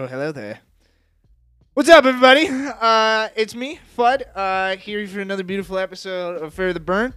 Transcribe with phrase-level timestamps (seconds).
[0.00, 0.60] Oh, hello there.
[1.74, 2.46] What's up, everybody?
[2.48, 7.12] Uh, it's me, Fudd, uh, here for another beautiful episode of Fair the Burn.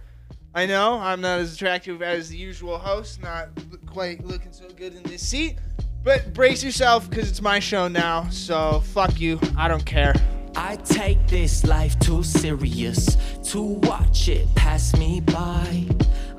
[0.52, 3.50] I know I'm not as attractive as the usual host, not
[3.86, 5.58] quite looking so good in this seat,
[6.02, 9.38] but brace yourself because it's my show now, so fuck you.
[9.56, 10.12] I don't care.
[10.56, 13.16] I take this life too serious
[13.52, 15.86] to watch it pass me by.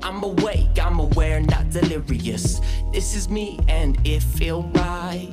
[0.02, 2.60] I'm awake, I'm aware, not delirious.
[2.92, 5.32] This is me and it feel right.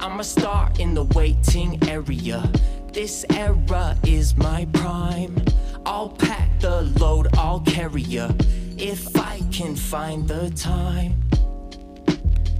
[0.00, 2.50] I'm a star in the waiting area.
[2.92, 5.44] This era is my prime.
[5.84, 8.30] I'll pack the load, I'll carry ya
[8.76, 11.20] if I can find the time.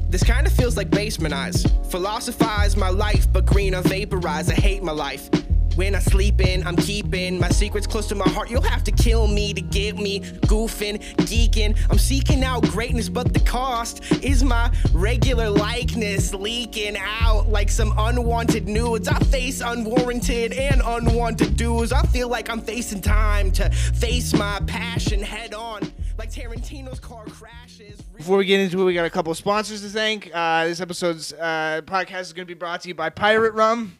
[0.08, 1.64] This kind of feels like basement eyes.
[1.90, 4.50] Philosophize my life, but green or vaporize.
[4.50, 5.30] I hate my life.
[5.78, 8.50] When I sleep in, I'm keeping my secrets close to my heart.
[8.50, 11.78] You'll have to kill me to get me goofing, geeking.
[11.88, 17.94] I'm seeking out greatness, but the cost is my regular likeness leaking out like some
[17.96, 19.06] unwanted nudes.
[19.06, 21.92] I face unwarranted and unwanted dues.
[21.92, 25.82] I feel like I'm facing time to face my passion head on,
[26.18, 28.02] like Tarantino's car crashes.
[28.16, 30.28] Before we get into it, we got a couple sponsors to thank.
[30.34, 33.96] Uh, this episode's uh, podcast is going to be brought to you by Pirate Rum,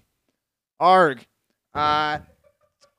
[0.80, 1.24] ARG.
[1.74, 2.19] Uh,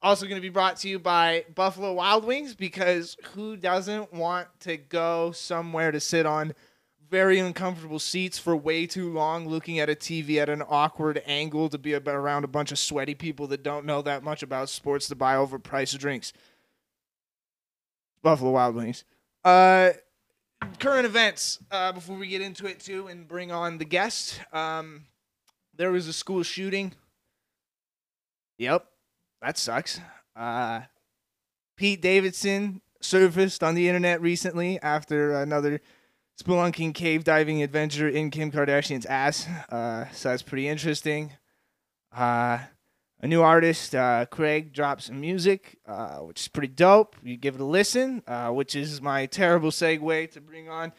[0.01, 4.47] also going to be brought to you by Buffalo Wild Wings because who doesn't want
[4.61, 6.53] to go somewhere to sit on
[7.09, 11.67] very uncomfortable seats for way too long, looking at a TV at an awkward angle
[11.69, 15.07] to be around a bunch of sweaty people that don't know that much about sports
[15.07, 16.33] to buy overpriced drinks?
[18.21, 19.03] Buffalo Wild Wings.
[19.43, 19.91] Uh,
[20.79, 24.39] current events uh, before we get into it too and bring on the guest.
[24.53, 25.05] Um,
[25.75, 26.93] there was a school shooting.
[28.59, 28.85] Yep,
[29.41, 30.01] that sucks.
[30.35, 30.81] Uh,
[31.77, 35.79] Pete Davidson surfaced on the internet recently after another
[36.41, 39.47] spelunking cave diving adventure in Kim Kardashian's ass.
[39.69, 41.31] Uh, so that's pretty interesting.
[42.13, 42.59] Uh,
[43.21, 47.15] a new artist, uh, Craig, dropped some music, uh, which is pretty dope.
[47.23, 50.91] You give it a listen, uh, which is my terrible segue to bring on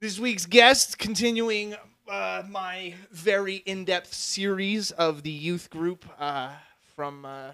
[0.00, 1.76] this week's guest, continuing
[2.10, 6.04] uh, my very in depth series of the youth group
[6.94, 7.52] from uh,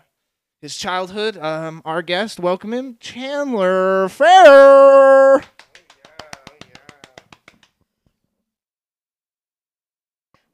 [0.61, 1.37] his childhood.
[1.37, 5.43] Um, our guest, welcome him, Chandler Fair.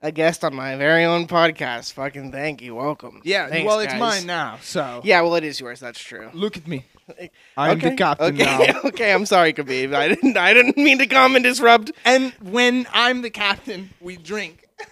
[0.05, 1.95] a guest on my very own podcast.
[1.95, 2.75] Fucking thank you.
[2.75, 3.22] Welcome.
[3.25, 4.00] Yeah, Thanks, well, it's guys.
[4.00, 5.81] mine now, so Yeah, well, it is yours.
[5.81, 6.28] That's true.
[6.34, 6.84] look at me.
[7.56, 7.91] I'm okay.
[7.91, 8.72] the captain okay.
[8.72, 8.81] now.
[8.84, 9.95] okay, I'm sorry, Khabib.
[9.95, 10.37] I didn't.
[10.37, 11.91] I didn't mean to come and disrupt.
[12.05, 14.69] And when I'm the captain, we drink.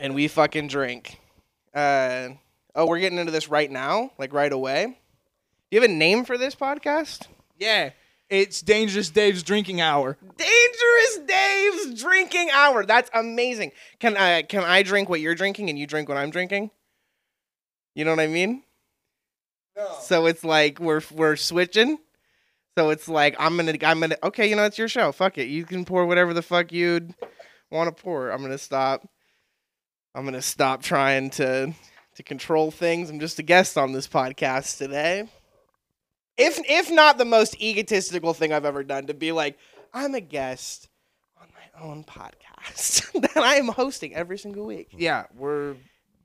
[0.00, 1.20] And we fucking drink.
[1.72, 2.30] Uh,
[2.74, 4.86] oh, we're getting into this right now, like right away.
[4.86, 7.26] Do you have a name for this podcast?
[7.58, 7.90] Yeah,
[8.28, 10.16] it's Dangerous Dave's drinking hour.
[10.36, 12.84] Dangerous Dave's drinking hour.
[12.84, 13.72] That's amazing.
[14.00, 16.70] Can I can I drink what you're drinking and you drink what I'm drinking?
[17.94, 18.62] You know what I mean?
[19.76, 19.96] No.
[20.00, 21.98] So it's like we're we're switching.
[22.78, 25.12] So it's like I'm gonna I'm gonna okay, you know it's your show.
[25.12, 25.48] Fuck it.
[25.48, 27.14] You can pour whatever the fuck you'd
[27.70, 28.30] want to pour.
[28.30, 29.06] I'm gonna stop.
[30.14, 31.74] I'm gonna stop trying to
[32.16, 33.10] to control things.
[33.10, 35.28] I'm just a guest on this podcast today.
[36.36, 39.58] If if not the most egotistical thing I've ever done to be like
[39.92, 40.88] I'm a guest
[41.40, 44.88] on my own podcast that I am hosting every single week.
[44.96, 45.76] Yeah, we're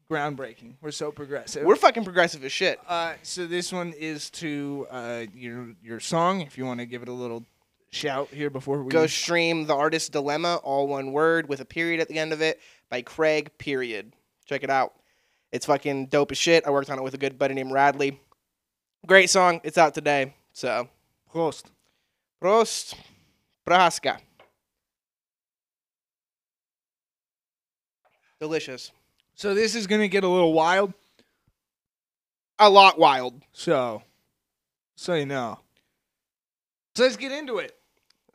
[0.10, 0.76] groundbreaking.
[0.82, 1.66] We're so progressive.
[1.66, 2.80] We're fucking progressive as shit.
[2.88, 6.42] uh, so this one is to uh, your your song.
[6.42, 7.46] If you want to give it a little
[7.92, 12.00] shout here before we Go stream The Artist's Dilemma, all one word with a period
[12.00, 12.60] at the end of it,
[12.90, 14.14] by Craig, period.
[14.46, 14.94] Check it out.
[15.52, 16.66] It's fucking dope as shit.
[16.68, 18.20] I worked on it with a good buddy named Radley.
[19.06, 19.62] Great song.
[19.64, 20.34] It's out today.
[20.52, 20.90] So,
[21.34, 21.66] Prost.
[22.42, 22.96] Prost.
[23.68, 24.18] Praska.
[28.40, 28.92] Delicious.
[29.36, 30.94] So this is gonna get a little wild.
[32.60, 33.42] A lot wild.
[33.54, 34.04] So,
[34.96, 35.60] so you know.
[36.96, 37.76] So let's get into it.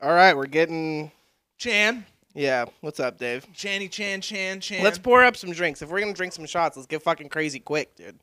[0.00, 1.10] All right, we're getting.
[1.58, 2.04] Chan,
[2.34, 3.46] Yeah, what's up, Dave?
[3.54, 4.82] Channy, Chan, Chan, Chan.
[4.82, 5.82] Let's pour up some drinks.
[5.82, 8.18] If we're gonna drink some shots, let's get fucking crazy quick, dude.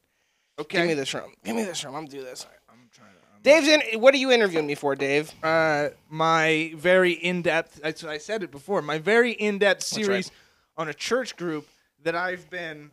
[0.58, 0.80] Okay.
[0.80, 1.32] Give me this rum.
[1.44, 1.96] Give me this rum.
[1.96, 2.46] I'm gonna do this.
[2.70, 3.20] I'm trying to.
[3.32, 4.02] I'm- Dave's in.
[4.02, 5.32] What are you interviewing me for, Dave?
[5.44, 7.82] uh, my very in-depth.
[7.84, 8.82] I, I said it before.
[8.82, 10.06] My very in-depth right.
[10.06, 10.32] series
[10.76, 11.68] on a church group
[12.04, 12.92] that I've been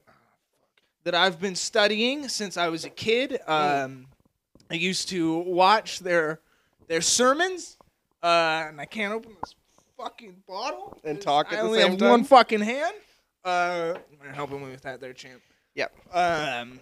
[1.05, 3.41] that I've been studying since I was a kid.
[3.47, 4.07] Um,
[4.71, 6.41] I used to watch their
[6.89, 7.79] their sermons,
[8.23, 9.55] uh, and I can't open this
[9.97, 12.11] fucking bottle and talk at I the only same have time?
[12.11, 12.95] one fucking hand.
[13.45, 15.41] Uh, I'm gonna help him with that, there, champ.
[15.75, 15.93] Yep.
[16.13, 16.81] Um,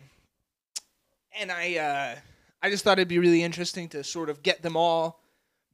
[1.39, 2.15] and I uh,
[2.63, 5.21] I just thought it'd be really interesting to sort of get them all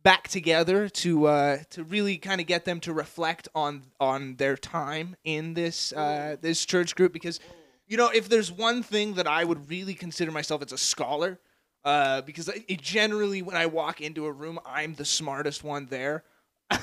[0.03, 4.57] back together to uh, to really kind of get them to reflect on on their
[4.57, 7.39] time in this uh, this church group because
[7.87, 11.39] you know if there's one thing that I would really consider myself as a scholar
[11.85, 16.25] uh, because it generally when I walk into a room I'm the smartest one there.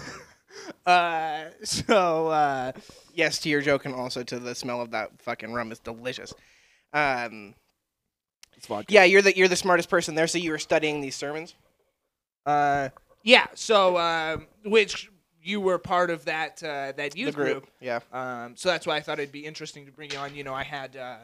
[0.86, 2.71] uh, so uh,
[3.13, 6.33] Yes, to your joke and also to the smell of that fucking rum is delicious.
[6.94, 7.56] Um,
[8.56, 8.94] it's vodka.
[8.94, 10.27] yeah, you're the you're the smartest person there.
[10.27, 11.56] So you were studying these sermons.
[12.45, 12.89] Uh,
[13.24, 13.48] yeah.
[13.56, 15.09] So, um, which
[15.42, 17.54] you were part of that uh, that youth the group.
[17.63, 17.68] group.
[17.81, 18.00] Yeah.
[18.13, 20.36] Um, so that's why I thought it'd be interesting to bring you on.
[20.36, 21.18] You know, I had uh,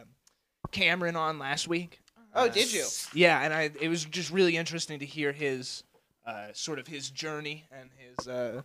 [0.72, 2.00] Cameron on last week.
[2.36, 2.86] Oh, Uh, did you?
[3.14, 5.84] Yeah, and I it was just really interesting to hear his
[6.26, 8.62] uh, sort of his journey and his uh,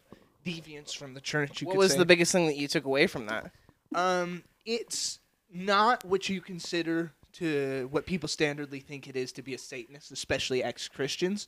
[0.49, 1.61] deviance from the church.
[1.63, 1.99] You What was say.
[1.99, 3.51] the biggest thing that you took away from that?
[3.95, 5.21] Um, it's
[5.53, 10.11] not what you consider to what people standardly think it is to be a Satanist,
[10.11, 11.47] especially ex-Christians.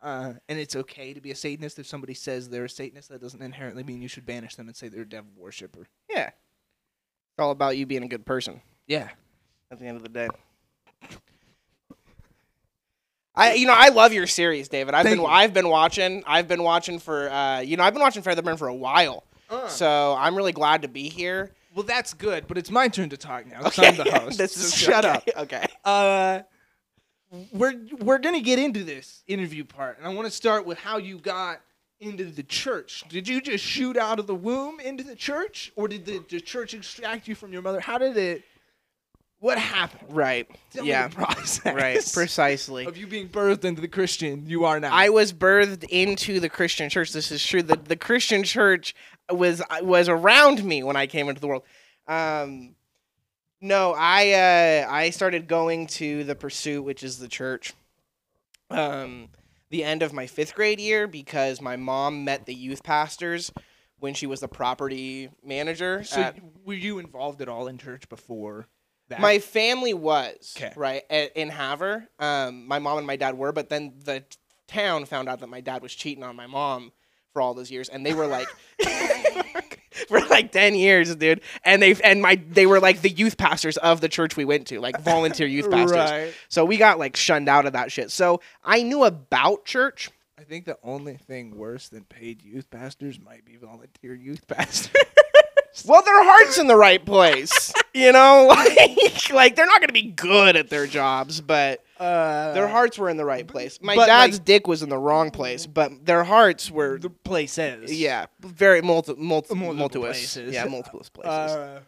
[0.00, 3.08] Uh, and it's okay to be a Satanist if somebody says they're a Satanist.
[3.08, 5.86] That doesn't inherently mean you should banish them and say they're a devil worshiper.
[6.10, 6.26] Yeah.
[6.28, 9.10] It's all about you being a good person Yeah.
[9.70, 10.28] at the end of the day.
[13.34, 14.94] I you know I love your series, David.
[14.94, 15.26] I've Thank been you.
[15.30, 16.22] I've been watching.
[16.26, 19.24] I've been watching for uh you know I've been watching Featherburn for a while.
[19.68, 21.50] So I'm really glad to be here.
[21.74, 23.60] well, that's good, but it's my turn to talk now.
[23.62, 24.38] 'cause I'm the host.
[24.38, 25.22] this so is shut up.
[25.28, 25.66] okay, Okay.
[25.84, 26.40] Uh,
[27.52, 30.96] we're we're gonna get into this interview part, and I want to start with how
[30.98, 31.60] you got
[32.00, 33.04] into the church.
[33.08, 36.40] Did you just shoot out of the womb into the church, or did the, the
[36.40, 37.80] church extract you from your mother?
[37.80, 38.42] How did it?
[39.42, 40.14] What happened?
[40.14, 40.48] Right.
[40.70, 41.08] Tell me yeah.
[41.08, 41.74] the process.
[41.74, 42.10] Right.
[42.14, 42.86] Precisely.
[42.86, 44.90] Of you being birthed into the Christian you are now.
[44.92, 47.12] I was birthed into the Christian church.
[47.12, 47.60] This is true.
[47.60, 48.94] The the Christian church
[49.28, 51.64] was was around me when I came into the world.
[52.06, 52.76] Um,
[53.60, 57.74] no, I uh, I started going to the Pursuit, which is the church.
[58.70, 59.28] Um,
[59.70, 63.50] the end of my fifth grade year because my mom met the youth pastors
[63.98, 66.04] when she was the property manager.
[66.04, 68.68] so at- were you involved at all in church before
[69.12, 69.20] that?
[69.20, 70.72] my family was 'Kay.
[70.76, 72.08] right at, in Havre.
[72.18, 74.24] Um, my mom and my dad were, but then the
[74.68, 76.92] town found out that my dad was cheating on my mom
[77.32, 78.48] for all those years, and they were like,
[80.08, 81.40] for like ten years, dude.
[81.64, 84.66] And they and my they were like the youth pastors of the church we went
[84.68, 85.96] to, like volunteer youth pastors.
[85.96, 86.34] Right.
[86.48, 88.10] So we got like shunned out of that shit.
[88.10, 90.10] So I knew about church.
[90.38, 94.90] I think the only thing worse than paid youth pastors might be volunteer youth pastors.
[95.86, 98.48] Well, their heart's in the right place, you know.
[98.74, 103.08] Like, like they're not gonna be good at their jobs, but Uh, Their hearts were
[103.08, 103.78] in the right place.
[103.80, 107.08] My but, dad's like- dick was in the wrong place, but their hearts were the
[107.10, 107.92] place is.
[107.94, 110.52] yeah, very multi, multi, Multiple multiple places.
[110.52, 111.30] Yeah, multiple places.
[111.30, 111.80] Uh,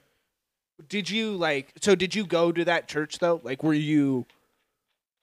[0.89, 1.73] did you like?
[1.83, 3.41] So did you go to that church though?
[3.45, 4.27] Like, were you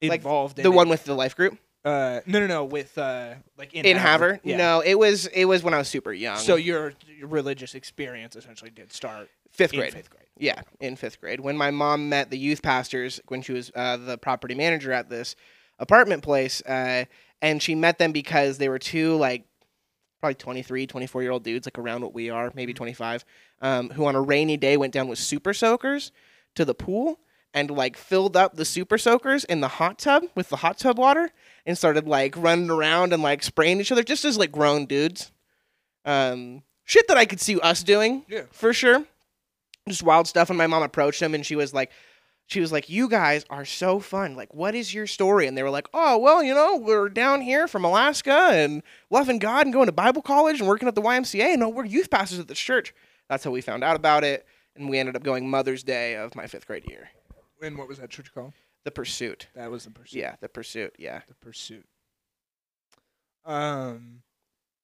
[0.02, 0.75] Like, involved in the it?
[0.75, 2.66] one with the life group Uh, no, no, no.
[2.66, 4.39] With uh, like in, in Havre.
[4.44, 4.57] Yeah.
[4.57, 6.38] No, it was it was when I was super young.
[6.38, 9.94] So your, your religious experience essentially did start fifth in grade.
[9.94, 10.25] fifth grade.
[10.38, 11.39] Yeah, in fifth grade.
[11.39, 15.10] When my mom met the youth pastors when she was uh, the property manager at
[15.10, 15.36] this
[15.80, 17.06] apartment place, uh,
[17.42, 19.45] and she met them because they were two like
[20.19, 23.25] probably 23, 24 year old dudes, like around what we are, maybe 25,
[23.62, 26.12] um, who on a rainy day went down with super soakers
[26.54, 27.19] to the pool
[27.53, 30.98] and like filled up the super soakers in the hot tub with the hot tub
[30.98, 31.31] water
[31.65, 35.31] and started like running around and like spraying each other just as like grown dudes.
[36.06, 38.43] Um, shit that I could see us doing Yeah.
[38.51, 39.05] for sure.
[39.88, 41.91] Just wild stuff and my mom approached him and she was like
[42.48, 44.36] she was like you guys are so fun.
[44.36, 45.48] Like what is your story?
[45.48, 49.39] And they were like oh well you know we're down here from alaska and loving
[49.39, 52.39] god and going to bible college and working at the ymca no we're youth pastors
[52.39, 52.93] at this church.
[53.29, 56.36] That's how we found out about it and we ended up going mother's day of
[56.36, 57.10] my fifth grade year
[57.62, 58.53] And what was that church called?
[58.84, 60.20] the pursuit That was the pursuit.
[60.20, 61.86] yeah the pursuit yeah the pursuit.
[63.46, 64.22] Um,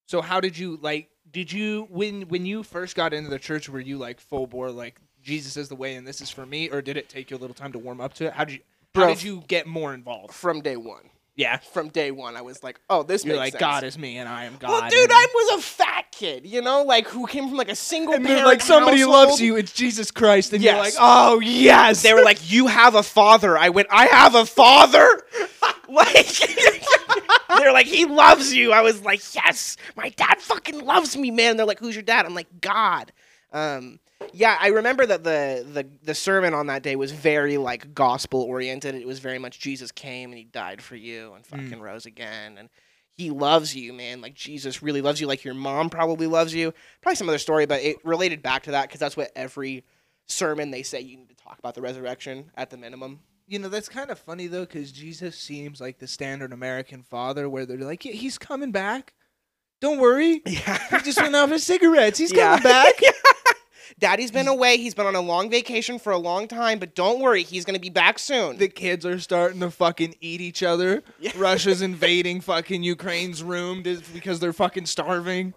[0.08, 1.10] so how did you like?
[1.32, 3.70] Did you when when you first got into the church?
[3.70, 6.70] Were you like full bore like Jesus is the way and this is for me,
[6.70, 8.34] or did it take you a little time to warm up to it?
[8.34, 8.62] How did you?
[8.96, 10.34] How did you get more involved?
[10.34, 13.54] from day one Yeah, from day one i was like oh this you're makes like
[13.54, 13.62] sense.
[13.62, 14.70] God is me and I am God.
[14.70, 17.70] well dude and, i was a fat kid you know like who came from like
[17.70, 19.28] a single and then parent like somebody household.
[19.30, 19.56] loves you.
[19.56, 20.98] It's Jesus Christ, and you're like, Yes.
[21.00, 22.02] oh yes.
[22.02, 25.08] they were like, "You have a father." I went, "I have a father."
[25.90, 26.28] like
[27.58, 31.58] they're like, "He loves you." I was like, "Yes, my dad fucking loves me, man."
[31.58, 33.12] They're like, "Who's your dad?" I'm like, "God."
[33.54, 34.00] Um,
[34.34, 38.42] yeah, I remember that the the the sermon on that day was very like gospel
[38.42, 38.96] oriented.
[38.96, 41.64] It was very much Jesus came and he died for you and hmm.
[41.64, 42.70] fucking rose again and
[43.14, 44.22] he loves you, man.
[44.22, 45.28] Like Jesus really loves you.
[45.28, 46.74] Like your mom probably loves you.
[47.02, 49.84] Probably some other story, but it related back to that because that's what every
[50.28, 53.20] sermon they say you need to talk about the resurrection at the minimum.
[53.48, 57.50] you know that's kind of funny though, because Jesus seems like the standard American father,
[57.50, 59.14] where they're like, yeah, he's coming back.
[59.80, 60.42] Don't worry.
[60.48, 60.78] Yeah.
[60.98, 62.20] He just went out for cigarettes.
[62.20, 62.58] He's Yeah.
[62.60, 62.94] coming back.
[64.00, 64.78] Daddy's been away.
[64.78, 67.80] He's been on a long vacation for a long time, but don't worry, he's gonna
[67.80, 68.58] be back soon.
[68.58, 71.04] The kids are starting to fucking eat each other.
[71.20, 71.32] Yeah.
[71.38, 75.54] Russia's invading fucking Ukraine's room because they're fucking starving.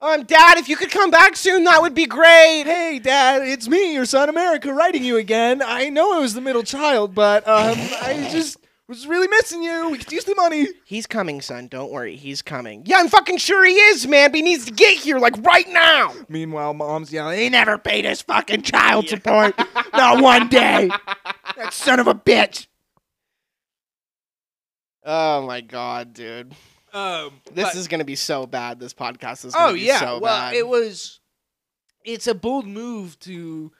[0.00, 2.64] um, Dad, if you could come back soon, that would be great.
[2.64, 5.62] Hey, Dad, it's me, your son America, writing you again.
[5.64, 8.56] I know I was the middle child, but um, I just
[8.88, 9.90] was really missing you.
[9.90, 10.66] We could use the money.
[10.84, 11.68] He's coming, son.
[11.68, 12.82] Don't worry, he's coming.
[12.84, 14.30] Yeah, I'm fucking sure he is, man.
[14.30, 16.12] But he needs to get here, like right now.
[16.28, 19.54] Meanwhile, mom's yelling, he never paid his fucking child support.
[19.94, 20.90] Not one day.
[21.56, 22.66] That son of a bitch.
[25.04, 26.52] Oh my god, dude.
[26.92, 28.78] Um, This but- is gonna be so bad.
[28.78, 29.54] This podcast is.
[29.54, 30.00] Gonna Oh be yeah.
[30.00, 30.54] so well, bad.
[30.54, 31.20] it was.
[32.04, 33.72] It's a bold move to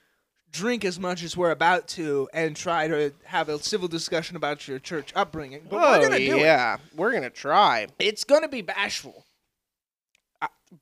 [0.52, 4.68] drink as much as we're about to and try to have a civil discussion about
[4.68, 5.62] your church upbringing.
[5.68, 6.40] But oh we're gonna do it.
[6.42, 7.88] yeah, we're gonna try.
[7.98, 9.24] It's gonna be bashful.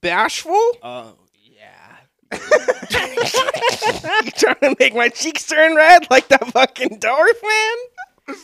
[0.00, 0.72] Bashful?
[0.82, 1.96] Oh yeah.
[2.32, 8.36] you trying to make my cheeks turn red like that fucking dwarf man?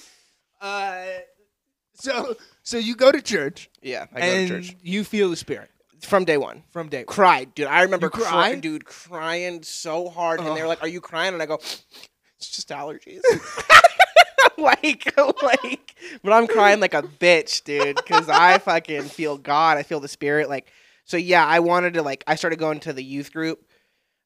[0.61, 1.04] Uh,
[1.95, 5.71] so so you go to church Yeah, I go to church you feel the spirit
[6.06, 6.62] from day one.
[6.70, 7.06] from day one.
[7.06, 7.66] Cried, dude.
[7.66, 8.60] I remember crying, cried?
[8.60, 12.50] dude, crying so hard, and they were like, "Are you crying?" And I go, "It's
[12.50, 13.20] just allergies."
[14.58, 19.76] like, like, but I'm crying like a bitch, dude, because I fucking feel God.
[19.76, 20.48] I feel the spirit.
[20.48, 20.72] Like,
[21.04, 22.25] so yeah, I wanted to like.
[22.26, 23.65] I started going to the youth group,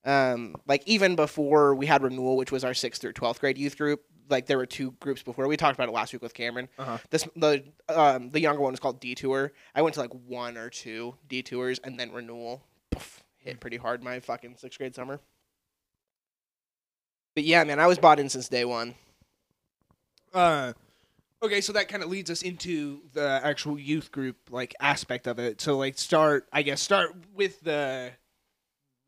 [0.05, 3.77] um, like even before we had renewal, which was our sixth through twelfth grade youth
[3.77, 4.03] group.
[4.29, 5.49] Like there were two groups before.
[5.49, 6.69] We talked about it last week with Cameron.
[6.79, 6.99] Uh-huh.
[7.11, 9.53] This the um the younger one is called Detour.
[9.75, 12.63] I went to like one or two detours and then renewal.
[12.93, 15.21] Poof, hit pretty hard my fucking sixth grade summer.
[17.35, 18.95] But yeah, man, I was bought in since day one.
[20.33, 20.75] Uh,
[21.43, 25.39] okay, so that kind of leads us into the actual youth group like aspect of
[25.39, 25.61] it.
[25.61, 28.13] So like start, I guess, start with the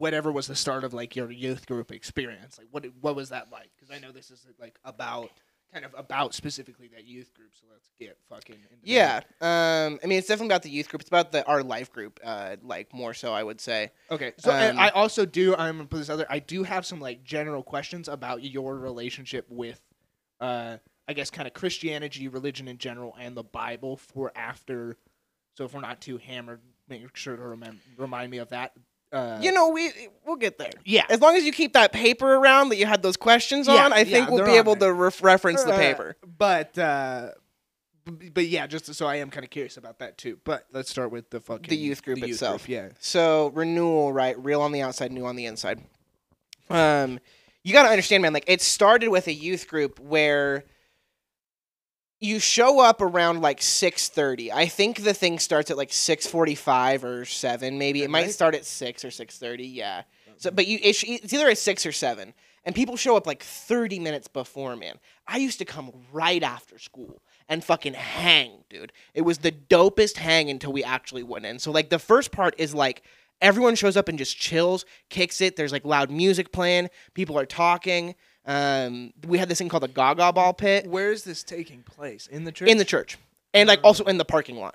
[0.02, 2.59] whatever was the start of like your youth group experience.
[2.59, 3.71] Like what what was that like?
[3.76, 5.30] Because I know this is like about
[5.73, 7.50] kind of about specifically that youth group.
[7.54, 11.02] So let's get fucking into Yeah, um, I mean it's definitely about the youth group.
[11.02, 13.92] It's about the our life group, uh, like more so I would say.
[14.11, 15.54] Okay, so Um, I also do.
[15.54, 16.26] I'm gonna put this other.
[16.28, 19.80] I do have some like general questions about your relationship with,
[20.40, 24.97] uh, I guess, kind of Christianity, religion in general, and the Bible for after.
[25.56, 28.73] So if we're not too hammered, make sure to remem- remind me of that.
[29.12, 29.90] Uh, you know, we
[30.25, 30.71] we'll get there.
[30.85, 31.04] yeah.
[31.11, 33.92] As long as you keep that paper around that you had those questions Yeah, on,
[33.92, 34.88] I yeah, think we'll be able there.
[34.90, 36.16] to ref- reference the Uh, paper.
[36.38, 37.33] But uh,
[38.19, 40.38] b- but yeah, just so I am kind of curious about that too.
[40.45, 42.69] But let's start with the fucking The youth group the itself.
[42.69, 42.88] yeah.
[43.00, 44.42] So renewal, right?
[44.42, 45.81] Real on the outside, new on the inside.
[46.71, 47.19] Um,
[47.64, 48.33] you got to understand, man.
[48.33, 50.64] Like it started with a youth group where
[52.23, 54.52] you show up around like six thirty.
[54.52, 58.02] I think the thing starts at like six forty five or seven, maybe.
[58.02, 59.67] It might start at six or six thirty.
[59.67, 60.02] Yeah.
[60.29, 60.33] Oh.
[60.37, 62.33] So, but you it's, it's either at six or seven,
[62.64, 64.76] and people show up like thirty minutes before.
[64.76, 68.93] Man, I used to come right after school and fucking hang, dude.
[69.14, 71.59] It was the dopest hang until we actually went in.
[71.59, 73.02] So like the first part is like
[73.41, 75.57] everyone shows up and just chills, kicks it.
[75.57, 78.14] There's like loud music playing, people are talking.
[78.45, 82.27] Um, we had this thing called the Gaga Ball Pit Where is this taking place
[82.27, 82.69] in the church?
[82.69, 83.17] in the church,
[83.55, 84.75] and like also in the parking lot.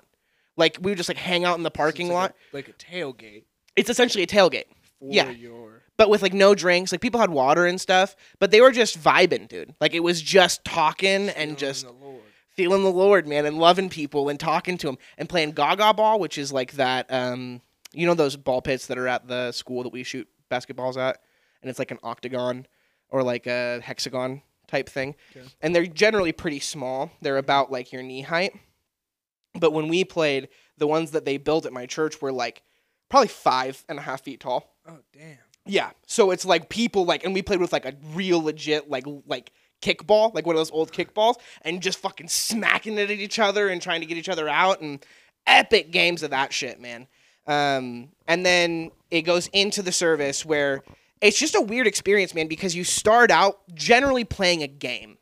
[0.56, 2.34] Like we would just like hang out in the So it's parking like lot.
[2.52, 3.44] a, like a tailgate
[3.76, 4.64] It's essentially a tailgate.
[4.98, 5.30] for Yeah.
[5.30, 5.82] your.
[5.98, 6.92] but with like no drinks.
[6.92, 9.74] Like people had water and stuff, but they were just vibing, dude.
[9.80, 12.22] Like it was just talking and just the Lord.
[12.56, 16.18] feeling the Lord, man, and loving people and talking to them and playing Gaga ball,
[16.18, 17.06] which is like that.
[17.12, 17.60] Um,
[17.92, 21.20] you know those ball pits that are at the school that we shoot basketballs at,
[21.62, 22.66] and it's like an octagon
[23.10, 25.46] or like a hexagon type thing, Okay.
[25.62, 27.10] and they're generally pretty small.
[27.22, 28.52] They're about like your knee height.
[29.54, 32.62] But when we played, the ones that they built at my church were like
[33.08, 34.74] probably five and a half feet tall.
[34.86, 35.38] Oh damn.
[35.66, 35.90] Yeah.
[36.06, 39.52] So it's like people like, and we played with like a real legit like like
[39.82, 43.68] kickball, like one of those old kickballs, and just fucking smacking it at each other
[43.68, 45.04] and trying to get each other out, and
[45.46, 47.06] epic games of that shit, man.
[47.46, 50.82] Um, and then it goes into the service where
[51.20, 55.18] it's just a weird experience, man, because you start out generally playing a game,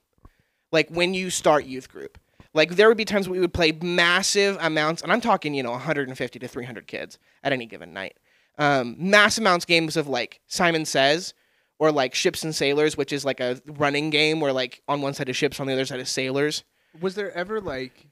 [0.72, 2.18] like when you start youth group.
[2.54, 5.72] Like there would be times we would play massive amounts, and I'm talking, you know,
[5.72, 8.16] 150 to 300 kids at any given night
[8.58, 11.34] um, mass amounts games of like Simon Says
[11.78, 15.14] or like Ships and Sailors, which is like a running game where like on one
[15.14, 16.64] side is ships, on the other side is sailors.
[17.00, 18.08] Was there ever like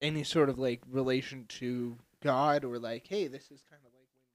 [0.00, 3.87] any sort of like relation to God or like, hey, this is kind of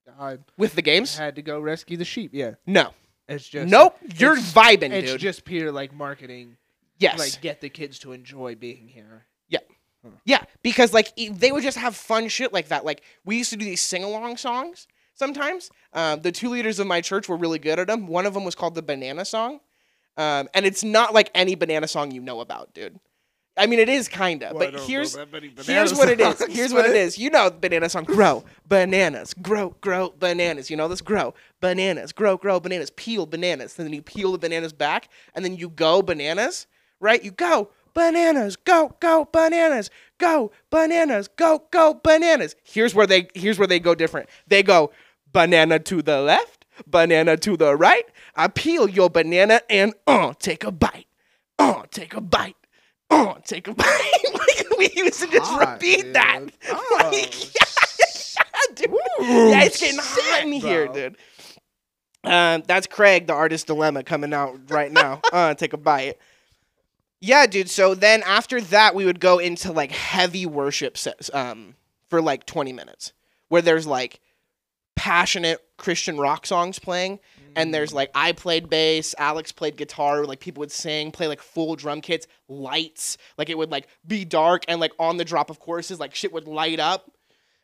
[0.06, 1.16] God With the games?
[1.16, 2.30] had to go rescue the sheep?
[2.34, 2.54] Yeah.
[2.66, 2.90] No.
[3.28, 3.96] It's just nope.
[4.16, 5.20] You're vibing, It's dude.
[5.20, 6.56] just pure like marketing.
[6.98, 7.18] Yes.
[7.18, 9.24] Like get the kids to enjoy being here.
[9.48, 9.60] Yeah.
[10.26, 12.84] Yeah, because like they would just have fun shit like that.
[12.84, 15.70] Like we used to do these sing along songs sometimes.
[15.94, 18.06] Um, the two leaders of my church were really good at them.
[18.06, 19.60] One of them was called the Banana Song,
[20.18, 23.00] um, and it's not like any banana song you know about, dude.
[23.56, 25.16] I mean, it is kinda, but here's
[25.64, 26.44] here's what it is.
[26.48, 27.16] Here's what it is.
[27.18, 28.04] You know, banana song.
[28.04, 30.70] Grow bananas, grow, grow bananas.
[30.70, 31.00] You know this.
[31.00, 32.90] Grow bananas, grow, grow bananas.
[32.90, 33.78] Peel bananas.
[33.78, 36.66] And then you peel the bananas back, and then you go bananas.
[37.00, 37.22] Right?
[37.22, 42.56] You go bananas, go, go bananas, go bananas, go, go bananas.
[42.62, 44.28] Here's where they here's where they go different.
[44.48, 44.90] They go
[45.32, 48.04] banana to the left, banana to the right.
[48.34, 51.06] I peel your banana and uh take a bite.
[51.58, 52.56] Uh take a bite.
[53.10, 54.10] Uh take a bite.
[54.32, 56.14] Like, we used to just Hot, repeat dude.
[56.14, 56.40] that.
[56.70, 58.90] Oh, Like, yeah, dude.
[59.20, 61.16] yeah, it's getting hot in here, dude.
[62.24, 65.20] Um, that's Craig, the artist dilemma, coming out right now.
[65.32, 66.16] uh, take a bite.
[67.20, 67.68] Yeah, dude.
[67.70, 71.74] So then after that, we would go into like heavy worship sets, um,
[72.08, 73.12] for like 20 minutes,
[73.48, 74.20] where there's like
[74.96, 77.18] passionate Christian rock songs playing,
[77.56, 81.40] and there's like I played bass, Alex played guitar, like people would sing, play like
[81.40, 85.50] full drum kits, lights, like it would like be dark, and like on the drop
[85.50, 87.10] of choruses, like shit would light up.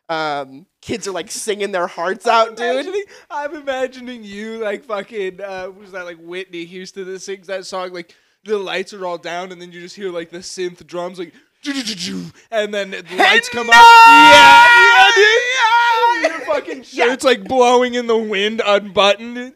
[0.09, 2.93] Um, kids are like singing their hearts out, dude.
[3.29, 7.93] I'm imagining you like fucking uh was that like Whitney Houston that sings that song
[7.93, 11.19] like the lights are all down and then you just hear like the synth drums
[11.19, 11.33] like
[12.51, 13.75] and then the lights come up.
[13.75, 16.31] Yeah, yeah, dude.
[16.31, 19.53] Your fucking shirt's like blowing in the wind, unbuttoned.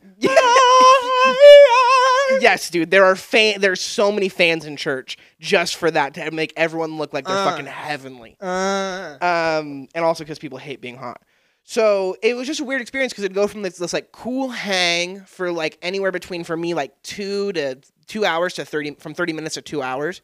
[2.42, 2.92] Yes, dude.
[2.92, 3.62] There are fan.
[3.62, 7.36] There's so many fans in church just for that to make everyone look like they're
[7.36, 7.46] Uh.
[7.50, 8.38] fucking heavenly.
[8.42, 11.22] Uh, Um, and also because people hate being hot.
[11.64, 14.50] So it was just a weird experience because it'd go from this, this like cool
[14.50, 19.16] hang for like anywhere between for me like two to two hours to thirty from
[19.16, 20.22] thirty minutes to two hours,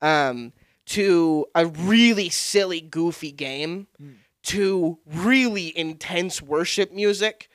[0.00, 0.52] um,
[0.86, 3.88] to a really silly goofy game,
[4.44, 7.48] to really intense worship music,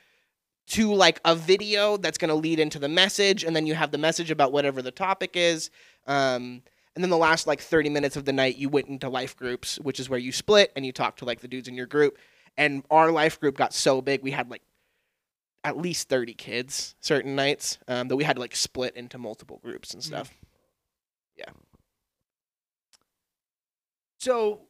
[0.68, 3.90] to like a video that's going to lead into the message and then you have
[3.90, 5.70] the message about whatever the topic is
[6.06, 6.62] um,
[6.94, 9.78] and then the last like 30 minutes of the night you went into life groups
[9.80, 12.16] which is where you split and you talk to like the dudes in your group
[12.56, 14.62] and our life group got so big we had like
[15.64, 19.60] at least 30 kids certain nights um, that we had to like split into multiple
[19.64, 20.30] groups and stuff
[21.36, 21.50] Yeah.
[24.18, 24.60] so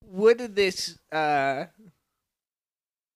[0.00, 1.66] what did this uh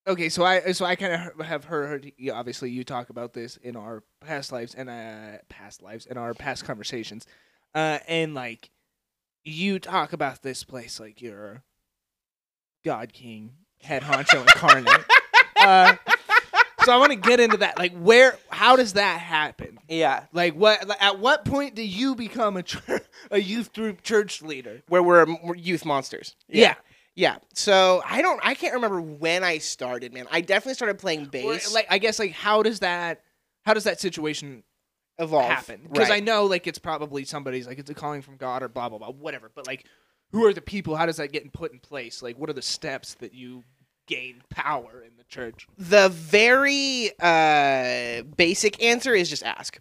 [0.07, 3.77] okay so i so i kind of have heard obviously you talk about this in
[3.77, 7.27] our past lives and uh past lives in our past conversations
[7.75, 8.71] uh and like
[9.45, 11.63] you talk about this place like you're
[12.85, 15.05] god king head honcho incarnate
[15.57, 15.95] uh
[16.85, 20.55] so i want to get into that like where how does that happen yeah like
[20.55, 20.87] what?
[20.89, 22.65] like, At what point do you become a
[23.31, 24.83] a youth group church leader?
[24.89, 26.75] where we're, we're youth monsters Yeah.
[27.15, 31.25] Yeah so i don't i can't remember when i started man i definitely started playing
[31.25, 33.23] Or, bass like I guess like how does that
[33.65, 34.65] how does that situation
[35.19, 35.89] evolve happen?
[35.93, 38.89] Because I know like it's probably somebody's like it's a calling from God or blah
[38.89, 39.51] blah blah whatever.
[39.55, 39.87] But like
[40.33, 40.97] who are the people?
[40.97, 42.23] How does that get put in place?
[42.23, 43.63] Like what are the steps that you
[44.09, 45.69] gain power in the church?
[45.79, 49.79] the very uh, basic answer is just ask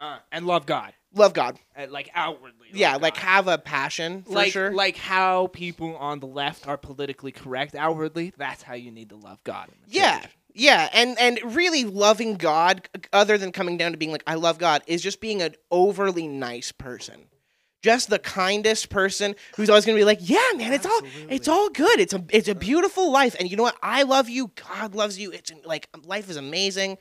[0.00, 2.68] Uh, and love God, love god uh, like outwardly.
[2.68, 3.22] love yeah like God.
[3.22, 7.74] have a passion for like sure like how people on the left are politically correct
[7.74, 8.32] outwardly.
[8.36, 9.68] That's how you need to love God.
[9.86, 10.30] Yeah church.
[10.54, 14.58] yeah and and really loving god other than coming down to being like i love
[14.58, 17.26] god is just being an overly nice person
[17.82, 21.68] just the kindest person who's always gonna be like yeah man it's all it's all
[21.68, 24.94] good it's a it's a beautiful life and you know what i love you god
[24.94, 26.96] loves you it's like life is amazing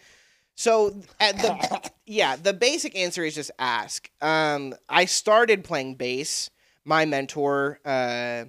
[0.55, 4.09] so at the yeah the basic answer is just ask.
[4.21, 6.49] Um i started playing bass.
[6.85, 8.45] My mentor uh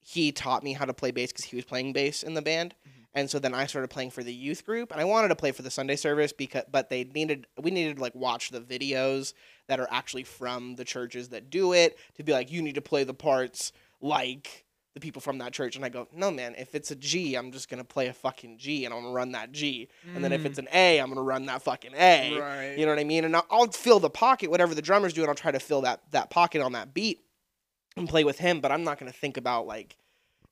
[0.00, 2.74] he taught me how to play bass because he was playing bass in the band.
[3.16, 5.50] And so then I started playing for the youth group, and I wanted to play
[5.50, 9.32] for the Sunday service because, but they needed we needed to like watch the videos
[9.68, 12.82] that are actually from the churches that do it to be like, you need to
[12.82, 14.65] play the parts like
[14.96, 15.76] the people from that church.
[15.76, 18.56] And I go, no man, if it's a G, I'm just gonna play a fucking
[18.56, 19.88] G, and I'm gonna run that G.
[20.14, 22.38] And then if it's an A, I'm gonna run that fucking A.
[22.40, 22.78] Right.
[22.78, 23.26] You know what I mean?
[23.26, 25.28] And I'll, I'll fill the pocket, whatever the drummer's doing.
[25.28, 27.20] I'll try to fill that that pocket on that beat
[27.94, 28.60] and play with him.
[28.60, 29.98] But I'm not gonna think about like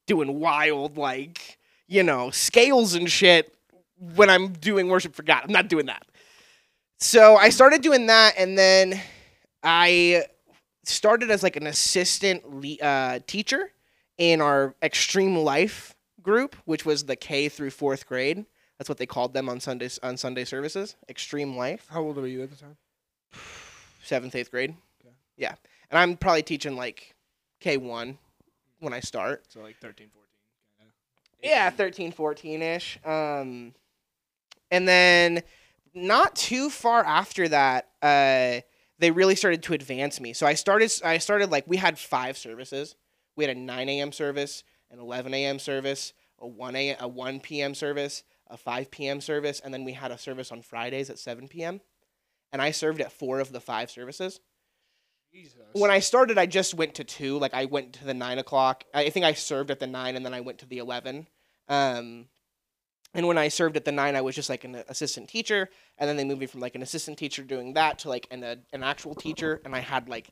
[0.06, 3.56] doing wild like you know scales and shit
[4.14, 5.44] when I'm doing worship for God.
[5.44, 6.04] I'm not doing that.
[6.98, 9.00] So I started doing that, and then
[9.62, 10.26] I
[10.84, 13.70] started as like an assistant le- uh, teacher
[14.18, 18.46] in our extreme life group, which was the K through fourth grade.
[18.78, 20.96] That's what they called them on Sundays on Sunday services.
[21.08, 22.76] Extreme Life, How old were you at the time?
[24.02, 24.74] seventh, eighth grade.
[25.00, 25.14] Okay.
[25.36, 25.54] Yeah,
[25.90, 27.14] and I'm probably teaching like
[27.60, 28.18] K one
[28.80, 29.44] when I start.
[29.48, 30.28] So like 13, 14.
[30.78, 30.92] Kinda.
[31.42, 32.98] Yeah, 13, 14 ish.
[33.04, 33.74] Um,
[34.70, 35.42] and then
[35.94, 38.60] not too far after that, uh,
[38.98, 40.32] they really started to advance me.
[40.32, 42.96] So I started, I started like we had five services.
[43.36, 44.12] We had a 9 a.m.
[44.12, 45.58] service, an 11 a.m.
[45.58, 47.74] service, a 1 a, a 1 p.m.
[47.74, 49.20] service, a 5 p.m.
[49.20, 51.80] service, and then we had a service on Fridays at 7 p.m.
[52.52, 54.40] And I served at four of the five services
[55.34, 55.58] Jesus.
[55.72, 57.38] when I started, I just went to two.
[57.38, 58.84] Like I went to the nine o'clock.
[58.94, 61.26] I think I served at the nine, and then I went to the eleven.
[61.68, 62.26] Um,
[63.12, 65.68] and when I served at the nine, I was just like an assistant teacher,
[65.98, 68.44] and then they moved me from like an assistant teacher doing that to like an
[68.44, 70.30] a, an actual teacher, and I had like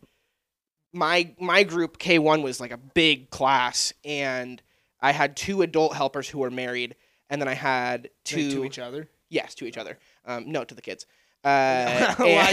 [0.92, 4.62] my my group K one was like a big class, and
[5.00, 6.96] I had two adult helpers who were married,
[7.30, 9.08] and then I had Like, two to each other.
[9.28, 9.98] yes to each other.
[10.24, 11.06] Um, no to the kids.
[11.44, 12.52] Uh, well,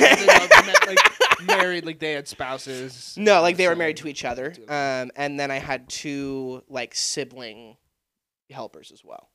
[0.66, 0.98] meant, like
[1.46, 3.14] married, like they had spouses.
[3.20, 4.52] No, like they were married to each other.
[4.68, 7.78] Um, and then I had two like sibling
[8.50, 9.30] helpers as well,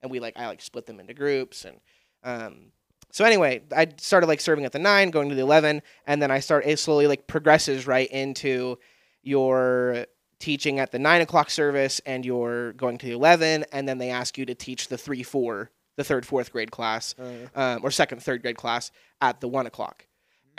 [0.00, 1.80] and we like I like split them into groups and
[2.22, 2.70] um.
[3.12, 6.30] So anyway, I started like serving at the nine, going to the eleven, and then
[6.30, 8.78] I start it slowly like progresses right into
[9.22, 10.06] your
[10.38, 14.10] teaching at the nine o'clock service, and you're going to the eleven, and then they
[14.10, 17.90] ask you to teach the three four, the third fourth grade class, Uh, um, or
[17.90, 20.06] second third grade class at the one o'clock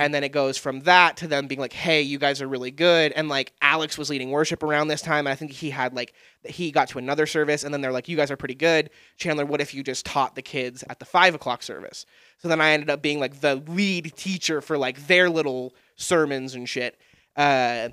[0.02, 2.72] and then it goes from that to them being like hey you guys are really
[2.72, 3.12] good.
[3.14, 6.14] And like alex was leading worship around this time and i think he had like
[6.44, 8.90] he got to another service and then they're like you guys are pretty good.
[9.18, 12.06] Chandler what if you just taught the kids at the five o'clock service?
[12.40, 16.56] So then i ended up being like the lead teacher for like their little sermons
[16.56, 16.98] and shit
[17.38, 17.90] uh,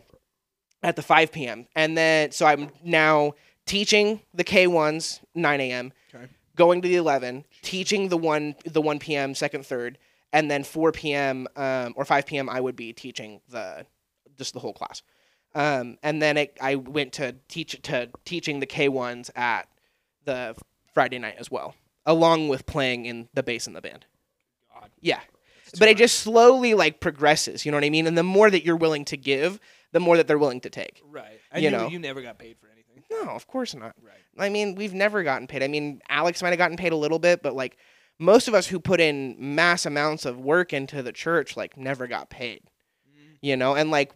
[0.82, 3.32] at the 5 p.m and then so i'm now
[3.66, 6.26] teaching the k1s 9 a.m Okay.
[6.56, 9.98] going to the 11 teaching the 1 the 1 p.m second third
[10.32, 11.46] and then 4 p.m.
[11.56, 12.48] Um, or 5 p.m.
[12.48, 13.86] I would be teaching the
[14.36, 15.02] just the whole class.
[15.54, 19.68] Um, and then it, I went to teach to teaching the K ones at
[20.24, 20.54] the
[20.92, 21.74] Friday night as well,
[22.06, 24.06] along with playing in the bass in the band.
[24.72, 24.90] God.
[25.00, 25.20] Yeah,
[25.78, 27.64] but it just slowly like progresses.
[27.64, 28.06] You know what I mean?
[28.06, 29.58] And the more that you're willing to give,
[29.92, 31.02] the more that they're willing to take.
[31.10, 31.40] right.
[31.56, 31.88] You, know.
[31.88, 33.02] you never got paid for anything.
[33.10, 33.94] No, of course not.
[34.02, 34.18] Right.
[34.38, 35.62] I mean, we've never gotten paid.
[35.62, 37.78] I mean, Alex might have gotten paid a little bit, but like
[38.18, 42.06] most of us who put in mass amounts of work into the church, like never
[42.06, 42.62] got paid.
[43.40, 44.12] You know, and like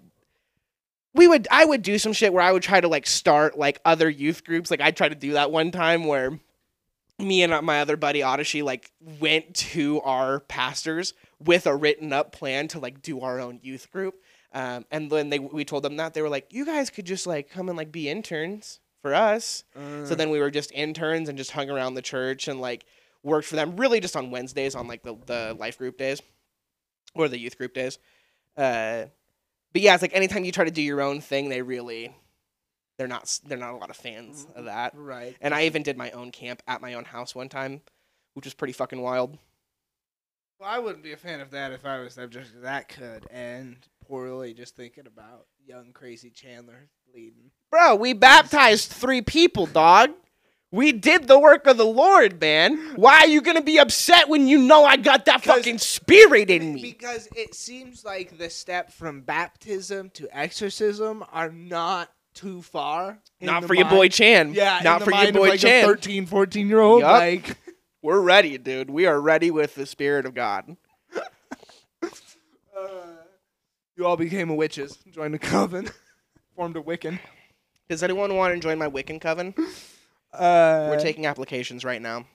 [1.15, 3.81] we would, I would do some shit where I would try to like start like
[3.85, 4.71] other youth groups.
[4.71, 6.41] Like I tried to do that one time where
[7.19, 12.33] me and my other buddy Odyssey like went to our pastors with a written up
[12.33, 14.15] plan to like do our own youth group.
[14.55, 17.27] Um, and then they we told them that they were like, you guys could just
[17.27, 19.65] like come and like be interns for us.
[19.77, 22.85] Uh, So then we were just interns and just hung around the church and like
[23.23, 26.21] worked for them really just on Wednesdays on like the, the life group days
[27.15, 27.99] or the youth group days.
[28.57, 29.05] Uh,
[29.73, 32.15] but yeah, it's like anytime you try to do your own thing, they really
[32.99, 34.93] they're not they're not a lot of fans of that.
[34.97, 35.37] right.
[35.41, 37.81] And I even did my own camp at my own house one time,
[38.35, 39.39] which was pretty fucking wild.
[40.61, 42.31] Well, I wouldn't be a fan of that if I was them.
[42.31, 44.55] Just that could end poorly.
[44.55, 47.51] Just thinking about young crazy Chandler leading.
[47.71, 50.11] Bro, we baptized three people, dog.
[50.73, 52.79] We did the work of the Lord, man.
[52.97, 56.49] Why are you gonna be upset when you know I got that 'Cause- fucking spirit
[56.51, 56.81] in me?
[56.83, 63.19] Because it seems like the step from baptism to exorcism are not too far.
[63.41, 64.55] Not the for your boy Chan.
[64.55, 65.85] Yeah, in not the for your mind of, boy like, a Chan.
[65.85, 67.01] 13, 14 year old.
[67.03, 67.13] Yup.
[67.13, 67.57] Like,
[68.03, 68.91] We're ready, dude.
[68.91, 70.77] We are ready with the spirit of God.
[72.03, 72.09] uh,
[73.97, 75.89] you all became witches, joined the coven,
[76.57, 77.21] formed a Wiccan.
[77.89, 79.55] Does anyone want to join my Wiccan coven?
[80.33, 82.27] Uh, We're taking applications right now.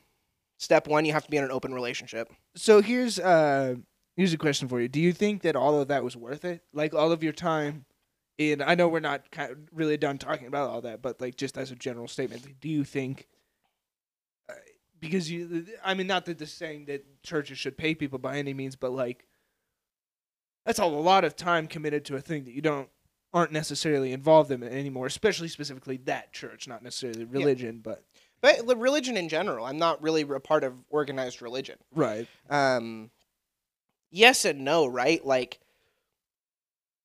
[0.60, 2.32] Step one, you have to be in an open relationship.
[2.56, 3.76] So here's uh
[4.16, 4.88] here's a question for you.
[4.88, 6.64] Do you think that all of that was worth it?
[6.74, 7.86] Like all of your time
[8.38, 11.36] in I know we're not kind of really done talking about all that, but like
[11.36, 13.28] just as a general statement, do you think
[14.50, 14.54] uh,
[15.00, 18.38] because you I mean not that this is saying that churches should pay people by
[18.38, 19.28] any means, but like
[20.66, 22.90] that's a lot of time committed to a thing that you don't
[23.34, 28.04] aren't necessarily involved in it anymore, especially specifically that church, not necessarily religion, but
[28.42, 31.78] But religion in general, I'm not really a part of organized religion.
[31.94, 32.28] right.
[32.50, 33.12] Um,
[34.10, 35.24] yes and no, right?
[35.26, 35.60] Like,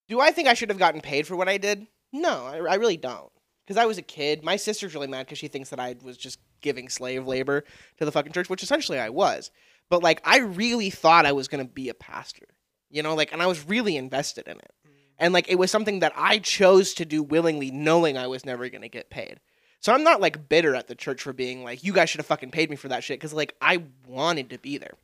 [0.08, 1.86] do I think I should have gotten paid for what I did?
[2.12, 3.30] No, I, I really don't.
[3.64, 4.42] Because I was a kid.
[4.44, 7.64] My sister's really mad because she thinks that I was just giving slave labor
[7.98, 9.50] to the fucking church, which essentially I was.
[9.88, 12.46] But like, I really thought I was gonna be a pastor,
[12.90, 14.72] you know, like, and I was really invested in it.
[15.22, 18.68] And like, it was something that I chose to do willingly, knowing I was never
[18.68, 19.38] gonna get paid.
[19.78, 22.26] So I'm not like bitter at the church for being like, you guys should have
[22.26, 24.94] fucking paid me for that shit because like I wanted to be there.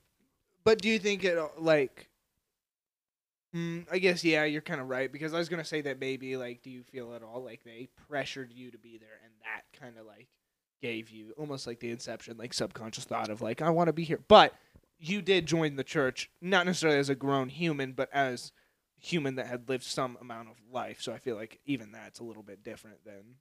[0.64, 2.08] But do you think it uh, like?
[3.54, 6.36] Mm, I guess yeah, you're kind of right because I was gonna say that maybe
[6.36, 9.80] like, do you feel at all like they pressured you to be there and that
[9.80, 10.26] kind of like
[10.82, 14.02] gave you almost like the inception, like subconscious thought of like I want to be
[14.02, 14.52] here, but
[14.98, 18.50] you did join the church not necessarily as a grown human, but as
[19.00, 21.00] human that had lived some amount of life.
[21.00, 23.36] So I feel like even that's a little bit different than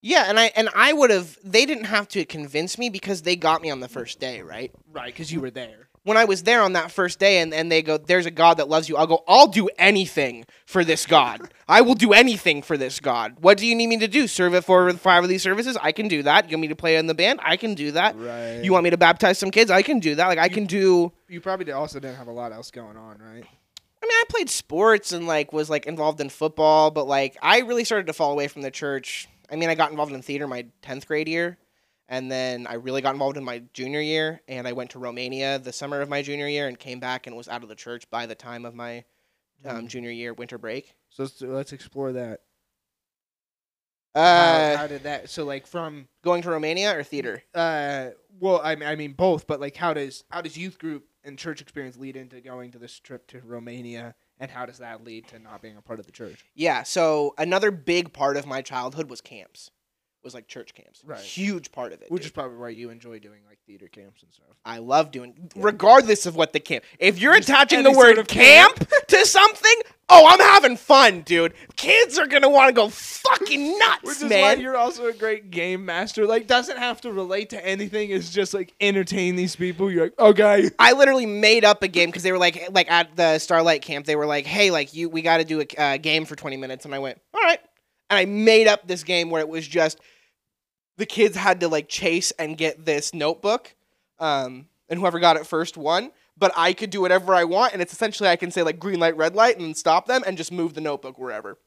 [0.00, 1.38] Yeah, and I and I would have.
[1.42, 4.70] They didn't have to convince me because they got me on the first day, right?
[4.92, 5.88] right because you were there.
[6.02, 8.58] When I was there on that first day, and, and they go, "There's a God
[8.58, 11.54] that loves you," I'll go, "I'll do anything for this God.
[11.66, 13.36] I will do anything for this God.
[13.40, 14.28] What do you need me to do?
[14.28, 15.78] Serve it for five of these services?
[15.80, 16.50] I can do that.
[16.50, 17.40] You want me to play in the band?
[17.42, 18.14] I can do that.
[18.18, 18.60] Right.
[18.62, 19.70] You want me to baptize some kids?
[19.70, 20.26] I can do that.
[20.28, 23.46] Like I can do." You probably also didn't have a lot else going on, right?
[24.04, 27.60] I mean, I played sports and like was like involved in football, but like I
[27.60, 29.28] really started to fall away from the church.
[29.50, 31.56] I mean, I got involved in theater my 10th grade year,
[32.06, 35.58] and then I really got involved in my junior year, and I went to Romania
[35.58, 38.10] the summer of my junior year and came back and was out of the church
[38.10, 39.04] by the time of my
[39.64, 40.94] um, junior year winter break.
[41.08, 42.40] So let's, let's explore that.
[44.14, 45.30] Uh, how, how did that?
[45.30, 47.42] So like from going to Romania or theater?
[47.54, 51.06] uh, well, I mean, I mean both, but like how does how does youth group
[51.24, 55.04] and church experience lead into going to this trip to Romania, and how does that
[55.04, 56.44] lead to not being a part of the church?
[56.54, 56.82] Yeah.
[56.82, 59.70] So another big part of my childhood was camps,
[60.24, 61.02] was like church camps.
[61.04, 61.20] Right.
[61.20, 62.10] Huge part of it.
[62.10, 62.26] Which dude.
[62.26, 64.46] is probably why you enjoy doing like theater camps and stuff.
[64.64, 66.84] I love doing, regardless of what the camp.
[66.98, 69.74] If you're Just attaching the word sort of camp, to something,
[70.08, 71.54] oh, I'm having fun, dude.
[71.76, 74.60] Kids are gonna want to go fucking nuts, Which is why man.
[74.60, 76.26] you're also a great game master.
[76.26, 78.10] Like, doesn't have to relate to anything.
[78.10, 79.90] It's just like entertain these people.
[79.90, 83.14] You're like, okay, I literally made up a game because they were like, like at
[83.16, 85.96] the Starlight camp, they were like, hey, like you, we got to do a uh,
[85.98, 87.60] game for 20 minutes, and I went, all right,
[88.10, 90.00] and I made up this game where it was just
[90.96, 93.74] the kids had to like chase and get this notebook,
[94.18, 96.10] um, and whoever got it first won.
[96.36, 98.98] But I could do whatever I want, and it's essentially I can say like green
[98.98, 101.58] light, red light, and stop them, and just move the notebook wherever.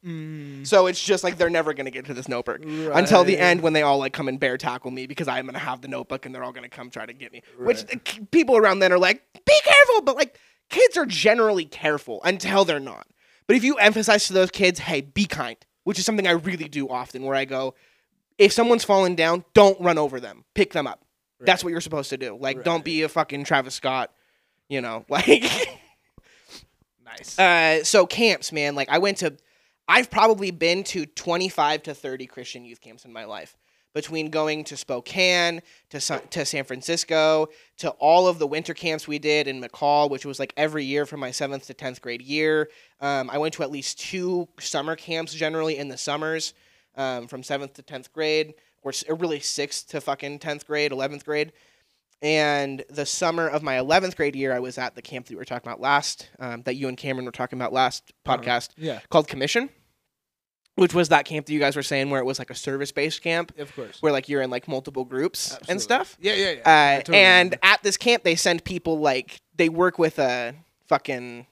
[0.65, 2.61] So it's just like they're never gonna get to this notebook
[2.97, 5.57] until the end when they all like come and bear tackle me because I'm gonna
[5.59, 7.43] have the notebook and they're all gonna come try to get me.
[7.57, 10.37] Which the k- people around then are like, be careful, but like
[10.69, 13.07] kids are generally careful until they're not.
[13.47, 16.67] But if you emphasize to those kids, hey, be kind, which is something I really
[16.67, 17.73] do often, where I go,
[18.37, 21.03] if someone's fallen down, don't run over them, pick them up.
[21.39, 22.35] That's what you're supposed to do.
[22.39, 24.11] Like, don't be a fucking Travis Scott,
[24.69, 25.43] you know, like.
[27.05, 27.37] nice.
[27.37, 28.75] Uh, so camps, man.
[28.75, 29.35] Like I went to,
[29.87, 33.57] I've probably been to 25 to 30 Christian youth camps in my life.
[33.93, 37.47] Between going to Spokane, to Sa- to San Francisco,
[37.77, 41.07] to all of the winter camps we did in McCall, which was like every year
[41.07, 42.69] from my seventh to tenth grade year.
[43.01, 46.53] Um, I went to at least two summer camps generally in the summers,
[46.97, 51.25] um, from seventh to tenth grade, or, or really sixth to fucking tenth grade, eleventh
[51.25, 51.53] grade.
[52.21, 55.37] And the summer of my 11th grade year, I was at the camp that we
[55.37, 59.01] were talking about last, um, that you and Cameron were talking about last podcast, yeah,
[59.11, 59.69] called Commission,
[60.73, 62.91] which was that camp that you guys were saying where it was like a service
[62.91, 64.01] based camp, of course.
[64.01, 66.17] where like you're in like multiple groups and stuff.
[66.19, 66.59] Yeah, yeah, yeah.
[66.61, 67.59] Uh, totally and remember.
[67.61, 70.55] at this camp, they send people like, they work with a
[70.87, 71.45] fucking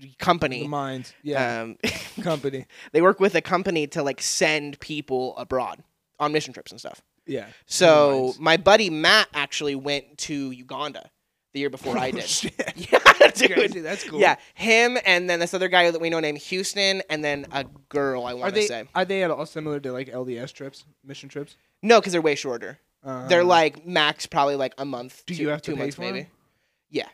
[0.00, 0.66] the company.
[0.66, 1.76] minds, yeah, Um,
[2.22, 5.82] company, they work with a company to like send people abroad
[6.18, 7.02] on mission trips and stuff.
[7.26, 7.46] yeah.
[7.66, 11.10] So my buddy Matt actually went to Uganda
[11.52, 12.24] the year before I did.
[12.28, 12.52] Shit.
[12.76, 13.52] yeah, dude.
[13.52, 14.20] Crazy, that's cool.
[14.20, 17.64] Yeah, him and then this other guy that we know named Houston, and then a
[17.88, 18.24] girl.
[18.24, 21.56] I want to say are they at all similar to like LDS trips, mission trips?
[21.82, 22.78] no, because they're way shorter.
[23.02, 25.24] Uh, they're like max probably like a month.
[25.26, 26.18] Do two, you have to two pay months for maybe?
[26.20, 26.26] 'em?
[26.90, 27.08] Yeah,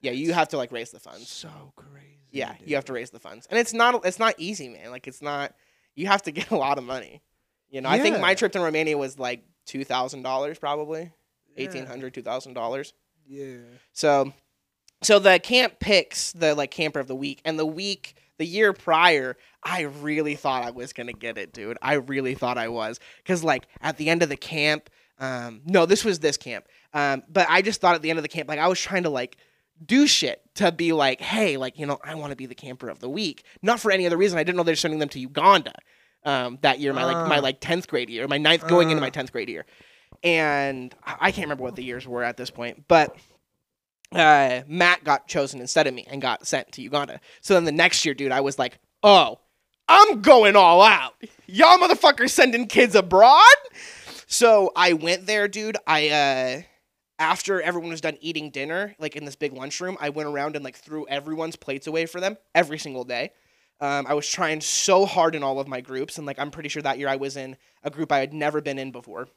[0.00, 0.10] yeah.
[0.12, 1.28] You have to like raise the funds.
[1.28, 2.09] so crazy.
[2.32, 4.90] Yeah, you have to raise the funds, and it's not it's not easy, man.
[4.90, 5.54] Like it's not.
[5.94, 7.22] You have to get a lot of money.
[7.70, 11.12] You know, I think my trip to Romania was like two thousand dollars, probably
[11.56, 11.64] Yeah.
[11.64, 12.92] eighteen hundred, two thousand dollars.
[13.26, 13.58] Yeah.
[13.92, 14.32] So,
[15.02, 18.72] so the camp picks the like camper of the week, and the week the year
[18.72, 21.78] prior, I really thought I was gonna get it, dude.
[21.82, 24.88] I really thought I was, cause like at the end of the camp,
[25.18, 28.22] um, no, this was this camp, um, but I just thought at the end of
[28.22, 29.36] the camp, like I was trying to like
[29.84, 32.88] do shit to be like, hey, like you know, I want to be the camper
[32.88, 34.38] of the week, not for any other reason.
[34.38, 35.72] I didn't know they're sending them to Uganda.
[36.24, 37.40] Um, that year, my like my Ah.
[37.40, 39.06] like tenth grade year, my ninth going into Ah.
[39.06, 39.64] my tenth grade year,
[40.22, 43.16] and I I can't remember what the years were at this point, but
[44.12, 47.20] uh, Matt got chosen instead of me and got sent to Uganda.
[47.40, 49.38] So then the next year, dude, I was like, oh,
[49.88, 51.14] I'm going all out.
[51.46, 53.44] Y'all motherfuckers sending kids abroad?
[54.26, 55.76] So I went there, dude.
[55.86, 56.62] I, uh,
[57.20, 60.64] after everyone was done eating dinner, like in this big lunchroom, I went around and
[60.64, 63.32] like threw everyone's plates away for them every single day.
[63.78, 66.70] Um, I was trying so hard in all of my groups, and like I'm pretty
[66.70, 69.28] sure that year I was in a group I had never been in before.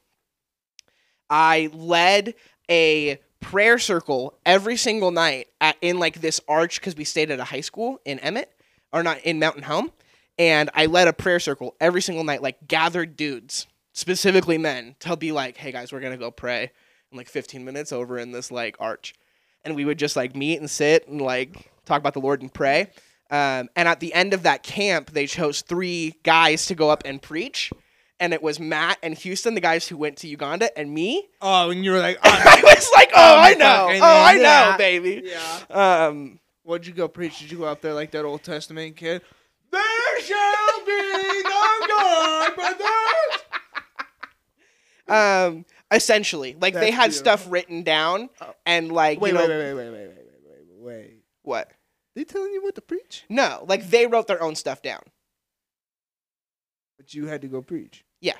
[1.28, 2.34] I led
[2.70, 7.38] a prayer circle every single night at, in like this arch because we stayed at
[7.38, 8.50] a high school in Emmett
[8.92, 9.92] or not in Mountain Home,
[10.38, 15.16] and I led a prayer circle every single night, like gathered dudes, specifically men, to
[15.16, 16.70] be like, "Hey guys, we're gonna go pray
[17.14, 19.14] in like 15 minutes over in this like arch,"
[19.64, 22.52] and we would just like meet and sit and like talk about the Lord and
[22.52, 22.90] pray.
[23.30, 27.02] Um, and at the end of that camp, they chose three guys to go up
[27.06, 27.72] and preach.
[28.20, 31.26] And it was Matt and Houston, the guys who went to Uganda, and me.
[31.42, 33.88] Oh, and you were like, I was like, oh, Oh, I know.
[33.90, 34.70] Oh, I yeah.
[34.70, 35.22] know, baby.
[35.24, 36.06] yeah.
[36.06, 37.40] Um, What'd you go preach?
[37.40, 39.20] Did you go up there like that Old Testament kid?
[39.72, 43.42] There shall be no God but this.
[45.08, 45.64] um,
[45.94, 47.12] essentially, like they had beautiful.
[47.38, 48.52] stuff written down, Oh.
[48.66, 51.22] and like, Wait, you know, wait, wait, wait, wait, wait, wait, wait, wait, wait.
[51.42, 51.70] what?
[52.14, 55.02] They telling you what to preach, No, like they wrote their own stuff down.
[56.96, 58.04] but you had to go preach.
[58.20, 58.36] Yeah.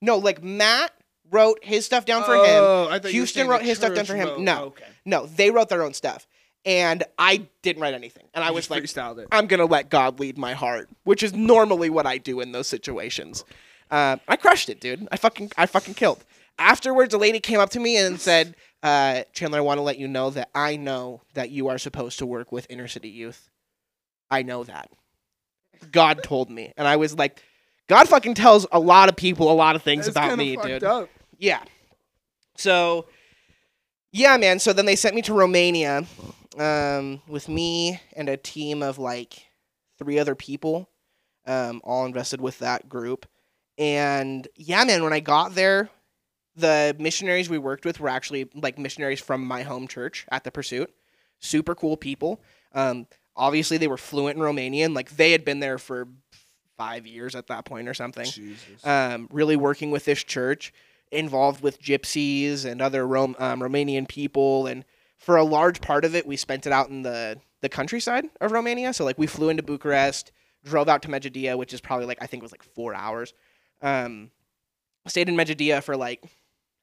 [0.00, 0.92] No, like Matt
[1.30, 2.42] wrote his stuff down for him.
[2.62, 4.28] Oh, I thought you were Houston wrote his stuff down for him.
[4.28, 4.64] wrote- No.
[4.66, 4.84] okay.
[5.04, 6.26] No, they wrote their own stuff,
[6.64, 8.26] and I didn't write anything.
[8.34, 9.26] And I was like, it.
[9.32, 12.66] I'm gonna let God lead my heart, which is normally what I do in those
[12.68, 13.44] situations.
[13.90, 15.08] Uh, I crushed it, dude.
[15.10, 16.22] I fucking, I fucking killed.
[16.58, 19.98] Afterwards, a lady came up to me and said, uh, "Chandler, I want to let
[19.98, 23.48] you know that I know that you are supposed to work with inner city youth.
[24.30, 24.90] I know that.
[25.92, 27.42] God told me, and I was like,
[27.88, 30.84] God fucking tells a lot of people a lot of things That's about me, dude.
[30.84, 31.08] Up.
[31.38, 31.62] Yeah.
[32.56, 33.06] So,
[34.12, 34.58] yeah, man.
[34.58, 36.04] So then they sent me to Romania
[36.58, 39.46] um, with me and a team of like
[39.98, 40.90] three other people,
[41.46, 43.26] um, all invested with that group.
[43.78, 45.88] And yeah, man, when I got there,
[46.58, 50.50] the missionaries we worked with were actually like missionaries from my home church at the
[50.50, 50.92] Pursuit.
[51.40, 52.40] Super cool people.
[52.74, 54.94] Um, obviously, they were fluent in Romanian.
[54.94, 56.08] Like they had been there for
[56.76, 58.26] five years at that point or something
[58.84, 60.72] um, really working with this church,
[61.10, 64.84] involved with gypsies and other Rom- um, Romanian people, and
[65.16, 68.52] for a large part of it, we spent it out in the the countryside of
[68.52, 68.92] Romania.
[68.92, 70.30] So like we flew into Bucharest,
[70.64, 73.32] drove out to Medjugorje, which is probably like I think it was like four hours.
[73.82, 74.30] Um,
[75.06, 76.24] stayed in Medjugorje for like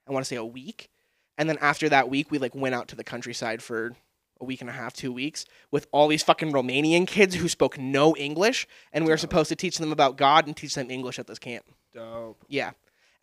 [0.07, 0.89] I want to say a week,
[1.37, 3.95] and then after that week, we like went out to the countryside for
[4.41, 7.77] a week and a half, two weeks, with all these fucking Romanian kids who spoke
[7.77, 11.19] no English, and we were supposed to teach them about God and teach them English
[11.19, 11.65] at this camp.
[11.93, 12.43] Dope.
[12.47, 12.71] Yeah.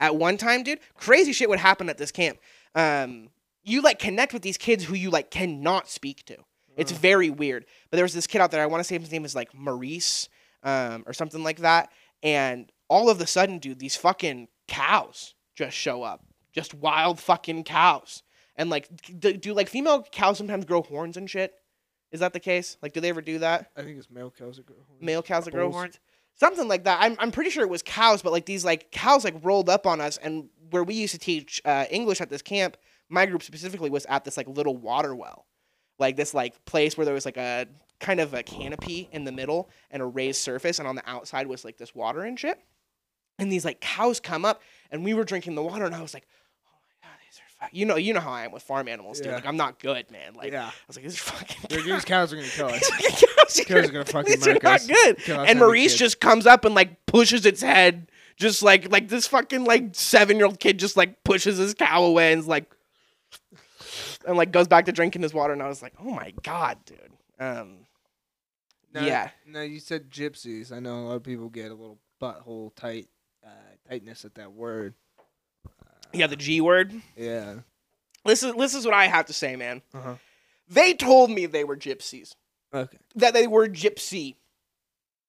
[0.01, 2.39] At one time, dude, crazy shit would happen at this camp.
[2.75, 3.29] Um,
[3.63, 6.37] you like connect with these kids who you like cannot speak to.
[6.77, 7.67] It's very weird.
[7.91, 8.63] But there was this kid out there.
[8.63, 10.29] I want to say his name is like Maurice,
[10.63, 11.91] um, or something like that.
[12.23, 17.65] And all of a sudden, dude, these fucking cows just show up, just wild fucking
[17.65, 18.23] cows.
[18.57, 18.89] And like,
[19.19, 21.55] do, do like female cows sometimes grow horns and shit?
[22.11, 22.77] Is that the case?
[22.83, 23.71] Like, do they ever do that?
[23.77, 25.03] I think it's male cows that grow horns.
[25.03, 25.75] male cows that grow Bulls.
[25.75, 25.99] horns
[26.35, 29.23] something like that I'm, I'm pretty sure it was cows but like these like cows
[29.23, 32.41] like rolled up on us and where we used to teach uh, english at this
[32.41, 32.79] camp
[33.11, 35.45] my group specifically was at this like little water well
[35.99, 37.67] like this like place where there was like a
[38.01, 41.47] kind of a canopy in the middle and a raised surface and on the outside
[41.47, 42.59] was like this water and shit
[43.39, 46.15] and these like cows come up and we were drinking the water and i was
[46.15, 46.27] like
[46.67, 47.52] oh my god these are fu-.
[47.71, 49.35] You know you know how i am with farm animals dude Yeah.
[49.37, 50.67] like i'm not good man like yeah.
[50.69, 51.85] i was like this are fucking cows.
[51.85, 52.91] These cows are gonna kill us.
[53.55, 55.29] These cows are gonna fucking these are not good.
[55.29, 59.65] And Maurice just comes up and like pushes its head, just like like this fucking
[59.65, 62.73] like seven year old kid just like pushes his cow away and is like,
[64.27, 65.53] and like goes back to drinking his water.
[65.53, 66.99] And I was like, oh my god, dude.
[67.39, 67.79] Um,
[68.95, 69.31] Now, yeah.
[69.47, 70.73] Now you said gypsies.
[70.73, 73.09] I know a lot of people get a little butthole tight
[73.45, 73.51] uh,
[73.89, 74.95] tightness at that word.
[76.13, 76.93] Yeah, the G word.
[77.17, 77.57] Yeah.
[78.25, 79.83] This is this is what I have to say, man.
[79.95, 80.15] Uh-huh.
[80.69, 82.35] They told me they were gypsies.
[82.73, 82.99] Okay.
[83.17, 84.37] That they were gypsy,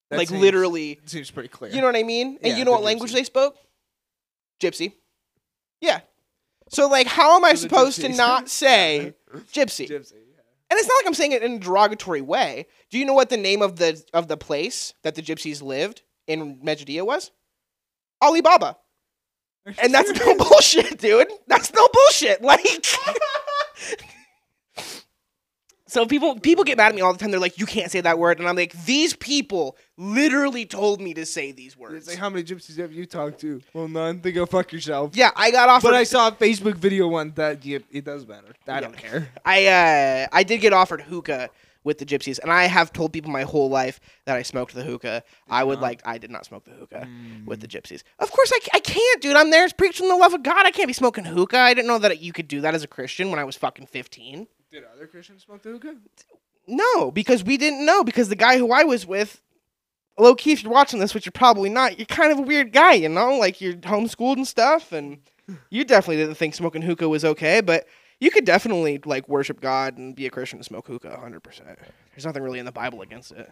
[0.10, 0.92] That like seems- literally.
[1.04, 1.72] it seems pretty clear.
[1.72, 2.38] You know what I mean?
[2.42, 3.16] And Yeah, you know what language gypsy.
[3.16, 3.58] they spoke?
[4.62, 4.94] Gypsy.
[5.82, 6.02] Yeah.
[6.70, 9.14] So like, how am I supposed to not say
[9.52, 9.88] gypsy?
[9.90, 10.14] gypsy.
[10.70, 12.66] And it's not like I'm saying it in a derogatory way.
[12.90, 16.02] Do you know what the name of the of the place that the gypsies lived
[16.26, 17.32] in Medjugorje was?
[18.22, 18.78] Alibaba.
[19.82, 21.28] And that's no bullshit, dude.
[21.48, 22.42] That's no bullshit.
[22.42, 22.86] Like
[25.88, 27.30] So people people get mad at me all the time.
[27.30, 31.14] They're like, "You can't say that word," and I'm like, "These people literally told me
[31.14, 33.62] to say these It's words." like how many gypsies have you talked to?
[33.74, 34.20] Well, none.
[34.20, 35.16] Then go fuck yourself.
[35.16, 35.90] yeah, I got offered.
[35.90, 38.56] But I saw a Facebook video one that you, it does matter.
[38.68, 39.30] I don't care.
[39.46, 41.52] I uh I did get offered hookah
[41.84, 44.84] with the gypsies, and I have told people my whole life that I smoked the
[44.84, 45.24] hookah.
[45.50, 47.08] I would like I did not smoke the hookah
[47.46, 47.62] with Mm.
[47.62, 48.04] the gypsies.
[48.20, 49.36] Of course, I, I can't, dude.
[49.36, 50.66] I'm there preaching the love of God.
[50.66, 51.58] I can't be smoking hookah.
[51.60, 53.88] I didn't know that you could do that as a Christian when I was fucking
[53.88, 54.48] 15.
[54.72, 55.96] Did other Christians smoke the hookah?
[56.68, 59.42] No, because we didn't know because the guy who I was with
[60.18, 62.72] low key, if you're watching this, which you're probably not, you're kind of a weird
[62.72, 63.38] guy, you know?
[63.38, 65.18] Like you're homeschooled and stuff, and
[65.70, 67.86] you definitely didn't think smoking hookah was okay, but
[68.20, 71.62] you could definitely like worship God and be a Christian and smoke hookah 100%.
[72.12, 73.52] There's nothing really in the Bible against it.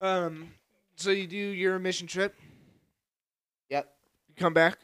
[0.00, 0.48] Um,
[0.96, 2.34] so you do your mission trip.
[3.70, 3.88] Yep.
[4.28, 4.78] You come back.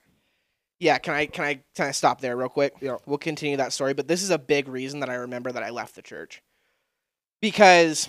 [0.80, 2.74] Yeah, can I can I kind of stop there real quick?
[2.80, 2.98] Yeah.
[3.04, 5.70] We'll continue that story, but this is a big reason that I remember that I
[5.70, 6.40] left the church.
[7.40, 8.08] Because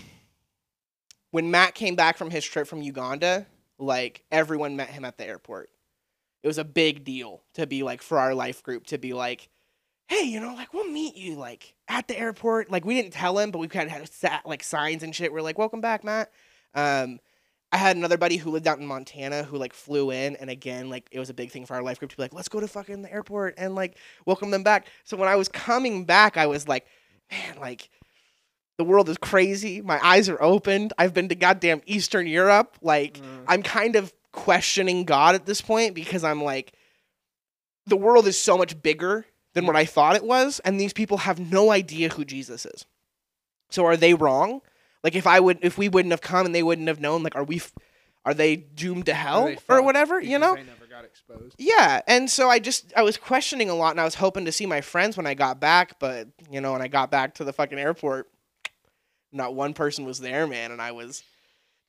[1.31, 3.47] when Matt came back from his trip from Uganda,
[3.79, 5.69] like everyone met him at the airport.
[6.43, 9.49] It was a big deal to be like for our life group to be like,
[10.07, 12.71] hey, you know, like we'll meet you like at the airport.
[12.71, 15.31] Like we didn't tell him, but we kind of had sat like signs and shit.
[15.31, 16.31] We're like, welcome back, Matt.
[16.73, 17.19] Um,
[17.71, 20.89] I had another buddy who lived out in Montana who like flew in, and again,
[20.89, 22.59] like it was a big thing for our life group to be like, let's go
[22.59, 24.87] to fucking the airport and like welcome them back.
[25.03, 26.87] So when I was coming back, I was like,
[27.31, 27.89] man, like
[28.79, 29.81] the world is crazy.
[29.81, 30.93] My eyes are opened.
[30.97, 32.77] I've been to goddamn Eastern Europe.
[32.81, 36.73] Like I'm kind of questioning God at this point because I'm like,
[37.85, 41.17] the world is so much bigger than what I thought it was, and these people
[41.17, 42.85] have no idea who Jesus is.
[43.69, 44.61] So are they wrong?
[45.03, 47.35] Like if I would, if we wouldn't have come and they wouldn't have known, like
[47.35, 47.73] are we, f-
[48.25, 50.19] are they doomed to hell or whatever?
[50.19, 50.55] You know?
[50.55, 51.55] they never got exposed.
[51.57, 54.51] Yeah, and so I just I was questioning a lot, and I was hoping to
[54.51, 57.43] see my friends when I got back, but you know, when I got back to
[57.43, 58.29] the fucking airport,
[59.31, 61.23] not one person was there, man, and I was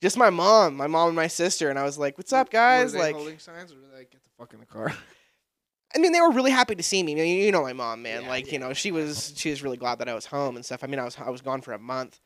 [0.01, 2.93] just my mom, my mom and my sister, and I was like, "What's up, guys?"
[2.93, 4.93] Were they Like, holding signs, or were they like, get the fuck in the car?
[5.95, 7.13] I mean, they were really happy to see me.
[7.13, 8.23] I mean, you know my mom, man.
[8.23, 10.65] Yeah, like, you know, she was she was really glad that I was home and
[10.65, 10.83] stuff.
[10.83, 12.19] I mean, I was I was gone for a month,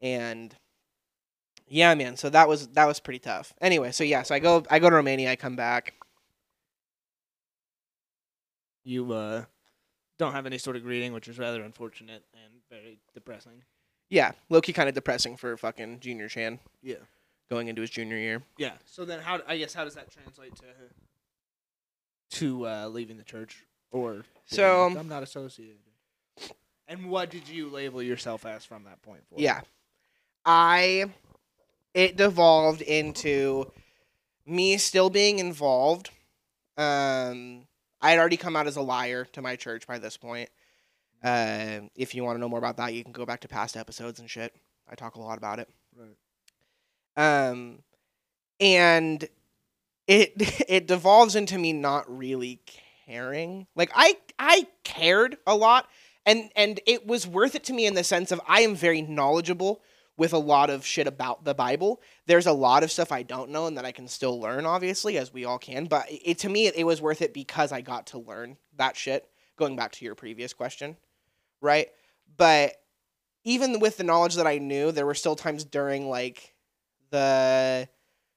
[0.00, 0.54] and
[1.66, 2.16] yeah, man.
[2.16, 3.52] So that was that was pretty tough.
[3.60, 5.94] Anyway, so yeah, so I go I go to Romania, I come back.
[8.84, 9.44] You uh,
[10.18, 13.64] don't have any sort of greeting, which is rather unfortunate and very depressing.
[14.10, 16.96] Yeah, Loki kind of depressing for fucking Junior Chan Yeah.
[17.50, 18.42] Going into his junior year.
[18.58, 18.72] Yeah.
[18.84, 19.40] So then, how?
[19.46, 20.64] I guess how does that translate to
[22.38, 24.24] to uh, leaving the church or?
[24.46, 25.78] So- like, I'm not associated.
[26.88, 29.42] And what did you label yourself as from that point forward?
[29.42, 29.62] Yeah.
[30.44, 31.06] I
[31.94, 33.72] it devolved into
[34.46, 36.10] me still being involved.
[36.76, 37.66] Um
[38.00, 40.48] I had already come out as a liar to my church by this point.
[41.24, 43.76] Uh, if you want to know more about that, you can go back to past
[43.76, 44.54] episodes and shit.
[44.88, 45.68] I talk a lot about it.
[45.98, 46.14] Right.
[47.16, 47.80] Um
[48.60, 49.28] and
[50.06, 50.32] it
[50.68, 52.60] it devolves into me not really
[53.06, 53.66] caring.
[53.74, 55.88] Like I I cared a lot
[56.24, 59.02] and and it was worth it to me in the sense of I am very
[59.02, 59.80] knowledgeable
[60.18, 62.00] with a lot of shit about the Bible.
[62.26, 65.18] There's a lot of stuff I don't know and that I can still learn obviously
[65.18, 68.08] as we all can, but it to me it, was worth it because I got
[68.08, 70.96] to learn that shit going back to your previous question,
[71.60, 71.88] right?
[72.36, 72.72] But
[73.44, 76.54] even with the knowledge that I knew, there were still times during like
[77.16, 77.88] the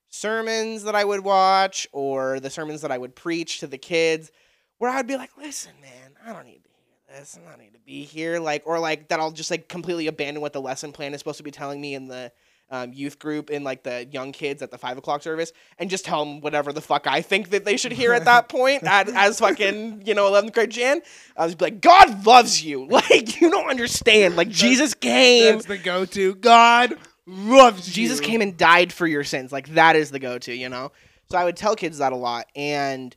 [0.08, 4.32] sermons that I would watch or the sermons that I would preach to the kids
[4.78, 7.38] where I'd be like, listen, man, I don't need to hear this.
[7.38, 8.40] I don't need to be here.
[8.40, 11.38] Like, or like that I'll just like completely abandon what the lesson plan is supposed
[11.38, 12.32] to be telling me in the
[12.72, 16.06] um, youth group in like the young kids at the five o'clock service and just
[16.06, 19.10] tell them whatever the fuck I think that they should hear at that point at,
[19.10, 21.02] as fucking, you know, 11th grade Jan.
[21.36, 22.88] I was like, God loves you.
[23.10, 24.36] Like, you don't understand.
[24.36, 25.56] Like, Jesus came.
[25.56, 26.36] That's the go-to.
[26.36, 26.96] God
[27.30, 28.26] loves Jesus you.
[28.26, 29.52] came and died for your sins.
[29.52, 30.92] Like that is the go-to, you know.
[31.30, 33.16] So I would tell kids that a lot, and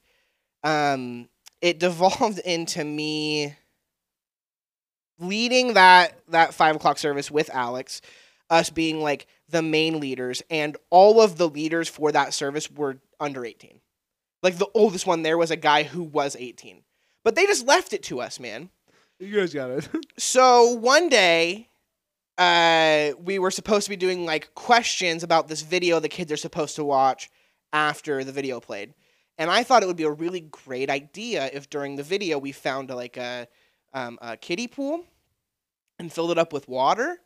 [0.63, 1.29] um,
[1.61, 3.55] it devolved into me
[5.19, 8.03] leading that that five o'clock service with Alex,
[8.51, 12.99] us being like the main leaders, and all of the leaders for that service were
[13.21, 13.81] under eighteen.
[14.43, 16.83] Like the oldest one there was a guy who was eighteen,
[17.25, 18.71] but they just left it to us, man.
[19.19, 19.89] You guys got it.
[20.19, 21.69] So one day,
[22.43, 26.37] uh, we were supposed to be doing like questions about this video the kids are
[26.37, 27.31] supposed to watch
[27.73, 28.95] after the video played,
[29.39, 32.53] and I thought it would be a really great idea if during the video we
[32.53, 33.49] found like a,
[33.95, 35.05] um, a kiddie pool
[35.99, 37.19] and filled it up with water.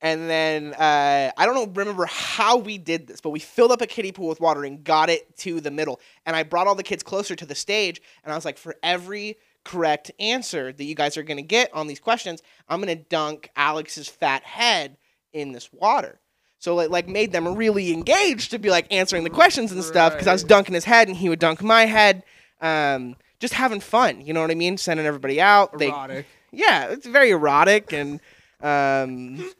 [0.00, 3.80] And then uh, I don't know, remember how we did this, but we filled up
[3.80, 6.00] a kiddie pool with water and got it to the middle.
[6.26, 8.76] And I brought all the kids closer to the stage, and I was like, for
[8.82, 12.96] every correct answer that you guys are going to get on these questions, I'm going
[12.96, 14.96] to dunk Alex's fat head
[15.32, 16.20] in this water.
[16.58, 20.12] So like, like made them really engaged to be like answering the questions and stuff
[20.12, 22.22] because I was dunking his head and he would dunk my head.
[22.60, 24.78] Um, just having fun, you know what I mean?
[24.78, 25.76] Sending everybody out.
[25.78, 26.26] They, Erotic.
[26.52, 28.20] yeah, it's very erotic and
[28.62, 29.50] um,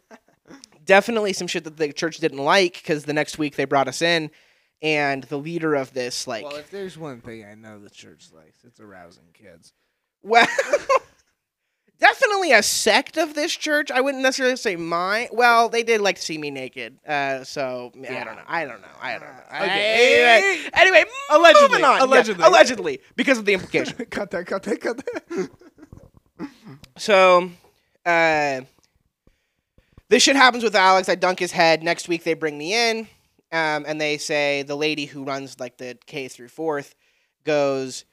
[0.86, 4.00] definitely some shit that the church didn't like because the next week they brought us
[4.00, 4.30] in
[4.80, 8.28] and the leader of this like well, if there's one thing I know the church
[8.34, 9.72] likes, it's arousing kids.
[10.25, 10.47] Well
[12.05, 13.91] definitely a sect of this church.
[13.91, 15.29] I wouldn't necessarily say my.
[15.33, 16.99] Well, they did like to see me naked.
[17.07, 18.43] Uh, so I don't know.
[18.47, 18.89] I don't know.
[19.01, 19.62] I don't know.
[19.62, 20.41] Okay.
[20.43, 21.83] Anyway, anyway, Allegedly.
[21.83, 21.97] on.
[21.99, 22.45] Yeah, Allegedly.
[22.45, 23.97] allegedly, because of the implication.
[24.11, 25.51] cut that, cut that, cut that.
[26.97, 27.51] So,
[28.07, 28.61] uh,
[30.09, 31.09] this shit happens with Alex.
[31.09, 31.83] I dunk his head.
[31.83, 33.09] Next week they bring me in,
[33.51, 36.95] um, and they say the lady who runs like the K through fourth
[37.43, 38.05] goes,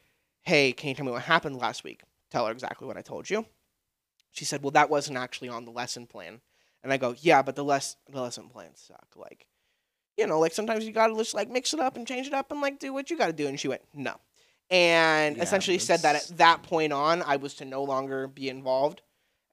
[0.43, 3.29] "Hey, can you tell me what happened last week?" Tell her exactly what I told
[3.29, 3.45] you.
[4.31, 6.41] She said, "Well, that wasn't actually on the lesson plan."
[6.83, 9.07] And I go, "Yeah, but the less the lesson plans suck.
[9.15, 9.47] Like,
[10.17, 12.51] you know, like sometimes you gotta just like mix it up and change it up
[12.51, 14.15] and like do what you gotta do." And she went, "No."
[14.69, 18.47] And Yeah, essentially said that at that point on, I was to no longer be
[18.47, 19.01] involved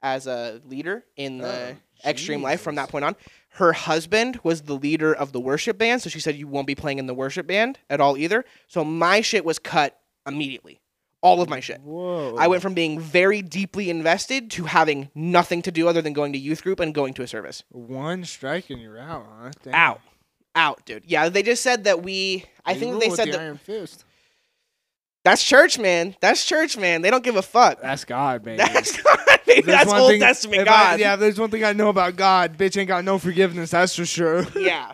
[0.00, 3.16] as a leader in the Oh, extreme life from that point on.
[3.50, 6.76] Her husband was the leader of the worship band, so she said you won't be
[6.76, 8.44] playing in the worship band at all either.
[8.68, 10.80] So my shit was cut immediately.
[11.20, 11.80] All of my shit.
[11.80, 12.36] Whoa.
[12.38, 16.32] I went from being very deeply invested to having nothing to do other than going
[16.34, 17.64] to youth group and going to a service.
[17.70, 19.50] one strike and you're out, huh?
[19.64, 19.74] Damn.
[19.74, 20.00] Out.
[20.54, 21.04] Out, dude.
[21.06, 24.04] Yeah, they just said that we I You think they said the that Fist.
[25.24, 26.14] that's church, man.
[26.20, 27.02] That's church, man.
[27.02, 27.80] They don't give a fuck.
[27.82, 28.58] That's God, baby.
[28.58, 29.62] That's God, baby.
[29.62, 31.00] That's Old thing- Testament if I- God.
[31.00, 33.70] yeah, there's one thing I know about God, bitch ain't got no forgiveness.
[33.72, 34.46] That's for sure.
[34.56, 34.92] yeah.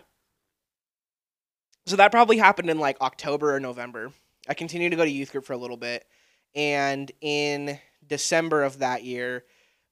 [1.86, 4.10] So that probably happened in like October or November.
[4.48, 6.06] I continued to go to youth group for a little bit.
[6.54, 9.44] And in December of that year,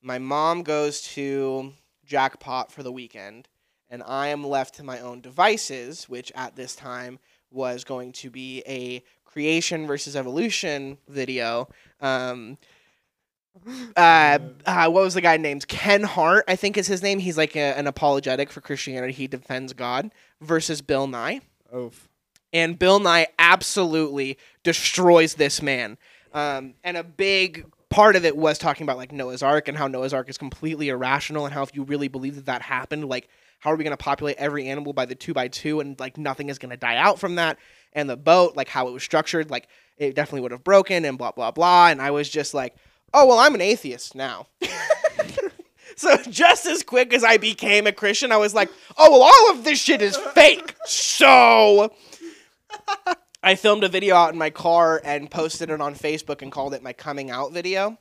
[0.03, 1.72] my mom goes to
[2.05, 3.48] Jackpot for the weekend.
[3.88, 7.18] And I am left to my own devices, which at this time
[7.50, 11.68] was going to be a creation versus evolution video.
[12.00, 12.59] Um,
[13.96, 16.42] uh, uh, what was the guy named Ken Ham?
[16.48, 17.18] I think is his name.
[17.18, 19.12] He's like a, an apologetic for Christianity.
[19.12, 21.40] He defends God versus Bill Nye,
[21.74, 22.09] Oof.
[22.53, 25.98] And Bill Nye absolutely destroys this man.
[26.32, 29.86] Um, and a big part of it was talking about like Noah's Ark and how
[29.86, 33.28] Noah's Ark is completely irrational, and how if you really believe that that happened, like
[33.61, 36.16] how are we going to populate every animal by the two by two, and like
[36.18, 37.59] nothing is going to die out from that,
[37.92, 41.18] and the boat, like how it was structured, like it definitely would have broken, and
[41.18, 41.88] blah blah blah.
[41.88, 42.74] And I was just like,
[43.12, 44.46] oh well, I'm an atheist now.
[45.96, 49.50] So just as quick as I became a Christian, I was like, "Oh well, all
[49.50, 51.92] of this shit is fake." So
[53.43, 56.75] I filmed a video out in my car and posted it on Facebook and called
[56.75, 57.99] it my coming out video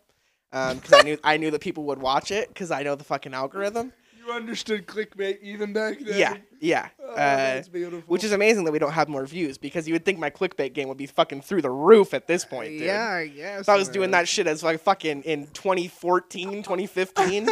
[0.51, 3.33] because I knew I knew that people would watch it because I know the fucking
[3.33, 3.91] algorithm.
[4.23, 6.19] You understood clickbait even back then.
[6.19, 6.89] Yeah, yeah.
[7.03, 8.03] Oh, Uh, that's beautiful.
[8.05, 10.73] which is amazing that we don't have more views because you would think my clickbait
[10.73, 12.69] game would be fucking through the roof at this point.
[12.69, 12.81] Dude.
[12.81, 13.65] yeah, I guess.
[13.65, 17.49] So I was doing that shit as like fucking in 2014, 2015.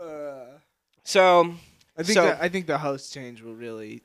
[0.00, 0.04] Uh,
[1.04, 1.54] so
[1.98, 4.02] I think So- that, I think the host change will really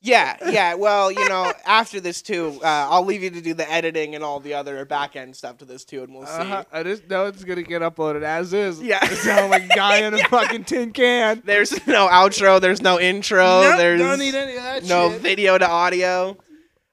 [0.00, 0.74] Yeah, yeah.
[0.74, 4.22] Well, you know, after this too, uh, I'll leave you to do the editing and
[4.22, 6.32] all the other back end stuff to this too, and we'll see.
[6.40, 6.64] Uh-huh.
[6.72, 8.80] I just know it's gonna get uploaded as is.
[8.80, 9.04] Yeah.
[9.08, 11.42] Sound like a guy in a fucking tin can.
[11.44, 12.60] There's no outro.
[12.60, 13.62] There's no intro.
[13.62, 15.20] Nope, there's don't need any of that no shit.
[15.20, 16.36] video to audio.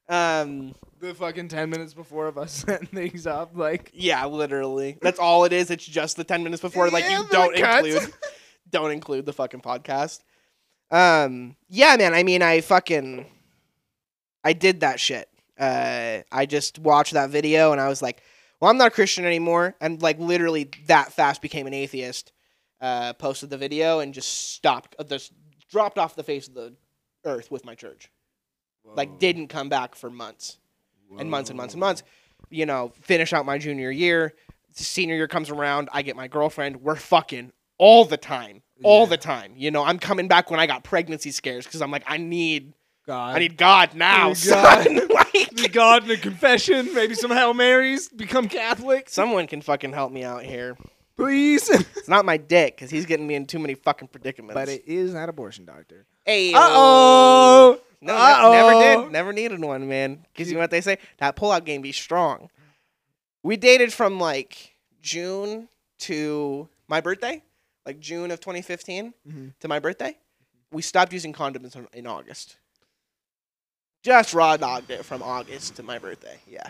[0.10, 4.98] Um, The fucking ten minutes before of us setting things up, like yeah, literally.
[5.00, 5.70] That's all it is.
[5.70, 6.90] It's just the ten minutes before.
[6.90, 8.14] Like Yeah, you don't include,
[8.72, 10.22] don't include the fucking podcast.
[10.96, 12.14] Um, yeah, man.
[12.14, 13.26] I mean, I fucking,
[14.46, 15.28] I did that shit.
[15.60, 18.22] Uh, I just watched that video and I was like,
[18.62, 22.32] well, I'm not a Christian anymore, and like literally that fast became an atheist.
[22.80, 25.34] Uh, posted the video and just stopped, uh, just
[25.70, 26.74] dropped off the face of the
[27.26, 28.10] earth with my church.
[28.86, 30.60] Like, didn't come back for months
[31.18, 32.04] and months and months and months.
[32.50, 34.34] You know, finish out my junior year.
[34.72, 35.90] Senior year comes around.
[35.92, 36.78] I get my girlfriend.
[36.78, 39.54] We're fucking all the time, all the time.
[39.56, 42.74] You know, I'm coming back when I got pregnancy scares because I'm like, I need,
[43.08, 43.36] God.
[43.36, 44.96] I need God now, Oh, son.
[44.96, 45.10] God.
[45.34, 50.12] like, God and a confession, maybe some Hail Marys, become Catholic, someone can fucking help
[50.12, 50.78] me out here.
[51.18, 51.70] please.
[51.98, 54.54] It's not my dick because he's getting me in too many fucking predicaments.
[54.54, 56.06] but it is that abortion doctor.
[56.24, 57.80] hey, Uh oh.
[58.00, 58.74] no-oh never
[59.04, 59.12] did.
[59.12, 60.24] Never needed one, man.
[60.32, 61.00] Because you know what they say?
[61.18, 62.50] That pullout game be strong.
[63.42, 65.68] We dated from like June
[66.00, 67.42] to my birthday,
[67.86, 69.54] like June of 2015 Mhm.
[69.60, 70.18] to my birthday.
[70.72, 72.58] We stopped using condoms in, in August.
[74.04, 76.40] Just raw dogged it from August to my birthday.
[76.48, 76.70] Yeah.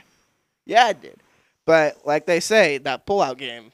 [0.65, 1.19] Yeah, I did.
[1.65, 3.71] But like they say, that pullout game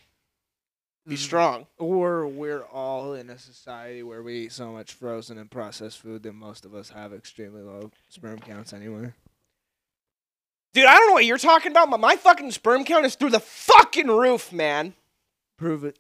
[1.08, 1.20] be Mhm.
[1.20, 1.68] strong.
[1.78, 6.24] Or we're all in a society where we eat so much frozen and processed food
[6.24, 9.14] that most of us have extremely low sperm counts anyway.
[10.74, 13.32] Dude, I don't know what you're talking about, but my fucking sperm count is through
[13.32, 14.96] the fucking roof, man.
[15.58, 16.00] Prove it.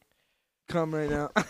[0.71, 1.29] Come right now.
[1.35, 1.43] I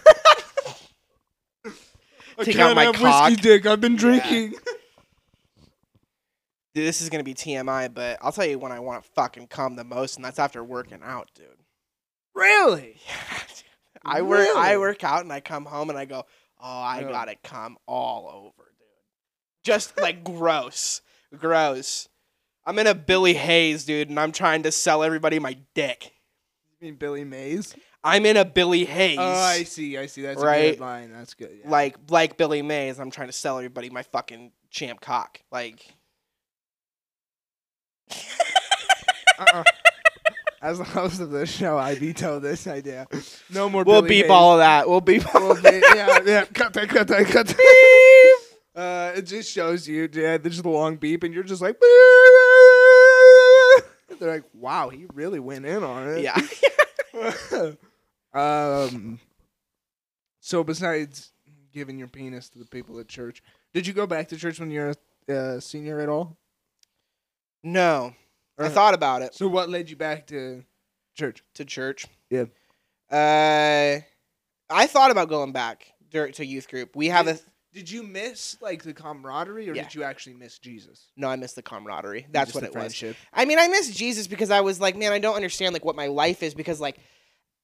[2.44, 3.30] Take can't out my have cock.
[3.30, 3.66] whiskey dick.
[3.68, 4.54] I've been drinking.
[6.74, 9.48] Dude, this is gonna be TMI, but I'll tell you when I want to fucking
[9.48, 11.48] come the most, and that's after working out, dude.
[12.34, 12.96] Really?
[14.06, 14.78] I work I Really?
[14.80, 16.24] work out and I come home and I go,
[16.60, 17.10] oh, I Yeah.
[17.10, 18.88] gotta come all over, dude.
[19.66, 21.02] Just like gross,
[21.38, 22.08] gross.
[22.66, 26.14] I'm in a Billy Hayes, dude, and I'm trying to sell everybody my dick.
[26.80, 27.76] You mean Billy Mays?
[28.04, 29.18] I'm in a Billy Hayes.
[29.20, 29.98] Oh, I see.
[29.98, 30.24] I see.
[30.24, 30.72] That's a Right?
[30.72, 31.12] good line.
[31.14, 31.52] That's good.
[31.64, 31.70] Yeah.
[31.70, 35.40] like like Billy Mays, I'm trying to sell everybody my fucking champ cock.
[35.52, 35.86] Like
[39.40, 39.64] uh-uh.
[40.62, 43.08] as the host of the show, I veto this idea.
[43.54, 43.84] No more.
[43.84, 44.32] we'll Billy beep Hayes.
[44.32, 44.90] all of that.
[44.90, 46.46] We'll beep all We'll yeah, yeah.
[46.46, 46.90] Cut that.
[46.90, 47.26] Cut that.
[47.28, 48.38] Cut that.
[48.74, 51.78] Uh, it just shows you, yeah, there's just a long beep, and you're just like,
[54.20, 56.22] they're like, wow, he really went in on it.
[56.22, 56.40] Yeah.
[58.34, 59.20] um.
[60.40, 61.32] So besides
[61.72, 64.72] giving your penis to the people at church, did you go back to church when
[64.72, 64.94] you're
[65.30, 66.38] a uh, senior at all?
[67.64, 68.14] No.
[68.58, 70.64] I thought about it So what led you back to
[71.16, 71.44] church?
[71.56, 72.06] to church.
[72.30, 72.46] Yeah.
[73.12, 74.02] Uh
[74.70, 76.96] I thought about going back dur- to youth group.
[76.96, 77.40] We have a
[77.74, 79.84] Did you miss like the camaraderie, or Yeah.
[79.84, 81.08] did you actually miss Jesus?
[81.18, 82.28] no, I missed the camaraderie.
[82.32, 83.04] That's what the it was.
[83.34, 85.96] I mean, I miss Jesus because I was like, man, I don't understand like what
[85.96, 87.00] my life is because like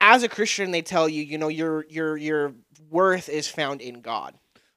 [0.02, 2.54] as a Christian they tell you, you know, your your your
[2.90, 4.36] worth is found in God.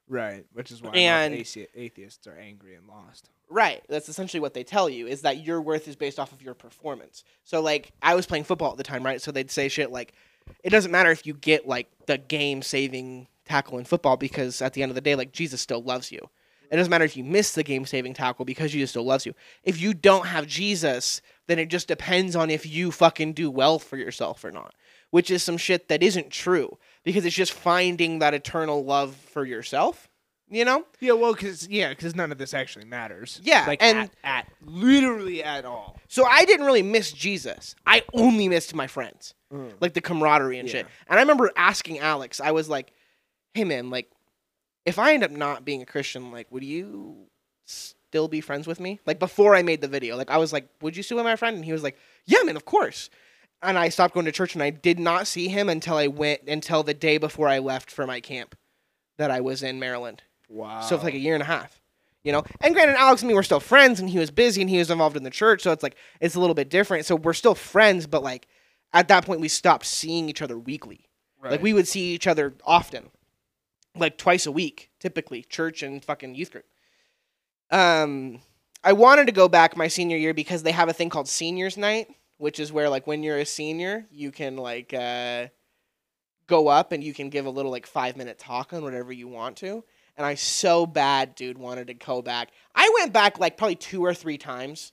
[0.08, 3.30] Right, which is why And- atheists are angry and lost.
[3.48, 3.82] Right.
[3.88, 6.54] That's essentially what they tell you is that your worth is based off of your
[6.54, 7.24] performance.
[7.44, 9.20] So like I was playing football at the time, right?
[9.20, 10.12] So they'd say shit like
[10.64, 14.72] it doesn't matter if you get like the game saving tackle in football because at
[14.74, 16.28] the end of the day like Jesus still loves you.
[16.70, 19.34] It doesn't matter if you miss the game saving tackle because Jesus still loves you.
[19.64, 23.80] If you don't have Jesus, then it just depends on if you fucking do well
[23.80, 24.72] for yourself or not,
[25.10, 29.44] which is some shit that isn't true because it's just finding that eternal love for
[29.44, 30.08] yourself,
[30.48, 30.84] you know?
[31.00, 33.40] Yeah, well, because yeah, because none of this actually matters.
[33.42, 35.98] Yeah, like and- at, at literally at all.
[36.08, 37.74] So I didn't really miss Jesus.
[37.86, 39.72] I only missed my friends, mm.
[39.80, 40.86] like the camaraderie and shit.
[41.08, 42.92] And I remember asking Alex, I was like,
[43.54, 44.10] "Hey man, like,
[44.84, 47.26] if I end up not being a Christian, like, would you
[47.64, 50.68] still be friends with me?" Like before I made the video, like I was like,
[50.82, 51.96] "Would you still be my friend?" And he was like,
[52.26, 53.10] "Yeah, man, of course."
[53.62, 56.42] And I stopped going to church, and I did not see him until I went
[56.48, 58.56] until the day before I left for my camp
[59.18, 60.22] that I was in Maryland.
[60.48, 60.80] Wow.
[60.80, 61.80] So for like a year and a half.
[62.22, 62.44] You know?
[62.60, 64.90] And granted, Alex and me were still friends and he was busy and he was
[64.90, 67.06] involved in the church, so it's like it's a little bit different.
[67.06, 68.46] So we're still friends, but like
[68.92, 71.06] at that point we stopped seeing each other weekly.
[71.42, 73.08] Like we would see each other often.
[73.96, 76.66] Like twice a week, typically, church and fucking youth group.
[77.70, 78.40] Um
[78.82, 81.76] I wanted to go back my senior year because they have a thing called seniors
[81.76, 82.08] night,
[82.40, 85.46] which is where like when you're a senior, you can like uh
[86.46, 89.28] go up and you can give a little like 5 minute talk on whatever you
[89.28, 89.84] want to
[90.20, 92.50] and I so bad, dude, wanted to go back.
[92.74, 94.92] I went back like probably two or three times,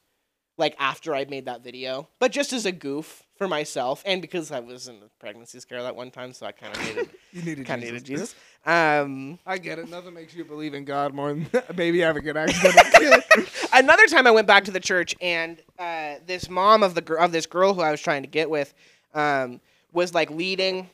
[0.57, 4.51] like after I made that video, but just as a goof for myself, and because
[4.51, 7.41] I was in a pregnancy scare that one time, so I kind of needed you
[7.43, 8.03] needed kind of Jesus.
[8.03, 8.35] needed Jesus.
[8.65, 9.89] Um, I get it.
[9.89, 13.23] Nothing makes you believe in God more than maybe having an accident.
[13.73, 17.17] another time I went back to the church, and uh, this mom of the gir-
[17.19, 18.73] of this girl who I was trying to get with
[19.13, 19.61] um,
[19.93, 20.89] was like leading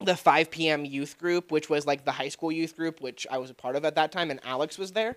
[0.00, 0.84] the 5 p.m.
[0.84, 3.76] youth group, which was like the high school youth group, which I was a part
[3.76, 5.16] of at that time, and Alex was there,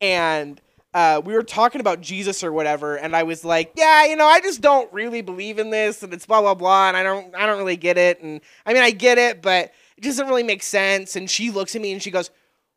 [0.00, 0.60] and
[0.94, 4.26] uh, we were talking about Jesus or whatever, and I was like, yeah, you know,
[4.26, 7.34] I just don't really believe in this, and it's blah blah blah, and I don't
[7.34, 10.44] I don't really get it, and I mean I get it, but it doesn't really
[10.44, 11.16] make sense.
[11.16, 12.30] And she looks at me and she goes,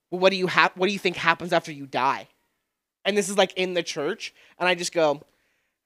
[0.09, 0.71] well, what do you have?
[0.75, 2.27] What do you think happens after you die?
[3.05, 5.21] And this is like in the church, and I just go,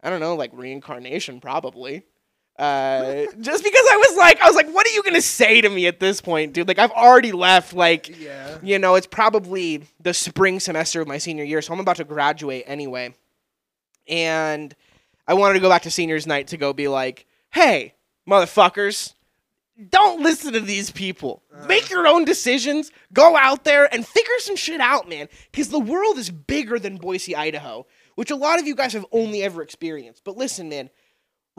[0.01, 2.03] I don't know, like reincarnation probably.
[2.62, 5.70] Uh, just because I was like, I was like, what are you gonna say to
[5.70, 6.68] me at this point, dude?
[6.68, 7.74] Like I've already left.
[7.74, 8.59] Like, yeah.
[8.62, 12.03] you know, it's probably the spring semester of my senior year, so I'm about to
[12.03, 13.16] graduate anyway.
[14.07, 14.76] And
[15.28, 17.95] I wanted to go back to seniors night to go be like, hey,
[18.30, 19.16] motherfuckers,
[19.89, 21.41] don't listen to these people.
[21.68, 22.91] Make your own decisions.
[23.12, 25.30] Go out there and figure some shit out, man.
[25.51, 29.05] Because the world is bigger than Boise, Idaho, which a lot of you guys have
[29.12, 30.24] only ever experienced.
[30.24, 30.91] But listen, man,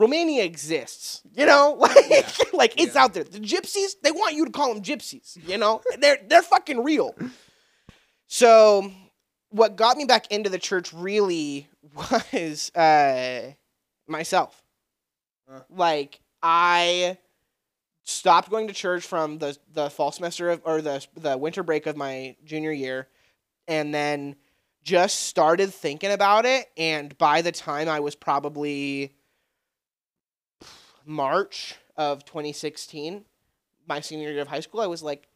[0.03, 1.21] Romania exists.
[1.33, 3.23] You know, like, like it's out there.
[3.23, 5.37] The gypsies, they want you to call them gypsies.
[5.47, 7.15] You know, they're they're fucking real.
[8.27, 8.91] So,
[9.49, 11.69] what got me back into the church really
[12.33, 13.53] was uh,
[14.07, 14.61] myself.
[15.51, 15.61] Uh.
[15.69, 17.17] Like I
[18.03, 21.85] stopped going to church from the the fall semester of or the the winter break
[21.85, 23.07] of my junior year,
[23.69, 24.35] and then
[24.83, 26.65] just started thinking about it.
[26.75, 29.13] And by the time I was probably
[31.05, 33.25] March of 2016,
[33.87, 35.27] my senior year of high school, I was like,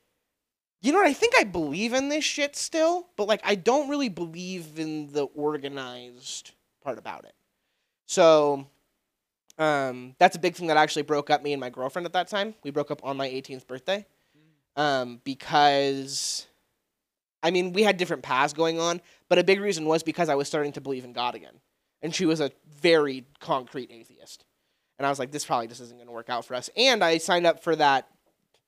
[0.81, 1.07] You know what?
[1.07, 5.11] I think I believe in this shit still, but like I don't really believe in
[5.11, 6.51] the organized
[6.83, 7.33] part about it.
[8.05, 8.67] So,
[9.57, 12.27] um, that's a big thing that actually broke up me and my girlfriend at that
[12.27, 12.55] time.
[12.63, 14.05] We broke up on my 18th birthday,
[14.75, 16.47] um, because,
[17.43, 20.35] I mean, we had different paths going on, but a big reason was because I
[20.35, 21.59] was starting to believe in God again,
[22.01, 24.45] and she was a very concrete atheist,
[24.97, 26.69] and I was like, this probably just isn't going to work out for us.
[26.75, 28.07] And I signed up for that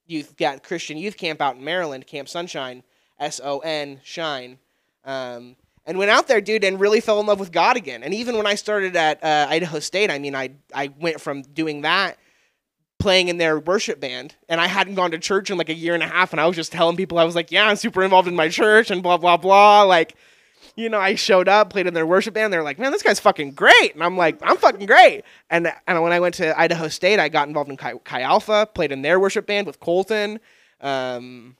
[0.06, 2.84] youth that Christian youth camp out in Maryland, Camp SonShine,
[3.20, 4.58] S O N Shine,
[5.06, 5.56] um,
[5.86, 8.04] and went out there, dude, and really fell in love with God again.
[8.04, 11.42] And even when I started at uh, Idaho State, I mean, I I went from
[11.42, 12.18] doing that,
[13.00, 15.94] playing in their worship band, and I hadn't gone to church in like a year
[15.94, 18.04] and a half, and I was just telling people I was like, yeah, I'm super
[18.04, 20.16] involved in my church and blah blah blah, like.
[20.76, 22.54] You know, I showed up, played in their worship band.
[22.54, 26.02] They're like, "Man, this guy's fucking great," and I'm like, "I'm fucking great." And and
[26.02, 29.02] when I went to Idaho State, I got involved in Chi, Chi Alpha, played in
[29.02, 30.40] their worship band with Colton.
[30.82, 31.58] Um,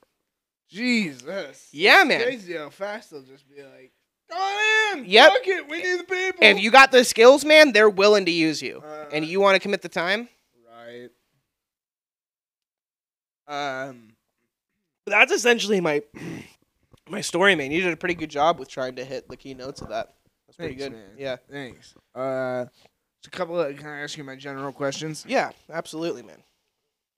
[0.70, 1.68] Jesus.
[1.72, 2.22] Yeah, man.
[2.24, 3.92] Crazy how fast they'll just be like,
[4.30, 5.06] "Go on in.
[5.06, 5.32] Yep.
[5.34, 5.68] Fuck it.
[5.70, 8.82] We need the people." if you got the skills, man, they're willing to use you,
[8.86, 10.30] Uh, and you want to commit the time.
[10.72, 11.10] right.
[13.48, 14.14] Um.
[15.06, 16.04] That's essentially my
[17.10, 17.72] my story, man.
[17.72, 20.14] You did a pretty good job with trying to hit the keynotes of that.
[20.48, 20.92] That's pretty Thanks, good.
[20.94, 21.16] man.
[21.18, 21.94] Yeah, Thanks.
[22.16, 22.66] Uh,
[23.22, 23.76] just a couple of.
[23.78, 25.26] Can I ask you my general questions?
[25.28, 26.42] yeah, absolutely, man.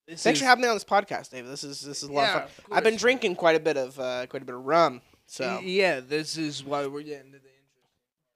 [0.07, 1.51] This Thanks is- for having me on this podcast, David.
[1.51, 2.65] This is this is a lot Yeah, of of fun.
[2.77, 5.01] I've been course, drinking quite a bit of uh, quite a bit of rum.
[5.27, 7.89] So Y- Yeah, this is why we're getting to the interest.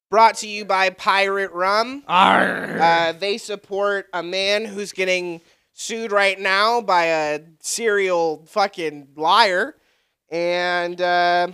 [0.10, 2.04] brought to you by Pirate Rum.
[2.08, 2.80] Arr.
[2.80, 5.42] Uh, they support a man who's getting
[5.74, 9.76] sued right now by a serial fucking liar,
[10.30, 11.48] and uh,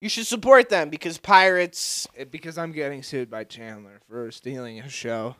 [0.00, 2.06] you should support them because pirates.
[2.14, 5.36] It- because I'm getting sued by Chandler for stealing a show.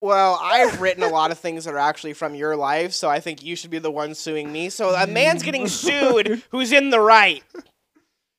[0.00, 3.18] Well, I've written a lot of things that are actually from your life, so I
[3.18, 4.68] think you should be the one suing me.
[4.70, 7.42] So a man's getting sued who's in the right.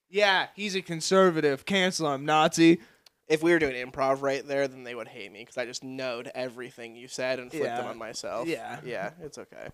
[0.09, 1.65] Yeah, he's a conservative.
[1.65, 2.79] Cancel him, Nazi.
[3.27, 5.83] If we were doing improv right there, then they would hate me because I just
[5.83, 7.77] knowed everything you said and flipped Yeah.
[7.81, 8.47] them on myself.
[8.47, 8.79] Yeah.
[8.85, 9.67] yeah, it's okay.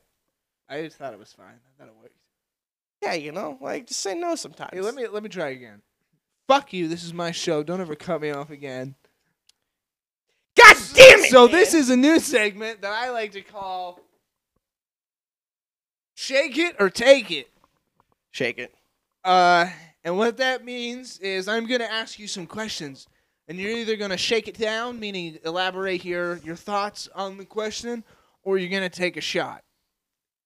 [0.70, 1.45] I just thought it was fine.
[1.47, 2.16] I thought it worked.
[3.01, 4.72] Yeah, you know, like just say no sometimes.
[4.74, 5.82] Hey, let me let me try again.
[6.47, 6.88] Fuck you.
[6.88, 7.63] This is my show.
[7.63, 8.95] Don't ever cut me off again.
[10.57, 11.30] God damn it!
[11.30, 11.51] So man!
[11.51, 13.99] this is a new segment that I like to call
[16.16, 17.49] "Shake It or Take It."
[18.36, 18.74] shake it.
[19.24, 19.68] Uh,
[20.03, 23.07] and what that means is I'm gonna ask you some questions,
[23.47, 28.03] and you're either gonna shake it down, meaning elaborate your your thoughts on the question,
[28.43, 29.63] or you're gonna take a shot.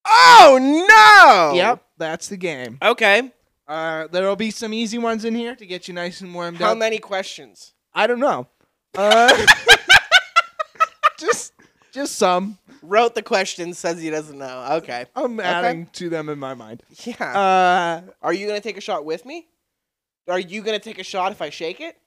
[0.06, 1.56] Oh no!
[1.56, 2.78] Yep, that's the game.
[2.82, 3.32] Okay.
[3.68, 6.64] Uh, there'll be some easy ones in here to get you nice and warmed up.
[6.64, 6.78] How up.
[6.80, 7.74] many questions?
[7.94, 8.48] I don't know.
[8.98, 9.46] Uh,
[11.20, 11.54] just
[11.92, 12.58] just some.
[12.82, 14.68] Wrote the question, says he doesn't know.
[14.78, 15.06] Okay.
[15.16, 16.82] I'm adding to them in my mind.
[17.04, 17.14] Yeah.
[17.22, 19.48] Uh, Are you gonna take a shot with me?
[20.28, 21.98] Are you gonna take a shot if I shake it?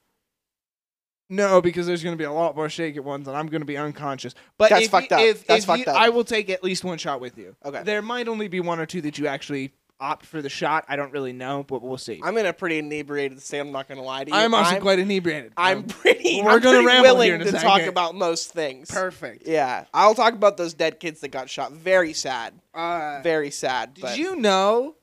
[1.33, 3.77] No, because there's gonna be a lot more shake it ones, and I'm gonna be
[3.77, 4.35] unconscious.
[4.59, 5.23] But That's if fucked you, up.
[5.23, 5.97] If, That's if fucked you- up.
[6.01, 7.57] I will take at least one shot with you.
[7.65, 7.83] Okay.
[7.83, 10.85] There might only be one or two that you actually opt for the shot.
[10.89, 12.21] I don't really know, but we'll see.
[12.25, 13.61] I'm in a pretty inebriated state.
[13.61, 14.37] I'm not gonna lie to you.
[14.37, 15.53] I'm also quite inebriated.
[15.57, 16.43] I'm pretty.
[16.43, 18.91] We're I'm gonna pretty ramble willing here in a to talk about most things.
[18.91, 19.47] perfect.
[19.47, 21.73] Yeah, I'll talk about those dead kids that got shot.
[21.73, 22.55] Very sad.
[22.75, 23.95] Uh, Very sad.
[23.95, 24.97] Did but- you know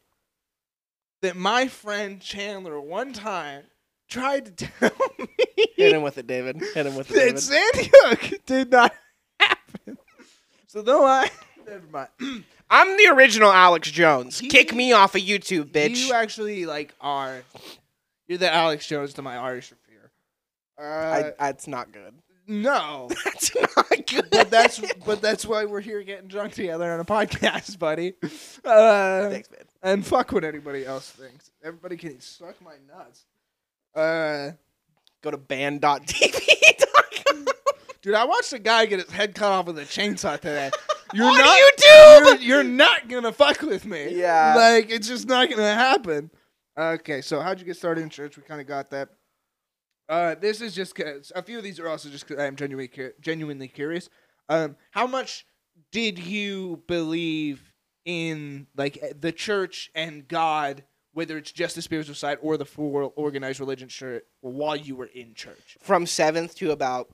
[1.21, 3.63] that my friend Chandler one time
[4.09, 5.27] tried to tell me.
[5.77, 6.57] hit him with it, David?
[6.73, 7.39] Hit him with it, that David.
[7.39, 8.93] Sandy Hook did not
[9.39, 9.97] happen?
[10.67, 11.29] So though I
[11.67, 12.09] never mind.
[12.71, 14.37] I'm the original Alex Jones.
[14.39, 16.07] He- Kick me off of YouTube, bitch.
[16.07, 17.41] You actually like are
[18.27, 20.11] you're the Alex Jones to my Irish fear.
[20.79, 22.13] Uh, I, that's not good.
[22.47, 23.09] no.
[23.25, 24.29] That's not good.
[24.31, 28.13] But that's but that's why we're here getting drunk together on a podcast, buddy.
[28.63, 29.61] Uh, Thanks, man.
[29.83, 31.51] and fuck what anybody else thinks.
[31.63, 33.25] Everybody can suck my nuts.
[33.95, 34.51] Uh,
[35.21, 36.39] Go to band.tv.
[38.01, 40.71] dude, I watched a guy get his head cut off with a chainsaw today.
[41.13, 42.25] You're On not, YouTube?
[42.25, 44.15] You're, you're not gonna fuck with me.
[44.15, 44.53] Yeah.
[44.55, 46.29] like it's just not gonna happen.
[46.77, 48.37] Okay, so how'd you get started in church?
[48.37, 49.09] We kind of got that.
[50.07, 52.87] Uh, this is just cause a few of these are also just because I'm genuinely
[52.87, 54.07] cu- genuinely curious.
[54.49, 55.45] Um, how much
[55.91, 57.73] did you believe
[58.05, 60.83] in like eh, the church and God,
[61.19, 65.09] whether it's just the spiritual side or the full organized religion, church, while you were
[65.13, 65.77] in church?
[65.81, 67.09] From seventh to about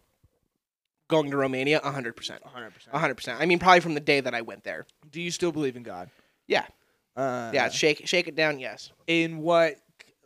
[1.08, 1.86] going to Romania, 100%.
[1.90, 2.14] 100.
[2.14, 3.36] percent 100%.
[3.40, 4.86] I mean, probably from the day that I went there.
[5.12, 6.10] Do you still believe in God?
[6.46, 6.66] Yeah.
[7.18, 8.92] Uh, Yeah, shake shake it down, yes.
[9.08, 9.78] in what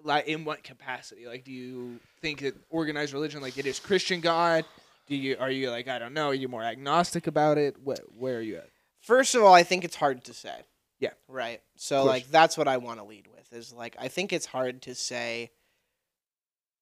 [0.03, 4.21] like in what capacity like do you think that organized religion like it is christian
[4.21, 4.63] god
[5.07, 7.99] do you are you like i don't know are you more agnostic about it what
[8.17, 8.69] where are you at
[9.01, 10.55] First of all, I think it's hard to say.
[10.99, 11.11] Yeah.
[11.27, 11.61] Right.
[11.75, 14.81] So like that's what I want to lead with is like I think it's hard
[14.83, 15.51] to say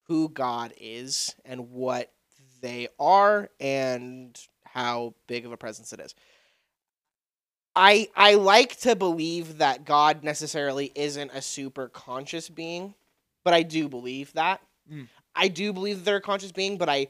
[0.08, 2.12] who God is and what
[2.62, 6.16] they are and how big of a presence it is.
[7.76, 12.96] I I like to believe that God necessarily isn't a super conscious being,
[13.44, 14.62] but I do believe that.
[14.92, 15.08] Mm.
[15.36, 17.08] I do believe that they're a conscious being, but I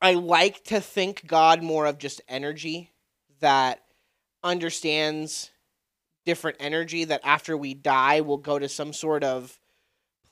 [0.00, 2.92] I like to think God more of just energy
[3.40, 3.82] that
[4.42, 5.50] understands
[6.26, 9.58] different energy that after we die will go to some sort of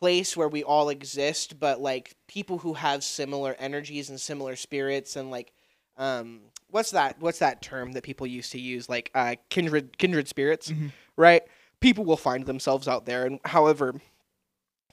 [0.01, 5.17] place where we all exist but like people who have similar energies and similar spirits
[5.17, 5.53] and like
[5.97, 8.89] um what's that what's that term that people used to use?
[8.89, 10.91] Like uh kindred kindred spirits Mhm.
[11.17, 11.43] right?
[11.81, 13.95] People will find themselves out there and however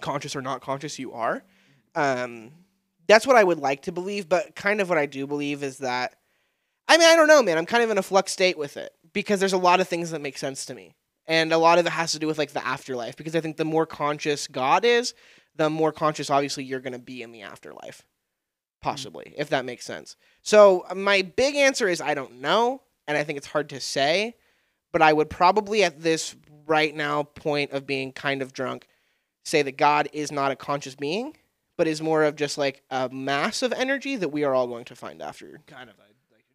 [0.02, 1.44] conscious or not conscious you are
[1.96, 2.52] um
[3.08, 5.78] that's what i would like to believe but kind of what i do believe is
[5.80, 6.16] that
[6.88, 7.58] i mean i don't know man.
[7.58, 10.12] I'm kind of in a flux state with it because there's a lot of things
[10.12, 10.96] that make sense to me.
[11.28, 13.56] And a lot of it has to do with like the afterlife because i think
[13.56, 15.14] the more conscious god is
[15.56, 18.04] the more conscious obviously you're going to be in the afterlife
[18.82, 20.16] possibly if that makes sense.
[20.42, 23.80] So uh, my big answer is i don't know and i think it's hard to
[23.80, 24.36] say
[24.92, 26.36] but i would probably at this
[26.66, 28.88] right now point of being kind of drunk
[29.46, 31.36] say that god is not a conscious being
[31.82, 34.86] but is more of just like a mass of energy that we are all going
[34.86, 35.62] to find after.
[35.66, 35.96] Kind of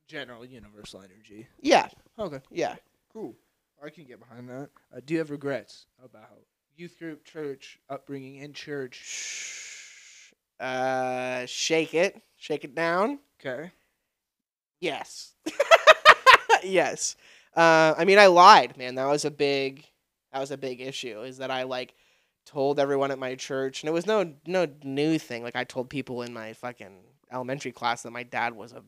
[0.06, 1.46] general universal energy.
[1.60, 1.88] yeah
[2.18, 2.40] Okay.
[2.50, 2.76] yeah
[3.12, 3.34] Cool.
[3.82, 4.70] I can get behind that.
[4.94, 6.40] Uh, do you have regrets about
[6.76, 10.32] youth group, church, upbringing in church?
[10.58, 13.70] uh shake it shake it down Okay.
[14.80, 15.32] Yes.
[16.62, 17.16] yes.
[17.54, 18.94] Uh, I mean, I lied, man.
[18.96, 19.84] That was a big,
[20.32, 21.22] that was a big issue.
[21.22, 21.94] Is that I like
[22.44, 25.42] told everyone at my church, and it was no no new thing.
[25.42, 28.82] Like I told people in my fucking elementary class that my dad was a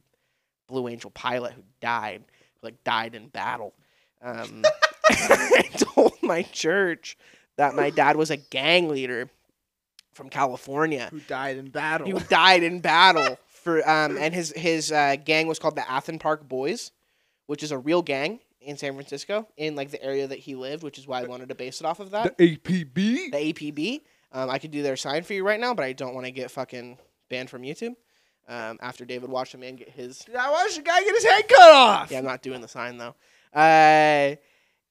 [0.69, 2.23] Blue Angel pilot who died,
[2.62, 3.75] like died in battle.
[4.23, 4.62] Um,
[5.11, 7.16] I told my church
[7.57, 9.29] that my dad was a gang leader
[10.12, 12.11] from California Who died in battle?
[12.11, 16.19] who died in battle for um and his his uh, gang was called the Athen
[16.19, 16.91] Park Boys,
[17.47, 20.83] which is a real gang in San Francisco in like the area that he lived,
[20.83, 22.37] which is why I wanted to base it off of that.
[22.37, 22.95] The APB.
[23.31, 24.01] The APB.
[24.33, 26.33] Um, I could do their sign for you right now, but I don't want to
[26.33, 26.99] get fucking
[27.31, 27.95] banned from YouTube.
[28.49, 31.47] Um, after David watched a man get his I watched the guy get his head
[31.49, 32.11] cut off.
[32.11, 33.15] yeah, I'm not doing the sign though.
[33.55, 34.37] Uh,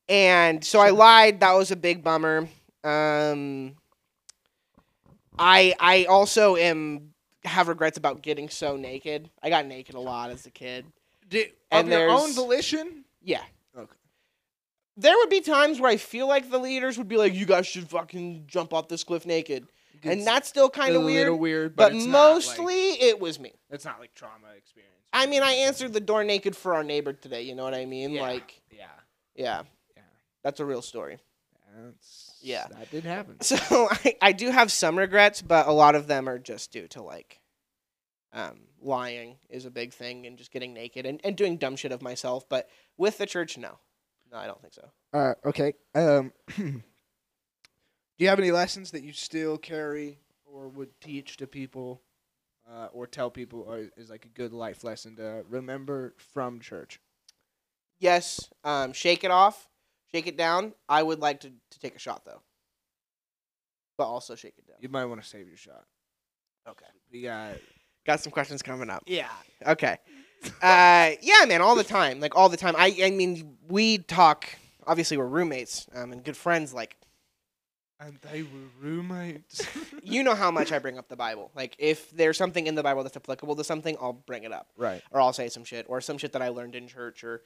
[0.07, 1.39] and so I lied.
[1.39, 2.47] That was a big bummer.
[2.83, 3.75] Um,
[5.39, 9.29] I I also am have regrets about getting so naked.
[9.41, 10.85] I got naked a lot as a kid.
[11.27, 13.05] Did, And of your own volition.
[13.21, 13.41] Yeah.
[13.77, 13.95] Okay.
[14.95, 17.67] There would be times where I feel like the leaders would be like, "You guys
[17.67, 19.67] should fucking jump off this cliff naked,"
[20.03, 21.25] and that's still kind of weird.
[21.25, 23.53] little weird, But, but, it's not, like- mostly it was me.
[23.69, 24.93] it's not like trauma experience.
[25.13, 27.41] I mean, I answered the door naked for our neighbor today.
[27.43, 28.11] You know what I mean?
[28.11, 28.21] Yeah.
[28.21, 28.85] Like, yeah,
[29.35, 29.61] yeah,
[29.95, 30.03] yeah,
[30.43, 31.17] that's a real story.
[31.75, 32.67] that's, Yeah.
[32.69, 33.37] that did happen.
[33.41, 33.57] So
[33.89, 37.01] I, I do have some regrets, but a lot of them are just due to
[37.01, 37.39] like
[38.33, 41.91] um, lying is a big thing and just getting naked and, and doing dumb shit
[41.91, 42.47] of myself.
[42.49, 43.79] But with the church, no.
[44.31, 44.89] No, I don't think so.
[45.13, 45.73] Uh, okay.
[45.95, 46.33] Um,
[48.17, 52.01] do you have any lessons that you still carry or would teach to people,
[52.69, 56.99] uh, or tell people, or is like a good life lesson to remember from church?
[57.99, 59.67] Yes, um, shake it off,
[60.11, 60.73] shake it down.
[60.87, 62.41] I would like to, to take a shot though,
[63.97, 64.77] but also shake it down.
[64.79, 65.85] You might want to save your shot.
[66.67, 66.85] Okay.
[67.11, 67.55] We got
[68.05, 69.03] Got some questions coming up.
[69.05, 69.29] yeah.
[69.65, 69.97] Okay.
[70.61, 72.75] Uh, yeah, man, all the time, like all the time.
[72.77, 74.47] I, I mean, we talk.
[74.85, 76.73] Obviously, we're roommates um, and good friends.
[76.73, 76.95] Like,
[77.99, 79.65] And they were roommates.
[80.03, 81.51] you know how much I bring up the Bible.
[81.55, 84.67] Like, if there's something in the Bible that's applicable to something, I'll bring it up,
[84.77, 85.01] right.
[85.11, 87.41] or I'll say some shit, or some shit that I learned in church, or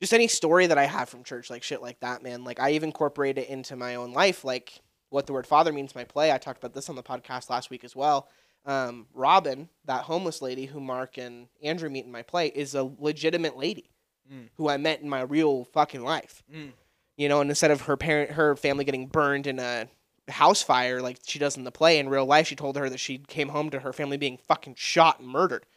[0.00, 2.42] just any story that I have from church, like shit like that, man.
[2.42, 5.94] Like, I even incorporate it into my own life, like what the word father means
[5.94, 6.32] my play.
[6.32, 8.28] I talked about this on the podcast last week as well.
[8.66, 12.90] Um, Robin, that homeless lady who Mark and Andrew meet in my play, is a
[12.98, 13.90] legitimate lady
[14.30, 14.48] Mm.
[14.56, 16.42] who I met in my real fucking life.
[16.54, 16.72] Mm.
[17.18, 19.88] You know, and instead of her parent, her family getting burned in a
[20.28, 22.98] house fire like she does in the play, in real life, she told her that
[23.00, 25.66] she came home to her family being fucking shot and murdered.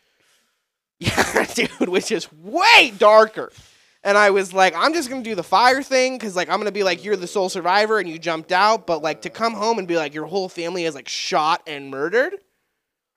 [0.99, 3.51] Yeah, dude, which is way darker.
[4.03, 6.71] And I was like, I'm just gonna do the fire thing because like I'm gonna
[6.71, 9.79] be like, you're the sole survivor and you jumped out, but like to come home
[9.79, 12.35] and be like, your whole family is like shot and murdered.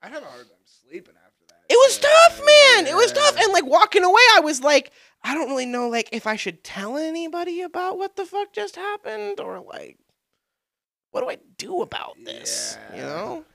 [0.01, 1.61] I had a hard time sleeping after that.
[1.69, 2.87] It was Yeah, tough, man.
[2.87, 3.37] It was tough.
[3.37, 4.91] And like walking away, I was like,
[5.25, 8.75] I don't really know like if I should tell anybody about what the fuck just
[8.75, 9.97] happened or like
[11.09, 12.77] what do I do about this?
[12.93, 13.45] You know?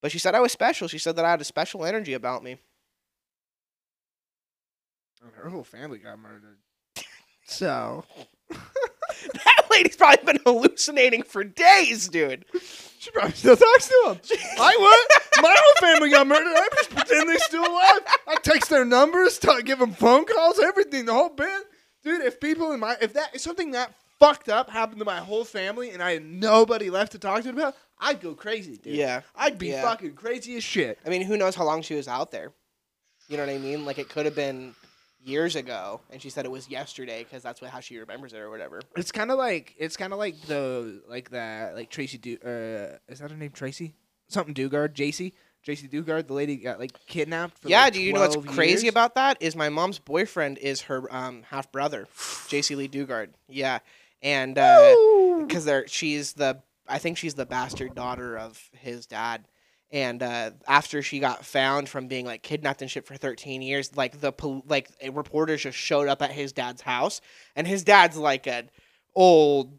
[0.00, 0.88] But she said I was special.
[0.88, 2.56] She said that I had a special energy about me.
[5.22, 6.58] And Her whole family got murdered.
[7.44, 8.04] So
[8.48, 12.44] that lady's probably been hallucinating for days, dude.
[13.02, 14.38] she probably still talks to him.
[14.60, 15.42] I would.
[15.42, 16.46] My whole family got murdered.
[16.54, 18.00] I just pretend they're still alive.
[18.28, 21.64] I text their numbers, tell, give them phone calls, everything, the whole bit.
[22.04, 25.18] Dude, if people in my if that if something that fucked up happened to my
[25.18, 28.94] whole family and I had nobody left to talk to about, I'd go crazy, dude.
[28.94, 29.22] Yeah.
[29.34, 29.82] I'd be Yeah.
[29.82, 31.00] fucking crazy as shit.
[31.04, 32.52] I mean, who knows how long she was out there?
[33.28, 33.84] You know what I mean?
[33.84, 34.76] Like it could have been
[35.24, 38.38] years ago, and she said it was yesterday because that's what how she remembers it
[38.38, 38.80] or whatever.
[38.96, 42.98] It's kind of like it's kind of like the like that like Tracy Du uh
[43.08, 43.94] is that her name Tracy
[44.28, 45.32] something Dugard Jaycee
[45.66, 48.54] Jaycee Dugard the lady got like kidnapped for yeah, like, do you know what's 12
[48.54, 48.92] crazy years?
[48.92, 49.36] about that?
[49.40, 52.08] Is my mom's boyfriend is her um, half brother,
[52.48, 53.28] Jaycee Lee Dugard.
[53.48, 53.78] Yeah,
[54.22, 54.54] and
[55.46, 59.44] because they're she's the I think she's the bastard daughter of his dad.
[59.92, 63.94] And uh, after she got found from being like kidnapped and shit for 13 years,
[63.94, 67.20] like the pol- like a reporters just showed up at his dad's house,
[67.54, 68.70] and his dad's like an
[69.14, 69.78] old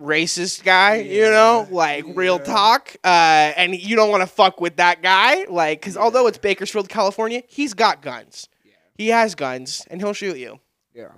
[0.00, 2.96] racist guy, you know, Yeah, like real talk.
[3.04, 6.88] Uh, and you don't want to fuck with that guy, like, because although it's Bakersfield,
[6.88, 8.48] California, he's got guns.
[8.64, 8.72] Yeah.
[8.96, 10.60] He has guns, and he'll shoot you.
[10.94, 11.12] yeah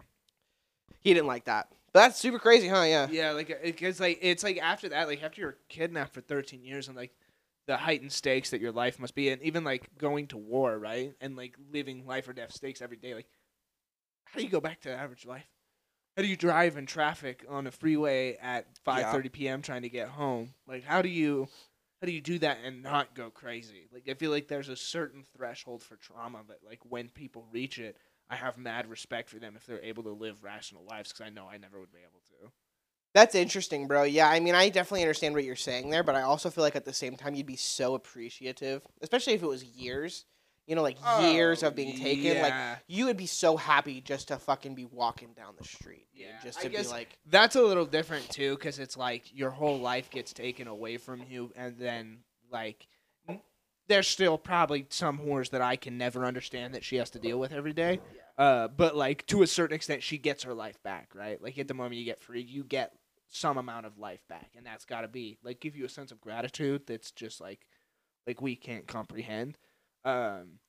[1.01, 1.69] He didn't like that.
[1.93, 2.83] But that's super crazy, huh?
[2.83, 3.09] Yeah.
[3.11, 6.87] yeah like it's like it's like after that like after you're kidnapped for 13 years
[6.87, 7.13] and like
[7.69, 11.15] the heightened stakes that your life must be and even like going to war right
[11.21, 13.29] and like living life or death stakes every day like
[14.33, 15.47] how do you go back to average life?
[16.17, 19.63] How do you drive in traffic on a freeway at 5:30 p.m.
[19.63, 20.55] trying to get home?
[20.67, 21.49] Like how do you
[22.01, 23.89] how do you do that and not go crazy?
[23.93, 27.79] Like i feel like there's a certain threshold for trauma that like when people reach
[27.79, 27.97] it
[28.31, 31.31] i have mad respect for them if they're able to live rational lives because i
[31.31, 32.51] know i never would be able to
[33.19, 34.05] That's interesting, bro.
[34.05, 36.77] Yeah, I mean, I definitely understand what you're saying there, but I also feel like
[36.77, 40.25] at the same time you'd be so appreciative, especially if it was years.
[40.69, 42.43] You know, like years of being taken.
[42.43, 42.53] Like
[42.87, 46.07] you would be so happy just to fucking be walking down the street.
[46.15, 49.35] dude, Yeah, Just I to be like, That's a little different too, because it's like
[49.35, 52.19] your whole life gets taken away from you, and then
[52.53, 52.87] like
[53.89, 57.41] there's still probably some whores that I can never understand that she has to deal
[57.41, 58.01] with every day.
[58.37, 61.43] Uh, but like to a certain extent, she gets her life back, right?
[61.43, 62.93] Like at the moment you get free, you get
[63.29, 66.11] some amount of life back, and that's got to be like give you a sense
[66.13, 67.67] of gratitude that's just like
[68.27, 69.59] like we can't comprehend.
[70.05, 70.61] Um,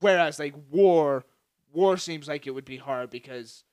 [0.00, 1.24] whereas like war,
[1.72, 3.64] war seems like it would be hard because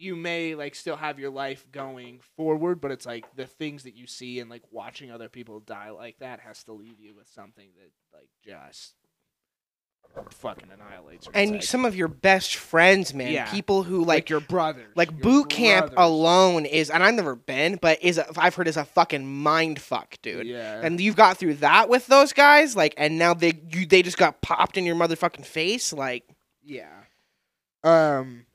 [0.00, 3.94] you may like still have your life going forward, but it's like the things that
[3.94, 7.28] you see and like watching other people die like that has to leave you with
[7.28, 8.94] something that like just
[10.30, 11.26] fucking annihilates.
[11.26, 13.50] your and some of your best friends, man, Yeah.
[13.50, 17.34] people who like, like your brothers, like your boot camp alone is, and I've never
[17.36, 20.46] been, but is a, I've heard is a fucking mind fuck, dude.
[20.46, 24.02] Yeah, And you've got through that with those guys, like, and now they you they
[24.02, 26.24] just got popped in your motherfucking face, like.
[26.64, 26.88] yeah.
[27.84, 28.46] Um.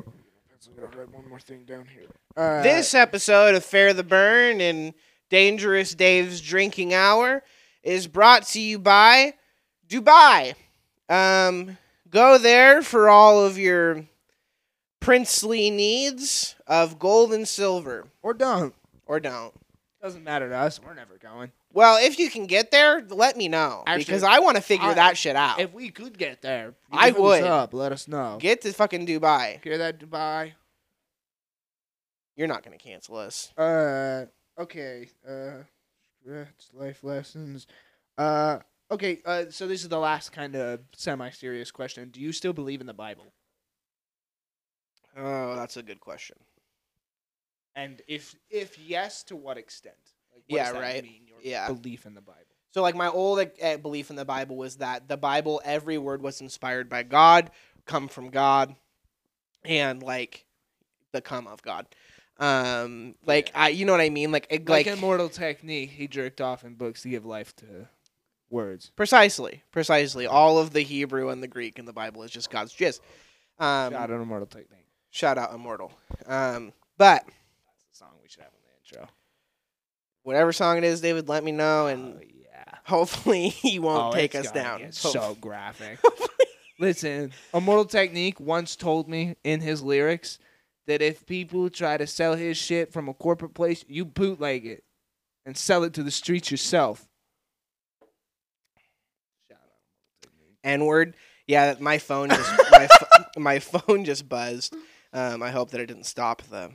[0.00, 2.06] I'm gonna write one more thing down here.
[2.36, 4.94] Uh, This episode of Fair the Burn and
[5.28, 7.42] Dangerous Dave's Drinking Hour
[7.82, 9.34] is brought to you by
[9.88, 10.54] Dubai.
[11.08, 11.78] Um,
[12.08, 14.06] go there for all of your
[15.00, 18.74] princely needs of gold and silver, or don't
[19.06, 19.52] or don't.
[20.00, 20.80] doesn't matter to us.
[20.82, 21.52] We're never going.
[21.74, 24.88] Well, if you can get there, let me know Actually, because I want to figure
[24.88, 25.58] I- that shit out.
[25.58, 27.42] If we could get there, I would.
[27.44, 28.38] Up, let us know.
[28.40, 29.62] Get to fucking Dubai.
[29.64, 30.52] Hear that, Dubai?
[32.36, 33.52] You're not gonna cancel us.
[33.56, 34.26] Uh,
[34.58, 35.08] okay.
[35.26, 35.64] Uh,
[36.24, 37.66] that's life lessons.
[38.18, 38.58] Uh,
[38.90, 39.20] okay.
[39.24, 42.10] Uh, so this is the last kind of semi-serious question.
[42.10, 43.32] Do you still believe in the Bible?
[45.16, 46.36] Oh, that's a good question.
[47.74, 49.96] And if if yes, to what extent?
[50.32, 51.02] Like, what Yeah, does that right.
[51.02, 51.66] Mean, your Yeah.
[51.68, 52.40] belief in the Bible.
[52.72, 56.22] So, like, my old uh, belief in the Bible was that the Bible, every word
[56.22, 57.50] was inspired by God,
[57.84, 58.74] come from God,
[59.64, 60.46] and like
[61.12, 61.86] the come of God.
[62.42, 64.32] Um, like I, you know what I mean?
[64.32, 67.88] Like, it, Like, like Immortal Technique, he jerked off in books to give life to
[68.50, 68.90] words.
[68.96, 70.26] precisely, precisely.
[70.26, 72.98] All of the Hebrew and the Greek in the Bible is just God's jizz.
[73.58, 74.86] Um, Shout out Immortal Technique.
[75.10, 75.92] shout out Immortal.
[76.26, 79.08] Um, but That's the song we should have on the intro.
[80.24, 82.64] whatever song it is, David, let me know, and oh yeah.
[82.84, 84.90] hopefully he won't Oh, take us down.
[84.90, 85.98] so graphic.
[86.80, 90.38] Listen, Immortal Technique once told me in his lyrics
[90.86, 94.84] that if people try to sell his shit from a corporate place, you bootleg it
[95.46, 97.08] and sell it to the streets yourself.
[99.48, 99.76] Shout out Immortal
[100.22, 100.58] Technique.
[100.64, 101.14] N word.
[101.46, 104.74] Yeah, my phone just my, ph- my phone just buzzed.
[105.12, 106.70] Um, I hope that it didn't stop the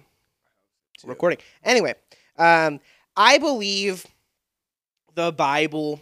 [1.03, 1.39] recording.
[1.63, 1.95] Anyway,
[2.37, 2.79] um,
[3.15, 4.05] I believe
[5.15, 5.99] the Bible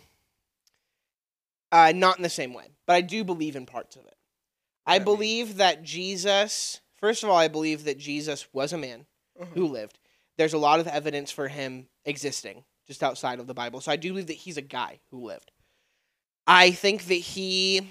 [1.71, 4.15] Uh, not in the same way, but I do believe in parts of it.
[4.85, 6.79] I believe that Jesus.
[7.05, 9.05] First of all, I believe that Jesus was a man
[9.39, 9.51] Uh-huh.
[9.53, 9.99] who lived.
[10.37, 13.79] There's a lot of evidence for him existing just outside of the Bible.
[13.79, 15.51] So I do believe that he's a guy who lived.
[16.47, 17.87] I think that he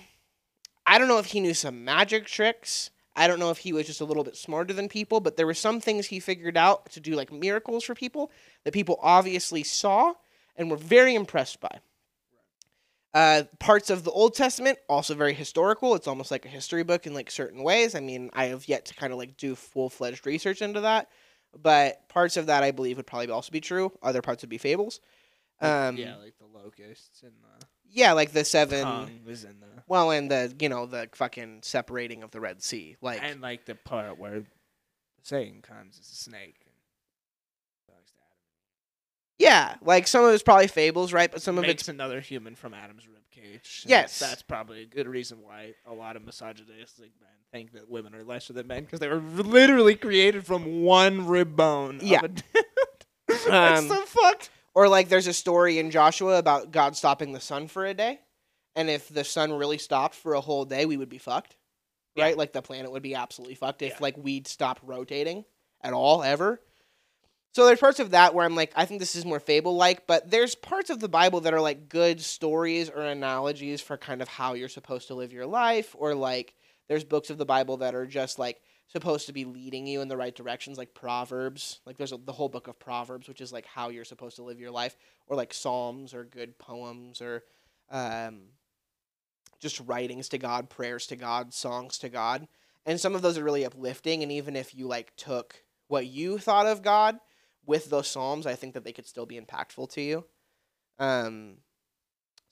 [0.85, 2.91] I don't know if he knew some magic tricks.
[3.15, 5.47] I don't know if he was just a little bit smarter than people, but there
[5.47, 8.33] were some things he figured out to do like miracles for people
[8.65, 10.15] that people obviously saw
[10.57, 11.79] and were very impressed by.
[13.15, 15.95] Uh, parts of the Old Testament also very historical.
[15.95, 17.95] It's almost like a history book in like certain ways.
[17.95, 21.09] I mean, I have yet to kind of like do full fledged research into that,
[21.57, 23.93] but parts of that I believe would probably also be true.
[24.03, 24.99] Other parts would be fables.
[25.61, 28.83] Um, yeah, like the locusts and the yeah, like the seven.
[28.83, 32.61] tongue was in the Well, and the you know the fucking separating of the Red
[32.63, 34.43] Sea, like and like the part where
[35.23, 36.57] Satan comes as a snake.
[36.67, 38.43] And talks to Adam.
[39.39, 41.31] Yeah, like some of it's probably fables, right?
[41.31, 43.85] But some of makes it's another human from Adam's ribcage.
[43.87, 44.19] Yes.
[44.19, 48.25] that's probably a good reason why a lot of misogynistic men think that women are
[48.25, 51.97] lesser than men because they were literally created from one rib bone.
[51.97, 52.21] of Yeah.
[52.25, 52.45] a dude.
[53.29, 54.51] that's Um, so fucked.
[54.75, 58.21] or like there's a story in Joshua about God stopping the sun for a day,
[58.77, 61.57] and if the sun really stopped for a whole day, we would be fucked,
[62.17, 62.25] Yeah.
[62.25, 62.37] right?
[62.37, 63.99] Like the planet would be absolutely fucked if Yeah.
[64.01, 65.45] like we'd stop rotating
[65.81, 66.61] at all ever.
[67.55, 70.09] So there's parts of that where I'm like, I think this is more fable like,
[70.09, 74.21] but there's parts of the Bible that are like good stories or analogies for kind
[74.21, 76.57] of how you're supposed to live your life, or like
[76.89, 80.09] there's books of the Bible that are just like supposed to be leading you in
[80.09, 81.79] the right directions, like Proverbs.
[81.87, 84.43] Like there's a, the whole book of Proverbs, which is like how you're supposed to
[84.43, 84.97] live your life,
[85.29, 87.45] or like Psalms or good poems or
[87.89, 88.47] um,
[89.61, 92.49] just writings to God, prayers to God, songs to God.
[92.85, 94.25] And some of those are really uplifting.
[94.25, 97.21] And even if you like took what you thought of God
[97.67, 100.25] with those psalms, I think that they could still be impactful to you.
[100.99, 101.59] Um,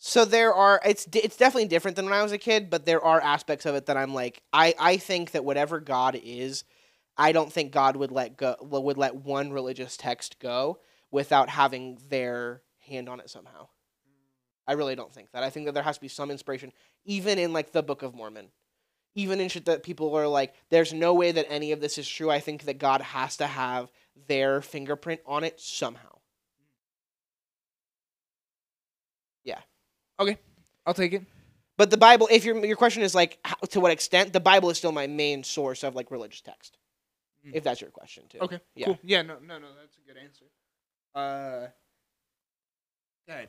[0.04, 3.02] so there are it's it's definitely different than when I was a kid, but there
[3.04, 6.64] are aspects of it that I'm like I I think that whatever God is,
[7.16, 10.80] I don't think God would let go would let one religious text go
[11.12, 13.68] without having their hand on it somehow.
[14.66, 15.44] I really don't think that.
[15.44, 16.72] I think that there has to be some inspiration,
[17.04, 18.48] even in like the Book of Mormon,
[19.14, 22.08] even in shit that people are like, "There's no way that any of this is
[22.08, 23.92] true." I think that God has to have
[24.26, 26.18] their fingerprint on it somehow.
[29.44, 29.60] Yeah.
[30.18, 30.38] Okay.
[30.86, 31.22] I'll take it.
[31.78, 34.70] But the Bible, if your your question is like how, to what extent, the Bible
[34.70, 36.78] is still my main source of like religious text.
[37.46, 37.54] Mm.
[37.54, 38.38] If that's your question too.
[38.40, 38.60] Okay.
[38.74, 38.86] Yeah.
[38.86, 38.98] Cool.
[39.02, 39.22] Yeah.
[39.22, 39.38] No.
[39.44, 39.58] No.
[39.58, 39.68] No.
[39.80, 40.44] That's a good answer.
[41.14, 41.68] Uh.
[43.28, 43.48] Good.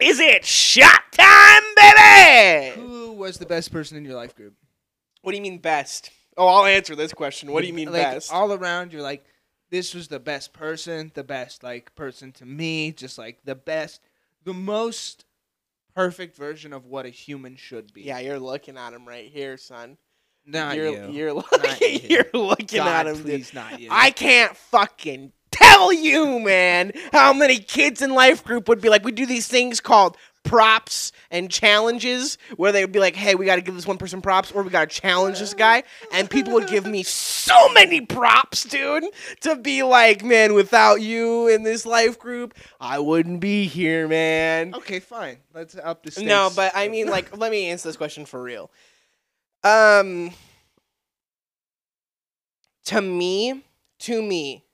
[0.00, 2.80] Is it shot time, baby?
[2.80, 4.54] Who was the best person in your life group?
[5.20, 6.10] What do you mean best?
[6.40, 7.52] Oh, I'll answer this question.
[7.52, 8.32] What do you mean like, best?
[8.32, 9.26] All around, you're like,
[9.68, 14.00] this was the best person, the best like person to me, just like the best,
[14.44, 15.26] the most
[15.94, 18.02] perfect version of what a human should be.
[18.02, 19.98] yeah, you're looking at him right here, son.
[20.46, 21.10] not you're you.
[21.10, 22.00] you're looking, you.
[22.08, 23.16] you're looking God, at him.
[23.16, 23.26] dude.
[23.26, 23.88] please, not you.
[23.90, 29.04] I can't fucking tell you, man, how many kids in life group would be like,
[29.04, 33.46] we do these things called props and challenges where they would be like, hey, we
[33.46, 35.82] got to give this one person props or we got to challenge this guy.
[36.12, 39.04] And people would give me so many props, dude,
[39.40, 44.74] to be like, man, without you in this life group, I wouldn't be here, man.
[44.74, 45.38] Okay, fine.
[45.54, 46.26] Let's up the stakes.
[46.26, 48.70] No, but I mean, like, let me answer this question for real.
[49.62, 50.30] Um,
[52.86, 53.62] to me,
[54.00, 54.64] to me,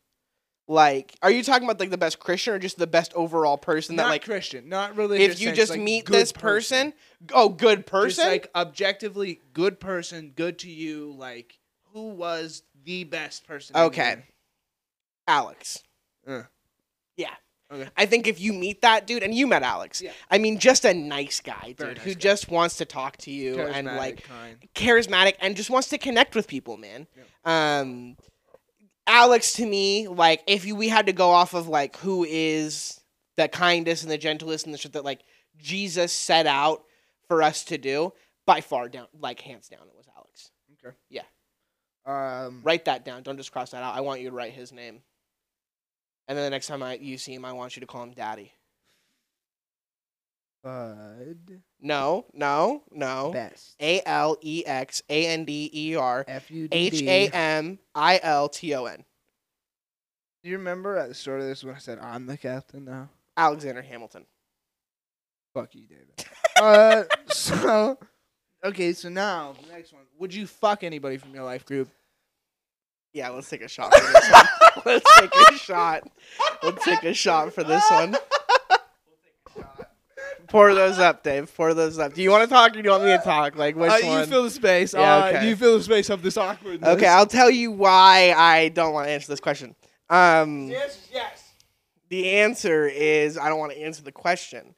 [0.68, 3.96] like, are you talking about like the best Christian or just the best overall person
[3.96, 4.24] not that like?
[4.24, 5.34] Christian, not religious.
[5.34, 6.92] If you sense, just like, meet this person,
[7.32, 8.08] oh, good person.
[8.08, 11.14] just like objectively good person, good to you.
[11.16, 11.58] Like,
[11.92, 13.76] who was the best person?
[13.76, 14.16] Okay.
[15.28, 15.82] Alex.
[16.26, 16.42] Uh.
[17.16, 17.34] Yeah.
[17.72, 17.88] Okay.
[17.96, 20.12] I think if you meet that dude, and you met Alex, Yeah.
[20.30, 22.20] I mean, just a nice guy, dude, nice who guy.
[22.20, 24.58] just wants to talk to you and like kind.
[24.74, 27.08] charismatic and just wants to connect with people, man.
[27.44, 28.16] Um,
[29.06, 33.00] Alex to me, like if you, we had to go off of like who is
[33.36, 35.20] the kindest and the gentlest and the shit that like
[35.58, 36.84] Jesus set out
[37.28, 38.12] for us to do,
[38.46, 40.50] by far down, like hands down, it was Alex.
[40.84, 40.96] Okay.
[41.10, 41.22] Yeah.
[42.04, 42.60] Um.
[42.62, 43.22] Write that down.
[43.22, 43.96] Don't just cross that out.
[43.96, 45.00] I want you to write his name.
[46.28, 48.12] And then the next time I you see him, I want you to call him
[48.12, 48.52] Daddy.
[50.66, 51.62] Bud.
[51.80, 53.30] No, no, no.
[53.32, 53.76] Best.
[53.80, 57.02] A L E X A N D E R F U D H.
[57.02, 59.04] A M I L T O N.
[60.42, 63.10] Do you remember at the start of this when I said I'm the captain now?
[63.36, 64.26] Alexander Hamilton.
[65.54, 66.24] Fuck you, David.
[66.60, 67.96] uh, so
[68.64, 70.02] okay, so now the next one.
[70.18, 71.90] Would you fuck anybody from your life group?
[73.12, 74.46] Yeah, let's take a shot for this one.
[74.84, 76.10] let's take a shot.
[76.64, 78.16] Let's take a shot for this one.
[80.48, 81.54] Pour those up, Dave.
[81.54, 82.14] Pour those up.
[82.14, 83.56] Do you want to talk or do you want me to talk?
[83.56, 84.28] Like which Uh, you one?
[84.28, 84.94] fill the space.
[84.94, 85.48] Yeah, uh, okay.
[85.48, 86.88] You fill the space of this awkwardness.
[86.96, 89.74] okay, I'll tell you why I don't want to answer this question.
[90.10, 91.42] Um, Yes, yes.
[92.08, 94.74] the answer is I don't want to answer the question.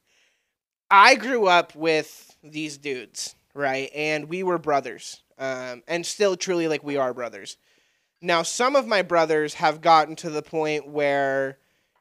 [0.90, 3.90] I grew up with these dudes, right?
[3.94, 5.22] And we were brothers.
[5.38, 7.58] Um, and still truly like we are brothers.
[8.20, 11.58] Now, some of my brothers have gotten to the point where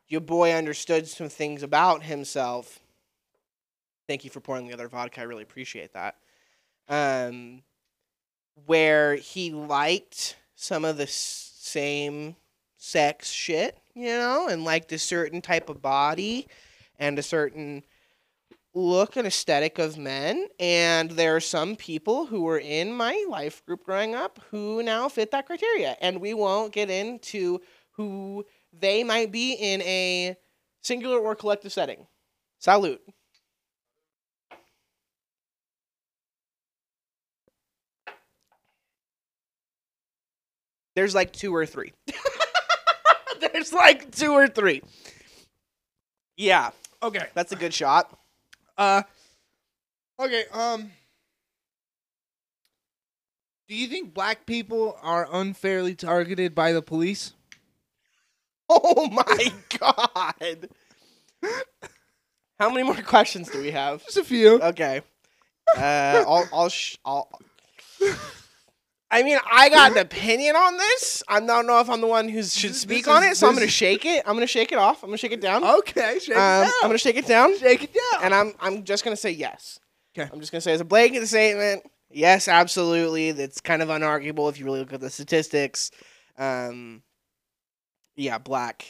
[0.07, 2.79] your boy understood some things about himself.
[4.07, 5.21] Thank you for pouring the other vodka.
[5.21, 6.15] I really appreciate that.
[6.87, 7.63] Um,
[8.65, 12.35] where he liked some of the same
[12.77, 16.47] sex shit, you know, and liked a certain type of body
[16.97, 17.83] and a certain
[18.73, 20.47] look and aesthetic of men.
[20.59, 25.09] And there are some people who were in my life group growing up who now
[25.09, 25.97] fit that criteria.
[25.99, 27.59] And we won't get into
[27.91, 30.37] who they might be in a
[30.81, 32.07] singular or collective setting.
[32.59, 33.01] Salute.
[40.97, 41.93] There's like two or three.
[43.39, 44.81] There's like two or three.
[46.35, 46.71] Yeah,
[47.03, 47.27] Okay.
[47.35, 48.17] that's a good shot.
[48.79, 49.03] Uh.
[50.19, 50.45] Okay.
[50.51, 50.89] Um.
[53.69, 57.33] Do you think black people are unfairly targeted by the police?
[58.69, 60.67] Oh my god.
[62.59, 64.03] How many more questions do we have?
[64.03, 64.59] Just a few.
[64.61, 65.01] Okay.
[65.77, 67.29] Uh, I'll, I'll, sh- I'll.
[69.09, 71.23] I mean, I got an opinion on this.
[71.29, 73.53] I don't know if I'm the one who should speak this on it, so I'm
[73.53, 74.21] gonna shake it.
[74.25, 75.01] I'm gonna shake it off.
[75.01, 75.63] I'm gonna shake it down.
[75.63, 76.19] Okay.
[76.19, 76.71] Shake Um, it down.
[76.83, 78.23] I'm gonna shake it down, shake it down.
[78.23, 79.79] and I'm I'm just gonna say yes.
[80.17, 80.29] Okay.
[80.31, 83.31] I'm just gonna say as a blanket statement, yes, absolutely.
[83.31, 85.89] That's kind of unarguable if you really look at the statistics.
[86.37, 87.01] Um,
[88.17, 88.85] yeah, black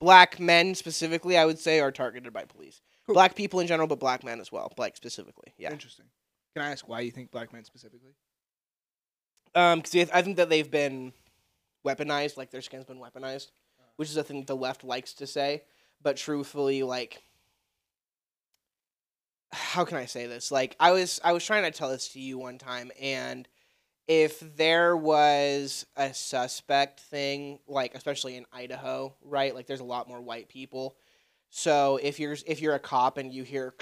[0.00, 2.82] black men specifically, I would say, are targeted by police.
[3.06, 3.14] Cool.
[3.14, 5.54] Black people in general, but black men as well, black specifically.
[5.56, 5.72] Yeah.
[5.72, 6.06] Interesting.
[6.54, 8.10] Can I ask why you think black men specifically?
[9.56, 11.14] Um, because I think that they've been
[11.84, 13.48] weaponized, like their skin's been weaponized,
[13.96, 15.62] which is a thing the left likes to say.
[16.02, 17.22] But truthfully, like,
[19.50, 20.52] how can I say this?
[20.52, 23.48] Like, I was I was trying to tell this to you one time, and
[24.06, 29.54] if there was a suspect thing, like especially in Idaho, right?
[29.54, 30.96] Like, there's a lot more white people.
[31.48, 33.74] So if you're if you're a cop and you hear.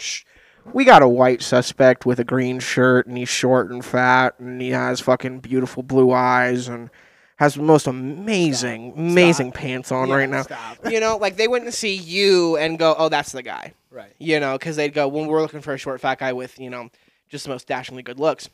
[0.66, 4.34] "Ksh, we got a white suspect with a green shirt and he's short and fat
[4.38, 6.90] and he has fucking beautiful blue eyes and
[7.36, 8.98] has the most amazing Stop.
[8.98, 9.60] amazing Stop.
[9.60, 10.42] pants on Yeah, right now.
[10.42, 10.78] Stop.
[10.90, 14.12] You know, like they wouldn't see you and go, "Oh, that's the guy." right.
[14.18, 16.70] You know, because they'd go, "When we're looking for a short fat guy with you
[16.70, 16.88] know
[17.28, 18.48] just the most dashingly good looks."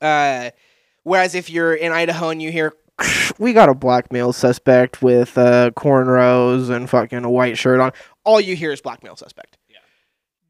[0.00, 0.50] Uh,
[1.04, 2.72] whereas if you're in Idaho and you hear,
[3.38, 7.92] "We got a black male suspect with uh, cornrows and fucking a white shirt on,"
[8.24, 9.58] all you hear is black male suspect.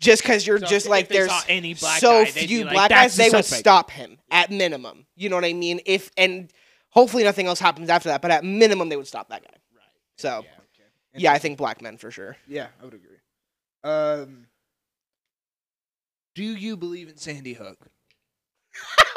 [0.02, 3.14] Just because you're So just like there's any black so guy, few like, black guys,
[3.16, 5.06] the they would stop him at minimum.
[5.14, 5.80] You know what I mean?
[5.86, 6.52] If and
[6.90, 9.54] hopefully nothing else happens after that, but at minimum they would stop that guy.
[9.74, 9.84] Right.
[10.18, 10.50] So Yeah.
[10.50, 11.22] Okay.
[11.22, 12.36] yeah, I think black men for sure.
[12.48, 13.16] Yeah, I would agree.
[13.84, 14.46] Um.
[16.34, 17.78] Do you believe in Sandy Hook?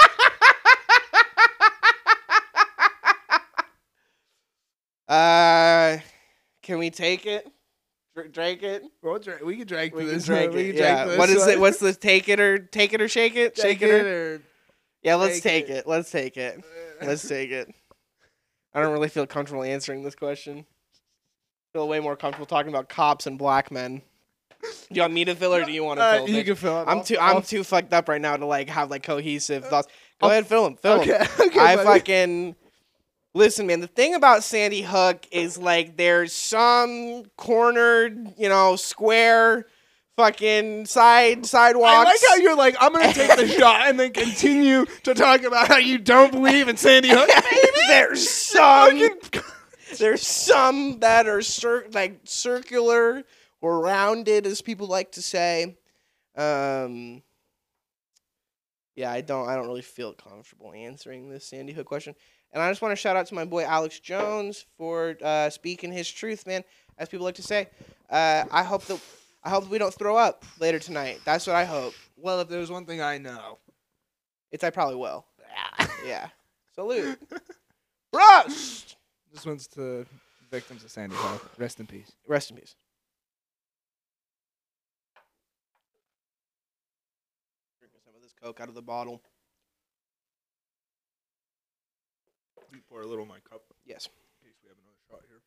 [5.08, 5.98] Uh,
[6.64, 7.48] can we take it?
[8.16, 8.84] Dr- Drink it.
[9.02, 10.26] Well, we can drink We to can this.
[10.26, 10.60] drink one.
[10.60, 10.68] It.
[10.76, 11.18] can Yeah.
[11.18, 11.50] What is one.
[11.50, 11.60] it?
[11.60, 13.56] What's the take it or take it or shake it?
[13.56, 14.42] Take Shake it or or
[15.04, 15.16] yeah.
[15.16, 15.78] Let's take take it.
[15.80, 15.88] it.
[15.88, 16.64] Let's take it.
[17.02, 17.74] Let's take it.
[18.74, 20.66] I don't really feel comfortable answering this question.
[21.74, 24.02] feel way more comfortable talking about cops and black men.
[24.62, 26.30] Do you want me to fill or do you want to Uh, fill?
[26.30, 26.86] you can fill it.
[26.88, 29.88] I'm too I'm too fucked up right now to like have like cohesive thoughts.
[30.22, 30.78] Go I'll- ahead, fill him.
[30.78, 31.02] Fill.
[31.02, 31.20] Okay.
[31.40, 31.60] okay.
[31.60, 31.86] I buddy.
[32.00, 32.56] fucking
[33.36, 33.82] listen, man.
[33.82, 39.68] The thing about Sandy Hook is like there's some cornered, you know, square,
[40.16, 42.08] fucking side sidewalks.
[42.08, 45.44] I like how you're like, I'm gonna take the shot and then continue to talk
[45.44, 47.30] about how you don't believe in Sandy Hook.
[47.88, 49.00] there's some.
[50.00, 53.24] There's some that are cir- like circular
[53.62, 55.78] or rounded, as people like to say.
[56.36, 57.22] Um,
[58.96, 59.48] yeah, I don't.
[59.48, 62.16] I don't really feel comfortable answering this Sandy Hook question.
[62.56, 65.92] And I just want to shout out to my boy Alex Jones for uh, speaking
[65.92, 66.64] his truth, man.
[66.98, 67.68] As people like to say.
[68.10, 69.02] Uh, I hope that
[69.44, 71.20] I hope we don't throw up later tonight.
[71.26, 71.94] That's what I hope.
[72.16, 73.60] well, if there's one thing I know,
[74.54, 75.26] It's I probably will.
[76.06, 76.30] Yeah.
[76.76, 77.20] Salute.
[78.14, 78.96] Rust.
[79.34, 80.06] this one's to
[80.52, 81.52] victims of Sandy Hook.
[81.58, 82.12] Rest in peace.
[82.28, 82.76] Rest in peace.
[87.80, 89.22] Drinking some of this Coke out of the bottle.
[92.90, 94.06] Pour a little in my cup Yes.
[94.08, 95.42] in case we have another shot here.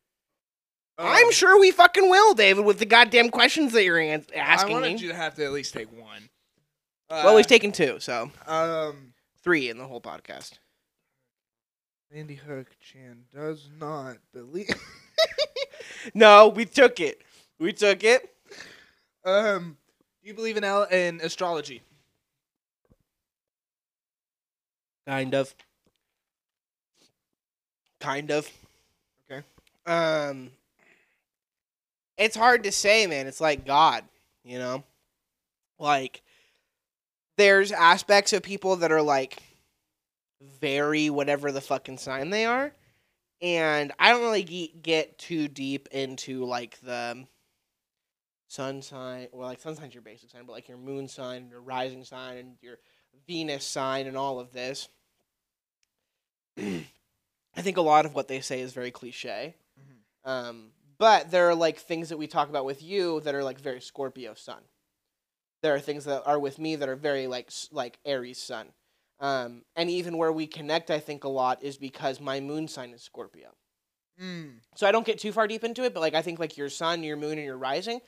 [0.97, 4.39] I'm Um, sure we fucking will, David, with the goddamn questions that you're ans- I
[4.39, 5.01] asking wanted me.
[5.01, 6.29] you to have to at least take one.
[7.09, 9.13] well, Uh, we've taken two, so um.
[9.41, 10.59] three in the whole podcast.
[12.11, 14.69] Andy Hook Chan does not believe.
[16.13, 17.21] No, we took it.
[17.59, 18.33] We took it.
[19.25, 19.77] um,
[20.21, 21.81] do you believe in al- in astrology?
[25.05, 25.53] Kind of.
[27.99, 28.49] Kind of.
[29.29, 29.43] Okay.
[29.85, 30.51] Um
[32.17, 33.27] It's hard to say, man.
[33.27, 34.03] It's like God,
[34.43, 34.83] you know?
[35.77, 36.21] Like
[37.37, 39.41] there's aspects of people that are like
[40.59, 42.71] very whatever the fucking sign they are.
[43.41, 47.25] And I don't really ge- get too deep into like the
[48.49, 51.61] sun sign, well, like sun sign's your basic sign, but like your moon sign, your
[51.61, 52.77] rising sign, and your
[53.27, 54.89] Venus sign, and all of this.
[57.59, 59.55] I think a lot of what they say is very cliche.
[60.23, 63.59] Um, but there are like things that we talk about with you that are like
[63.59, 64.61] very Scorpio sun.
[65.61, 68.67] There are things that are with me that are very like like Aries sun.
[69.19, 72.91] Um, and even where we connect, I think a lot is because my moon sign
[72.91, 73.49] is Scorpio.
[74.21, 74.59] Mm.
[74.75, 76.69] So I don't get too far deep into it, but like I think like your
[76.69, 77.99] sun, your moon, and your rising,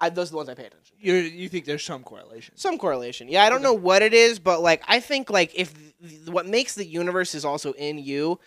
[0.00, 1.04] I, those are the ones I pay attention to.
[1.04, 2.56] You you think there's some correlation?
[2.56, 3.28] Some correlation.
[3.28, 6.46] Yeah, I don't know what it is, but like I think like if th- what
[6.46, 8.38] makes the universe is also in you,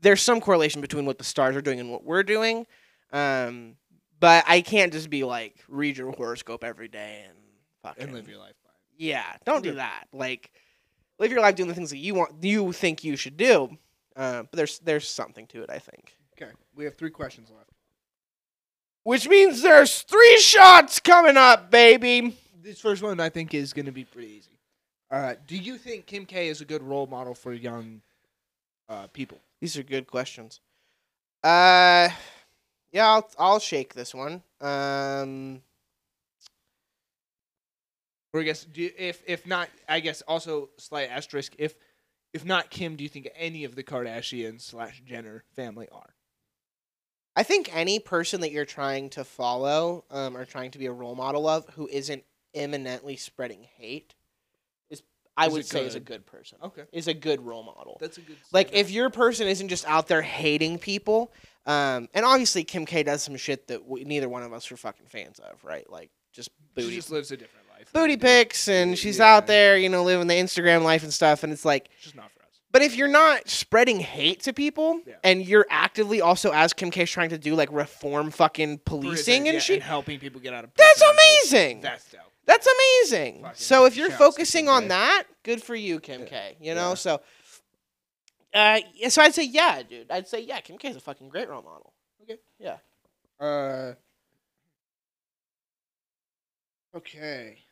[0.00, 2.66] there's some correlation between what the stars are doing and what we're doing.
[3.12, 3.76] Um,
[4.20, 7.38] but I can't just be like read your horoscope every day and
[7.82, 8.70] fucking and live your life by.
[8.96, 10.04] Yeah, don't do that.
[10.12, 10.50] Like
[11.18, 13.76] live your life doing the things that you want, you think you should do.
[14.16, 16.16] Uh, but there's there's something to it, I think.
[16.40, 17.70] Okay, we have three questions left.
[19.02, 22.36] Which means there's three shots coming up, baby.
[22.62, 24.58] This first one I think is going to be pretty easy.
[25.10, 28.00] Uh, do you think Kim K is a good role model for young
[28.88, 29.38] uh, people?
[29.60, 30.60] These are good questions.
[31.42, 32.08] Uh,
[32.92, 34.42] yeah, I'll I'll shake this one.
[34.60, 35.62] Um,
[38.34, 41.54] Or I guess do you, if if not, I guess also slight asterisk.
[41.56, 41.76] If
[42.32, 46.14] if not Kim, do you think any of the Kardashian slash Jenner family are?
[47.36, 50.92] I think any person that you're trying to follow, um, or trying to be a
[50.92, 52.24] role model of, who isn't
[52.54, 54.14] imminently spreading hate,
[55.36, 56.24] I Is would say is a good?
[56.26, 56.58] person.
[56.62, 57.98] Okay, Is a good role model.
[58.00, 58.36] that's a good.
[58.52, 61.32] like if your person isn't just out there hating people
[61.66, 64.76] um and obviously kim k does some shit that we, neither one of us are
[64.76, 67.90] fucking fans of right like just she booty just lives a different life.
[67.92, 69.34] booty pics and she's Yeah.
[69.36, 72.30] out there you know living the instagram life and stuff and it's like just not
[72.32, 72.60] for us.
[72.70, 75.14] but if you're not spreading hate to people Yeah.
[75.24, 79.54] and you're actively also as kim k's trying to do like reform fucking policing and
[79.54, 82.20] yeah, shit helping people get out of that's amazing That's dope.
[82.46, 83.42] That's amazing.
[83.42, 86.26] Fucking So if you're focusing on that, good for you, Kim Yeah.
[86.26, 86.56] K.
[86.60, 86.94] You know, Yeah.
[86.94, 87.20] so
[88.52, 90.10] uh, so I'd say yeah, dude.
[90.10, 91.92] I'd say yeah, Kim K is a fucking great role model.
[92.22, 92.38] Okay.
[92.58, 92.76] Yeah.
[93.40, 93.94] Uh.
[96.94, 97.63] Okay.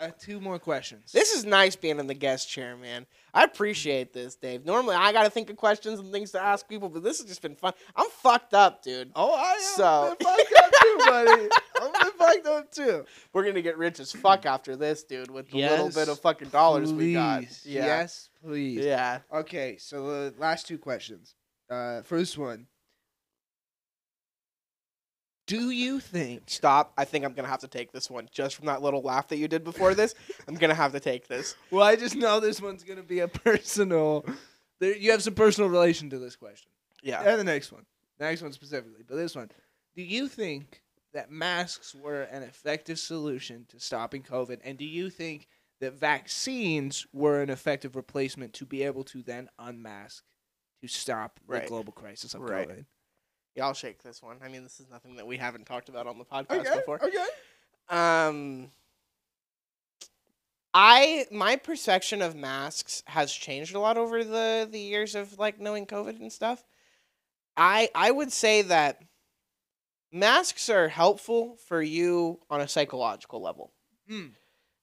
[0.00, 1.10] Uh, two more questions.
[1.10, 3.04] This is nice being in the guest chair, man.
[3.34, 4.64] I appreciate this, Dave.
[4.64, 7.26] Normally I got to think of questions and things to ask people, but this has
[7.26, 7.72] just been fun.
[7.96, 9.10] I'm fucked up, dude.
[9.16, 11.48] Oh, I am So- been fucked up too, buddy.
[11.82, 13.04] I'm been fucked up too.
[13.32, 16.50] We're gonna get rich as fuck after this, dude, with the little bit of fucking
[16.50, 17.42] dollars we got.
[17.64, 17.84] Yeah.
[17.86, 18.84] Yes, please.
[18.84, 19.20] Yeah.
[19.32, 21.34] Okay, so the last two questions.
[21.68, 22.66] Uh, first one.
[25.48, 26.42] Do you think?
[26.46, 26.92] Stop.
[26.98, 29.38] I think I'm gonna have to take this one just from that little laugh that
[29.38, 30.14] you did before this.
[30.46, 31.56] I'm gonna have to take this.
[31.70, 34.24] Well, I just know this one's gonna be a personal.
[34.78, 36.70] There, you have some personal relation to this question.
[37.02, 37.22] Yeah.
[37.22, 37.86] And the next one.
[38.18, 39.50] The next one specifically, but this one.
[39.96, 40.82] Do you think
[41.14, 44.60] that masks were an effective solution to stopping COVID?
[44.62, 45.48] And do you think
[45.80, 50.24] that vaccines were an effective replacement to be able to then unmask
[50.82, 52.68] to stop the global crisis of Right.
[52.68, 52.84] COVID?
[53.58, 54.36] Yeah, I'll shake this one.
[54.42, 57.04] I mean, this is nothing that we haven't talked about on the podcast before.
[57.04, 57.26] Okay.
[57.90, 58.70] Um,
[60.74, 65.58] I my perception of masks has changed a lot over the the years of like
[65.60, 66.62] knowing COVID and stuff.
[67.56, 69.02] I I would say that
[70.12, 73.72] masks are helpful for you on a psychological level
[74.08, 74.28] Hmm.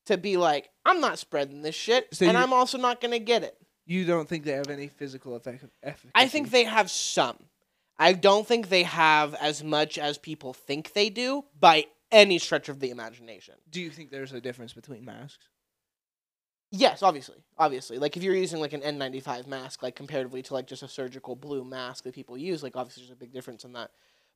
[0.06, 3.44] to be like, I'm not spreading this shit, So and I'm also not gonna get
[3.44, 3.58] it.
[3.86, 5.64] You don't think they have any physical effect?
[5.84, 6.12] efficacy?
[6.16, 7.38] I think they have some.
[7.98, 12.70] I don't think they have as much as people think they do by any stretch
[12.70, 13.56] of the imagination.
[13.70, 15.50] Do you think there's a difference between masks?
[16.72, 17.44] Yes, obviously.
[17.58, 17.98] Obviously.
[17.98, 21.36] Like if you're using like an N95 mask like comparatively to like just a surgical
[21.36, 23.92] blue mask that people use, like obviously there's a big difference in that.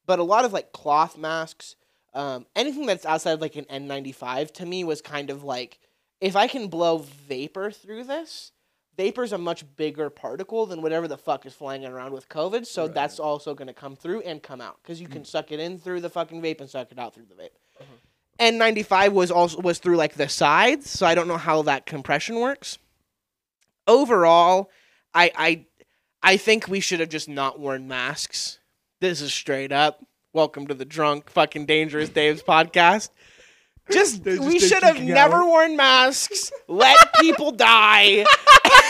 [0.06, 1.76] But a lot of like cloth masks,
[2.14, 5.80] um, anything that's outside of like an N95 to me was kind of like
[6.22, 8.52] if I can blow vapor through this,
[9.00, 12.66] vapor's a much bigger particle than whatever the fuck is flying around with COVID.
[12.66, 12.94] So Right.
[12.94, 15.26] that's also going to come through and come out because you can mm.
[15.26, 17.56] suck it in through the fucking vape and suck it out through the vape.
[17.82, 18.62] Mm-hmm.
[18.62, 22.42] N95 was also was through like the sides, so I don't know how that compression
[22.42, 22.78] works.
[23.88, 24.70] Overall,
[25.14, 25.66] I I
[26.22, 28.60] I think we should have just not worn masks.
[29.00, 30.06] This is straight up.
[30.34, 33.10] Welcome to the drunk fucking dangerous Dave's podcast.
[33.92, 35.48] Just just we should have never out.
[35.48, 36.52] worn masks.
[36.68, 38.24] Let people die.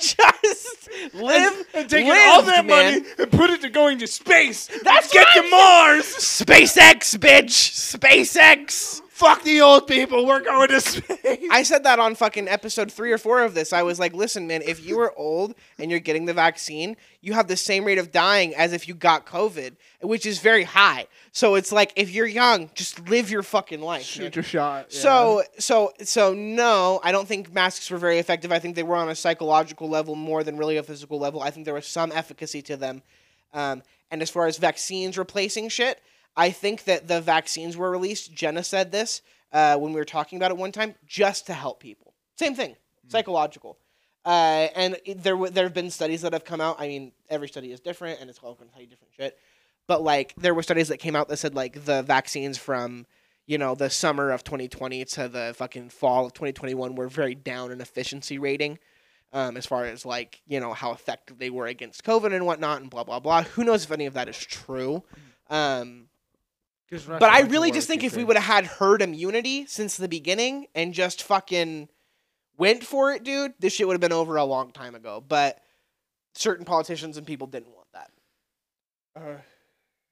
[0.00, 2.94] and just live and taking live, all that man.
[3.00, 4.68] money and put it to going to space.
[4.82, 6.04] That's get what to Mars.
[6.04, 7.98] SpaceX, bitch.
[7.98, 9.02] SpaceX.
[9.20, 10.24] Fuck the old people.
[10.24, 11.46] We're going to space.
[11.50, 13.74] I said that on fucking episode three or four of this.
[13.74, 17.34] I was like, listen, man, if you are old and you're getting the vaccine, you
[17.34, 21.06] have the same rate of dying as if you got COVID, which is very high.
[21.32, 24.00] So it's like, if you're young, just live your fucking life.
[24.16, 24.24] man.
[24.24, 24.86] Shoot your shot.
[24.88, 25.00] yeah.
[25.00, 28.50] So, so, so, no, I don't think masks were very effective.
[28.50, 31.42] I think they were on a psychological level more than really a physical level.
[31.42, 33.02] I think there was some efficacy to them.
[33.52, 36.00] Um, and as far as vaccines replacing shit,
[36.36, 38.32] I think that the vaccines were released.
[38.34, 41.80] Jenna said this uh, when we were talking about it one time, just to help
[41.80, 42.14] people.
[42.38, 42.76] Same thing,
[43.08, 43.78] psychological.
[44.24, 46.76] Uh, and there w- there have been studies that have come out.
[46.78, 49.38] I mean, every study is different, and it's all going to tell you different shit.
[49.86, 53.06] But like, there were studies that came out that said like the vaccines from
[53.46, 57.72] you know the summer of 2020 to the fucking fall of 2021 were very down
[57.72, 58.78] in efficiency rating.
[59.32, 62.82] Um, as far as like you know how effective they were against COVID and whatnot
[62.82, 63.42] and blah blah blah.
[63.42, 65.02] Who knows if any of that is true?
[65.48, 66.09] Um, 'Cause
[67.20, 70.66] but I really just think if we would have had herd immunity since the beginning
[70.74, 71.88] and just fucking
[72.56, 75.22] went for it, dude, this shit would have been over a long time ago.
[75.26, 75.60] But
[76.34, 78.10] certain politicians and people didn't want that.
[79.16, 79.38] Uh,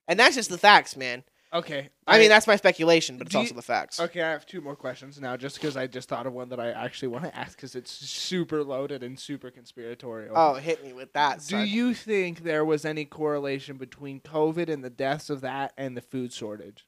[0.07, 1.25] And that's just the facts, man.
[1.53, 1.91] Okay.
[2.07, 4.01] I mean, that's my speculation, but it's Do you- also the facts.
[4.01, 6.61] Okay, I have two more questions now, just because I just thought of one that
[6.61, 10.35] I actually want to ask, because it's super loaded and super conspiratorial.
[10.37, 11.45] Oh, hit me with that.
[11.47, 15.97] Do you think there was any correlation between COVID and the deaths of that and
[15.97, 16.87] the food shortage?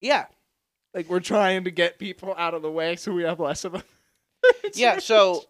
[0.00, 0.26] Yeah.
[0.94, 3.72] Like we're trying to get people out of the way so we have less of
[3.72, 3.82] them.
[4.74, 5.42] Yeah, so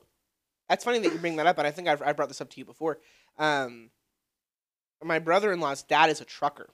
[0.69, 2.49] that's funny that you bring that up, but I think I've, I brought this up
[2.51, 2.99] to you before.
[3.39, 3.91] Um,
[5.05, 6.71] my brother in law's dad is a trucker.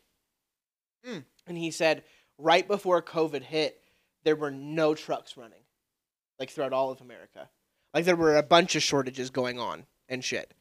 [1.08, 1.24] Mm.
[1.46, 2.04] And he said
[2.38, 3.80] right before COVID hit,
[4.24, 5.62] there were no trucks running,
[6.38, 7.48] like throughout all of America.
[7.92, 10.54] Like there were a bunch of shortages going on and shit.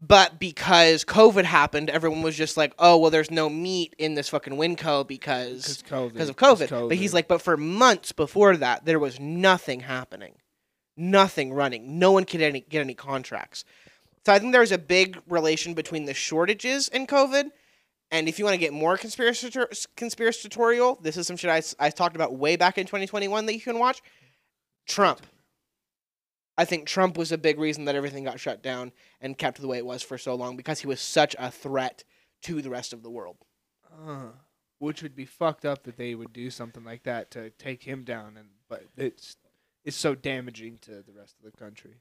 [0.00, 4.28] But because COVID happened, everyone was just like, oh, well, there's no meat in this
[4.28, 6.12] fucking Winco because COVID.
[6.12, 6.88] because of COVID.
[6.88, 10.34] But he's like, but for months before that, there was nothing happening,
[10.96, 11.98] nothing running.
[11.98, 13.64] No one could any, get any contracts.
[14.24, 17.50] So I think there's a big relation between the shortages and COVID.
[18.10, 21.90] And if you want to get more conspirator- conspiratorial, this is some shit I, I
[21.90, 24.00] talked about way back in 2021 that you can watch.
[24.86, 25.26] Trump.
[26.56, 29.68] I think Trump was a big reason that everything got shut down and kept the
[29.68, 32.02] way it was for so long because he was such a threat
[32.42, 33.36] to the rest of the world.
[34.06, 34.30] Uh,
[34.78, 38.04] which would be fucked up that they would do something like that to take him
[38.04, 39.36] down, and but it's
[39.84, 41.94] it's so damaging to the rest of the country.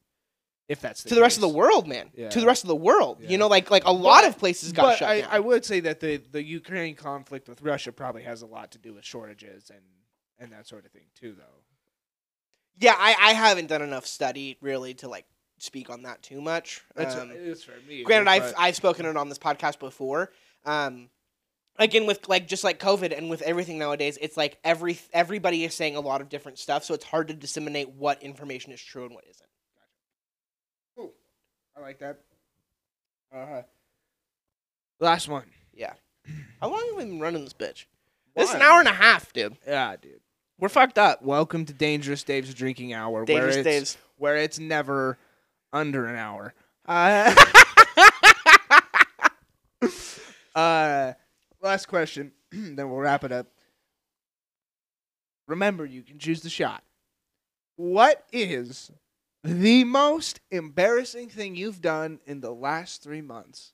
[0.69, 2.09] If that's the to the rest of the world, man.
[2.13, 2.29] Yeah.
[2.29, 3.19] To the rest of the world.
[3.21, 3.29] Yeah.
[3.29, 5.29] You know, like like a lot But- of places got but shut I, down.
[5.31, 8.77] I would say that the the Ukraine conflict with Russia probably has a lot to
[8.77, 9.81] do with shortages and
[10.39, 11.63] and that sort of thing too, though.
[12.79, 15.25] yeah, I, I haven't done enough study really to like
[15.59, 16.81] speak on that too much.
[16.95, 18.03] That's Um, it's for me.
[18.03, 20.31] granted, I've I've spoken it on this podcast before.
[20.65, 21.09] Um,
[21.79, 25.73] again, with like just like COVID and with everything nowadays, it's like every everybody is
[25.73, 29.05] saying a lot of different stuff, so it's hard to disseminate what information is true
[29.05, 29.46] and what isn't.
[31.77, 32.17] I like that.
[33.33, 33.61] Uh huh.
[34.99, 35.45] last one.
[35.73, 35.93] Yeah.
[36.61, 37.85] How long have we been running this bitch?
[38.35, 39.57] This is an hour and a half, dude.
[39.67, 40.19] Yeah, dude.
[40.59, 41.21] We're fucked up.
[41.21, 43.97] Welcome to Dangerous Dave's Drinking Hour, where it's, Dave's.
[44.17, 45.19] where it's never
[45.71, 46.55] under an hour.
[46.87, 47.35] Uh,
[50.55, 51.13] uh,
[51.61, 53.47] last question, then we'll wrap it up.
[55.47, 56.83] Remember, you can choose the shot.
[57.75, 58.89] What is
[59.47, 63.71] the most embarrassing thing you've done in the last three months?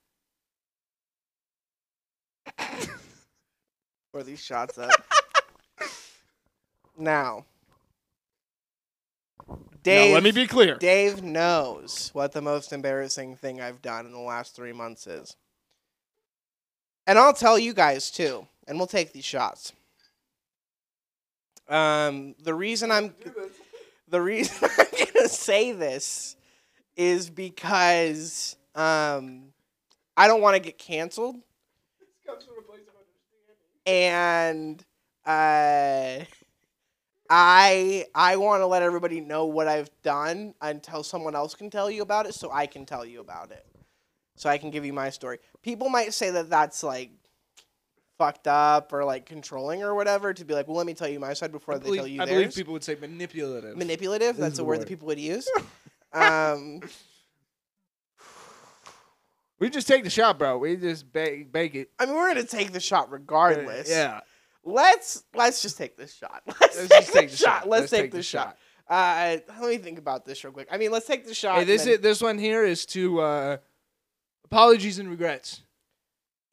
[4.11, 4.91] Pour these shots up.
[6.97, 7.45] now,
[9.81, 10.09] Dave.
[10.09, 10.75] now, let me be clear.
[10.75, 15.35] Dave knows what the most embarrassing thing I've done in the last three months is.
[17.07, 19.73] And I'll tell you guys too, and we'll take these shots.
[21.67, 23.15] Um, the reason I'm
[24.13, 26.35] the reason I'm gonna say this
[26.95, 29.45] is because um,
[30.15, 31.37] I don't want to get canceled,
[33.87, 34.79] and
[35.25, 36.19] uh,
[37.27, 41.89] I I want to let everybody know what I've done until someone else can tell
[41.89, 43.65] you about it, so I can tell you about it.
[44.35, 45.39] So I can give you my story.
[45.63, 47.09] People might say that that's like
[48.17, 51.19] fucked up or like controlling or whatever to be like, well, let me tell you
[51.19, 52.29] my side before I they believe, tell you theirs.
[52.29, 52.43] I theirs.
[52.43, 53.77] believe people would say manipulative.
[53.77, 54.37] Manipulative.
[54.37, 55.49] That's a the word that people would use.
[56.13, 56.81] um,
[59.59, 60.57] we just take the shot, bro.
[60.57, 61.91] We just bake, bake it.
[61.99, 63.89] I mean, we're gonna take the shot regardless.
[63.89, 64.21] Yeah.
[64.65, 66.41] Let's let's just take this shot.
[66.47, 67.61] Let's, Let's take, just take the the shot.
[67.61, 67.67] shot.
[67.67, 68.57] Let's, Let's take, take the, the shot.
[68.89, 70.67] Uh, let me think about this real quick.
[70.71, 71.57] I mean, let's take the shot.
[71.57, 73.57] Hey, this then- is, this one here is to uh,
[74.45, 75.61] apologies and regrets.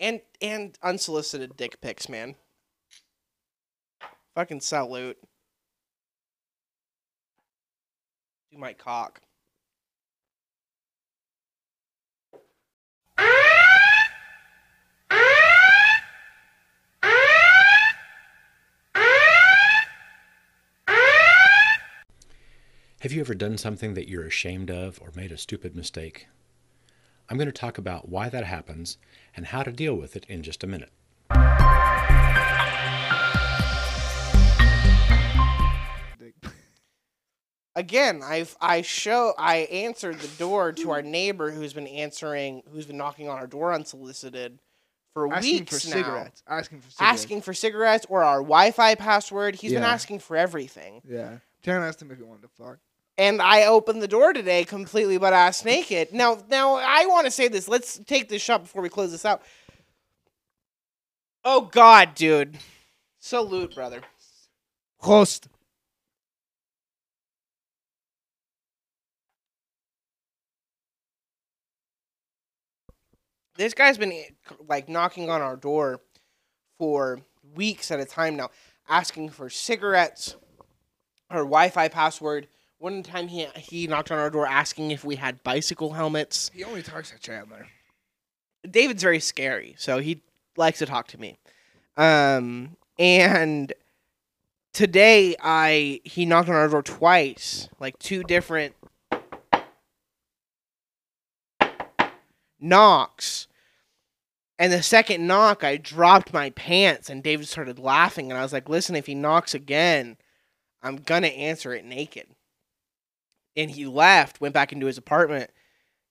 [0.00, 2.34] And and unsolicited dick pics, man.
[4.34, 5.18] Fucking salute.
[8.50, 9.20] Do my cock.
[23.00, 26.26] Have you ever done something that you're ashamed of or made a stupid mistake?
[27.30, 28.98] I'm going to talk about why that happens
[29.36, 30.90] and how to deal with it in just a minute.
[37.76, 42.86] Again, I've I show I answered the door to our neighbor who's been answering who's
[42.86, 44.58] been knocking on our door unsolicited
[45.14, 45.94] for Asking weeks for now.
[45.94, 46.42] cigarettes.
[46.48, 47.00] Asking for cigarettes.
[47.20, 49.54] Asking for cigarettes or our Wi-Fi password.
[49.54, 51.00] He's been asking for everything.
[51.08, 51.38] Yeah.
[51.64, 52.78] Taryn asked him if he wanted to fuck.
[53.20, 56.10] And I opened the door today completely butt ass naked.
[56.10, 57.68] Now, now I want to say this.
[57.68, 59.42] Let's take this shot before we close this out.
[61.44, 62.56] Oh God, dude!
[63.18, 64.00] Salute, brother.
[65.00, 65.48] Host.
[73.56, 74.14] This guy's been
[74.66, 76.00] like knocking on our door
[76.78, 77.20] for
[77.54, 78.48] weeks at a time now,
[78.88, 80.36] asking for cigarettes,
[81.28, 82.48] our Wi-Fi password.
[82.80, 86.50] One time he he knocked on our door asking if we had bicycle helmets.
[86.54, 87.66] He only talks to Chandler.
[88.68, 90.22] David's very scary, so he
[90.56, 91.36] likes to talk to me.
[91.98, 93.74] Um, and
[94.72, 98.74] today I he knocked on our door twice, like two different
[102.58, 103.46] knocks.
[104.58, 108.30] And the second knock, I dropped my pants, and David started laughing.
[108.30, 110.16] And I was like, "Listen, if he knocks again,
[110.82, 112.26] I'm gonna answer it naked."
[113.56, 115.50] And he left, went back into his apartment,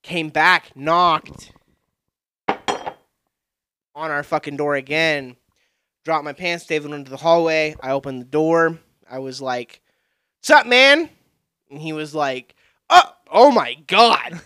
[0.03, 1.52] came back, knocked
[2.48, 5.36] on our fucking door again.
[6.06, 6.66] Dropped my pants.
[6.66, 7.76] David went into the hallway.
[7.82, 8.80] I opened the door.
[9.10, 9.82] I was like,
[10.40, 11.10] "What's up, man?"
[11.70, 12.56] And he was like,
[12.90, 14.41] "Oh, oh my god."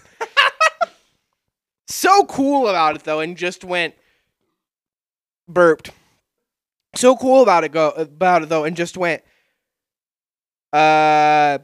[1.88, 3.94] so cool about it though, and just went
[5.48, 5.91] burped.
[6.95, 9.24] So cool about it go about it though, and just went.
[10.74, 11.60] Uh,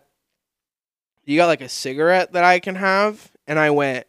[1.34, 3.32] you got like a cigarette that I can have?
[3.48, 4.06] And I went,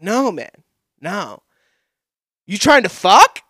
[0.00, 0.50] no, man,
[1.00, 1.42] no.
[2.46, 3.40] You trying to fuck?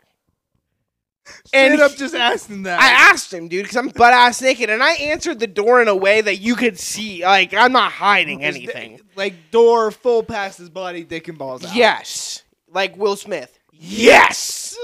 [1.55, 2.81] And And up just asking that.
[2.81, 5.89] I asked him, dude, because I'm butt ass naked, and I answered the door in
[5.89, 7.23] a way that you could see.
[7.25, 9.01] Like I'm not hiding anything.
[9.17, 11.75] like door full past his body, dick and balls out.
[11.75, 13.59] Yes, like Will Smith.
[13.73, 14.77] Yes.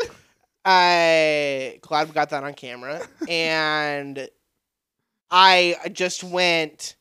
[0.65, 4.29] I glad we got that on camera, and
[5.31, 6.97] I just went.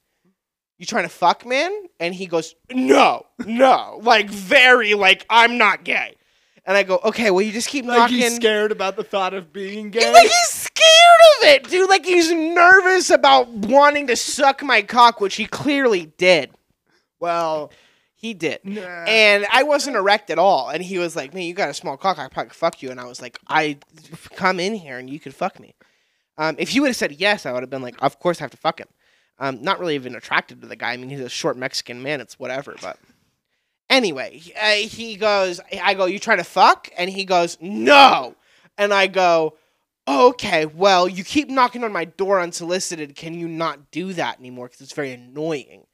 [0.78, 1.72] You trying to fuck, man?
[2.00, 6.16] And he goes, no, no, like very, like I'm not gay.
[6.66, 8.18] And I go, okay, well, you just keep Like knocking.
[8.18, 10.02] he's scared about the thought of being gay.
[10.04, 11.90] He's like he's scared of it, dude.
[11.90, 16.52] Like he's nervous about wanting to suck my cock, which he clearly did.
[17.20, 17.72] well,
[18.16, 18.60] He did.
[18.66, 18.82] nah.
[19.08, 20.70] And I wasn't erect at all.
[20.70, 22.92] And he was like, Man, you got a small cock, I probably could fuck you.
[22.92, 23.78] And I was like, I
[24.36, 25.74] come in here and you could fuck me.
[26.38, 28.44] Um, if you would have said yes, I would have been like, Of course I
[28.44, 28.88] have to fuck him.
[29.40, 30.94] Um, not really even attracted to the guy.
[30.94, 32.22] I mean, he's a short Mexican man.
[32.22, 32.76] It's whatever.
[32.82, 32.98] But
[33.90, 36.90] anyway, he- uh, he goes, I go, You trying to fuck?
[36.98, 38.36] And he goes, No.
[38.78, 39.56] And I go,
[40.08, 43.16] Okay, well, you keep knocking on my door unsolicited.
[43.16, 44.68] Can you not do that anymore?
[44.68, 45.86] Because it's very annoying.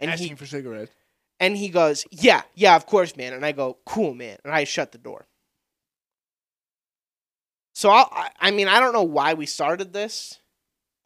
[0.00, 0.90] And asking he for cigarettes.
[1.38, 3.32] and he goes, Yeah, yeah, of course, man.
[3.32, 4.38] And I go, Cool, man.
[4.44, 5.26] And I shut the door.
[7.74, 10.38] So I'll, I, I mean, I don't know why we started this,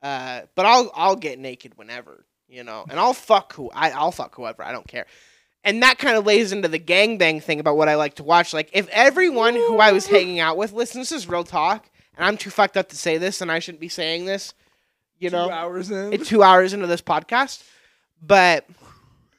[0.02, 4.12] uh, but I'll, I'll get naked whenever, you know, and I'll fuck who, I, I'll
[4.12, 4.62] fuck whoever.
[4.64, 5.06] I don't care.
[5.64, 8.52] And that kind of lays into the gangbang thing about what I like to watch.
[8.52, 12.26] Like, if everyone who I was hanging out with, listen, this is real talk, and
[12.26, 14.54] I'm too fucked up to say this, and I shouldn't be saying this,
[15.20, 16.24] you know, Two hours in.
[16.24, 17.62] two hours into this podcast,
[18.20, 18.66] but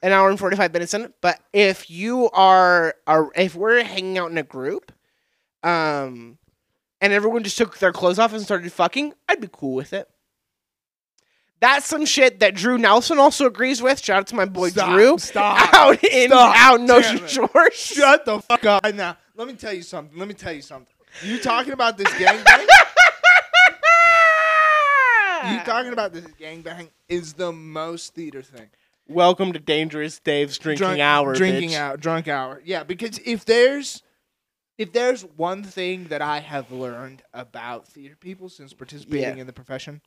[0.01, 1.13] an hour and forty five minutes in.
[1.19, 4.93] But if you are, are if we're hanging out in a group,
[5.61, 6.37] um,
[7.01, 10.09] and everyone just took their clothes off and started fucking, I'd be cool with it.
[11.63, 14.03] That's some shit that Drew Nelson also agrees with.
[14.03, 15.17] Shout out to my boy Stop, Drew.
[15.17, 16.55] stop, Out in stop.
[16.57, 17.73] out in Ocean Shores.
[17.73, 19.15] Shut the fuck up right now.
[19.37, 20.19] Let me tell you something.
[20.19, 20.93] Let me tell you something.
[21.23, 22.65] You talking about this gangbang?
[25.53, 28.67] you talking about this gangbang is the most theater thing.
[29.07, 31.33] Welcome to Dangerous Dave's drinking Drunk- hour.
[31.33, 31.79] Drinking bitch.
[31.79, 31.95] hour.
[31.95, 32.61] Drunk hour.
[32.65, 34.03] Yeah, because if there's
[34.77, 39.41] if there's one thing that I have learned about theater people since participating Yeah.
[39.41, 40.01] in the profession,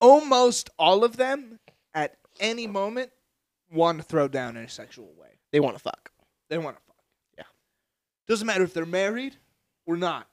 [0.00, 1.58] almost all of them
[1.94, 3.10] at any moment
[3.72, 5.38] want to throw down in a sexual way.
[5.52, 6.10] They want to fuck.
[6.48, 6.96] They want to fuck.
[7.38, 7.44] Yeah.
[8.28, 9.36] Doesn't matter if they're married
[9.86, 10.26] or not.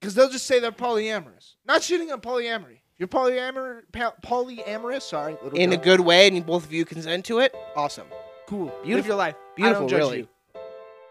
[0.00, 1.54] Because they'll just say they're polyamorous.
[1.64, 2.78] Not shitting on polyamory.
[2.92, 7.24] If you're polyamor- pa- polyamorous, sorry, In a good way, and both of you consent
[7.26, 7.54] to it.
[7.76, 8.06] Awesome.
[8.48, 9.08] cool, live Beautiful.
[9.10, 9.34] your life.
[9.56, 10.18] Beautiful, I don't judge really.
[10.18, 10.28] you.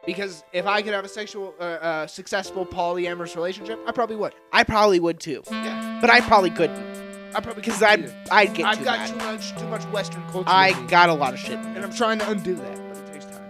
[0.06, 4.36] Because if I could have a sexual, uh, uh, successful polyamorous relationship, I probably would.
[4.52, 8.14] I probably would too, Yeah, but I probably couldn't I probably because either.
[8.32, 9.10] I'd get I've too got mad.
[9.10, 10.50] too much, too much Western culture.
[10.50, 11.58] I got a lot of shit.
[11.60, 13.50] and I'm trying to undo that, but it takes time.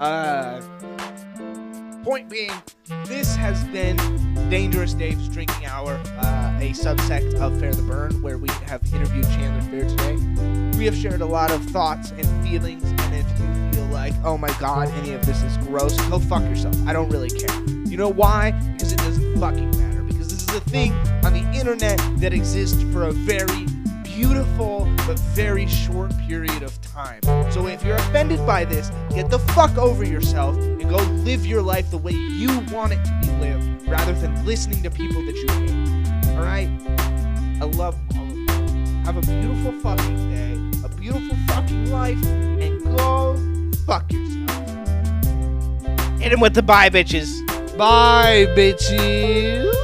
[0.00, 0.60] Uh,
[2.04, 2.50] point being,
[3.06, 3.96] this has been
[4.48, 9.24] Dangerous Dave's Drinking Hour, uh, a subsect of Fair the Burn, where we have interviewed
[9.26, 10.16] Chandler Fair today.
[10.78, 14.38] We have shared a lot of thoughts and feelings, and if you feel like, oh
[14.38, 16.74] my god, any of this is gross, go fuck yourself.
[16.86, 17.60] I don't really care.
[17.84, 18.52] You know why?
[18.72, 19.89] Because it doesn't fucking matter.
[20.52, 20.92] A thing
[21.24, 23.66] on the internet that exists for a very
[24.02, 27.22] beautiful but very short period of time.
[27.52, 31.62] So if you're offended by this, get the fuck over yourself and go live your
[31.62, 35.36] life the way you want it to be lived rather than listening to people that
[35.36, 36.36] you hate.
[36.36, 36.68] Alright?
[37.62, 38.46] I love all of you.
[39.04, 40.54] Have a beautiful fucking day,
[40.84, 43.36] a beautiful fucking life, and go
[43.86, 44.68] fuck yourself.
[46.20, 47.46] Hit him with the bye, bitches.
[47.78, 49.79] Bye, bitches.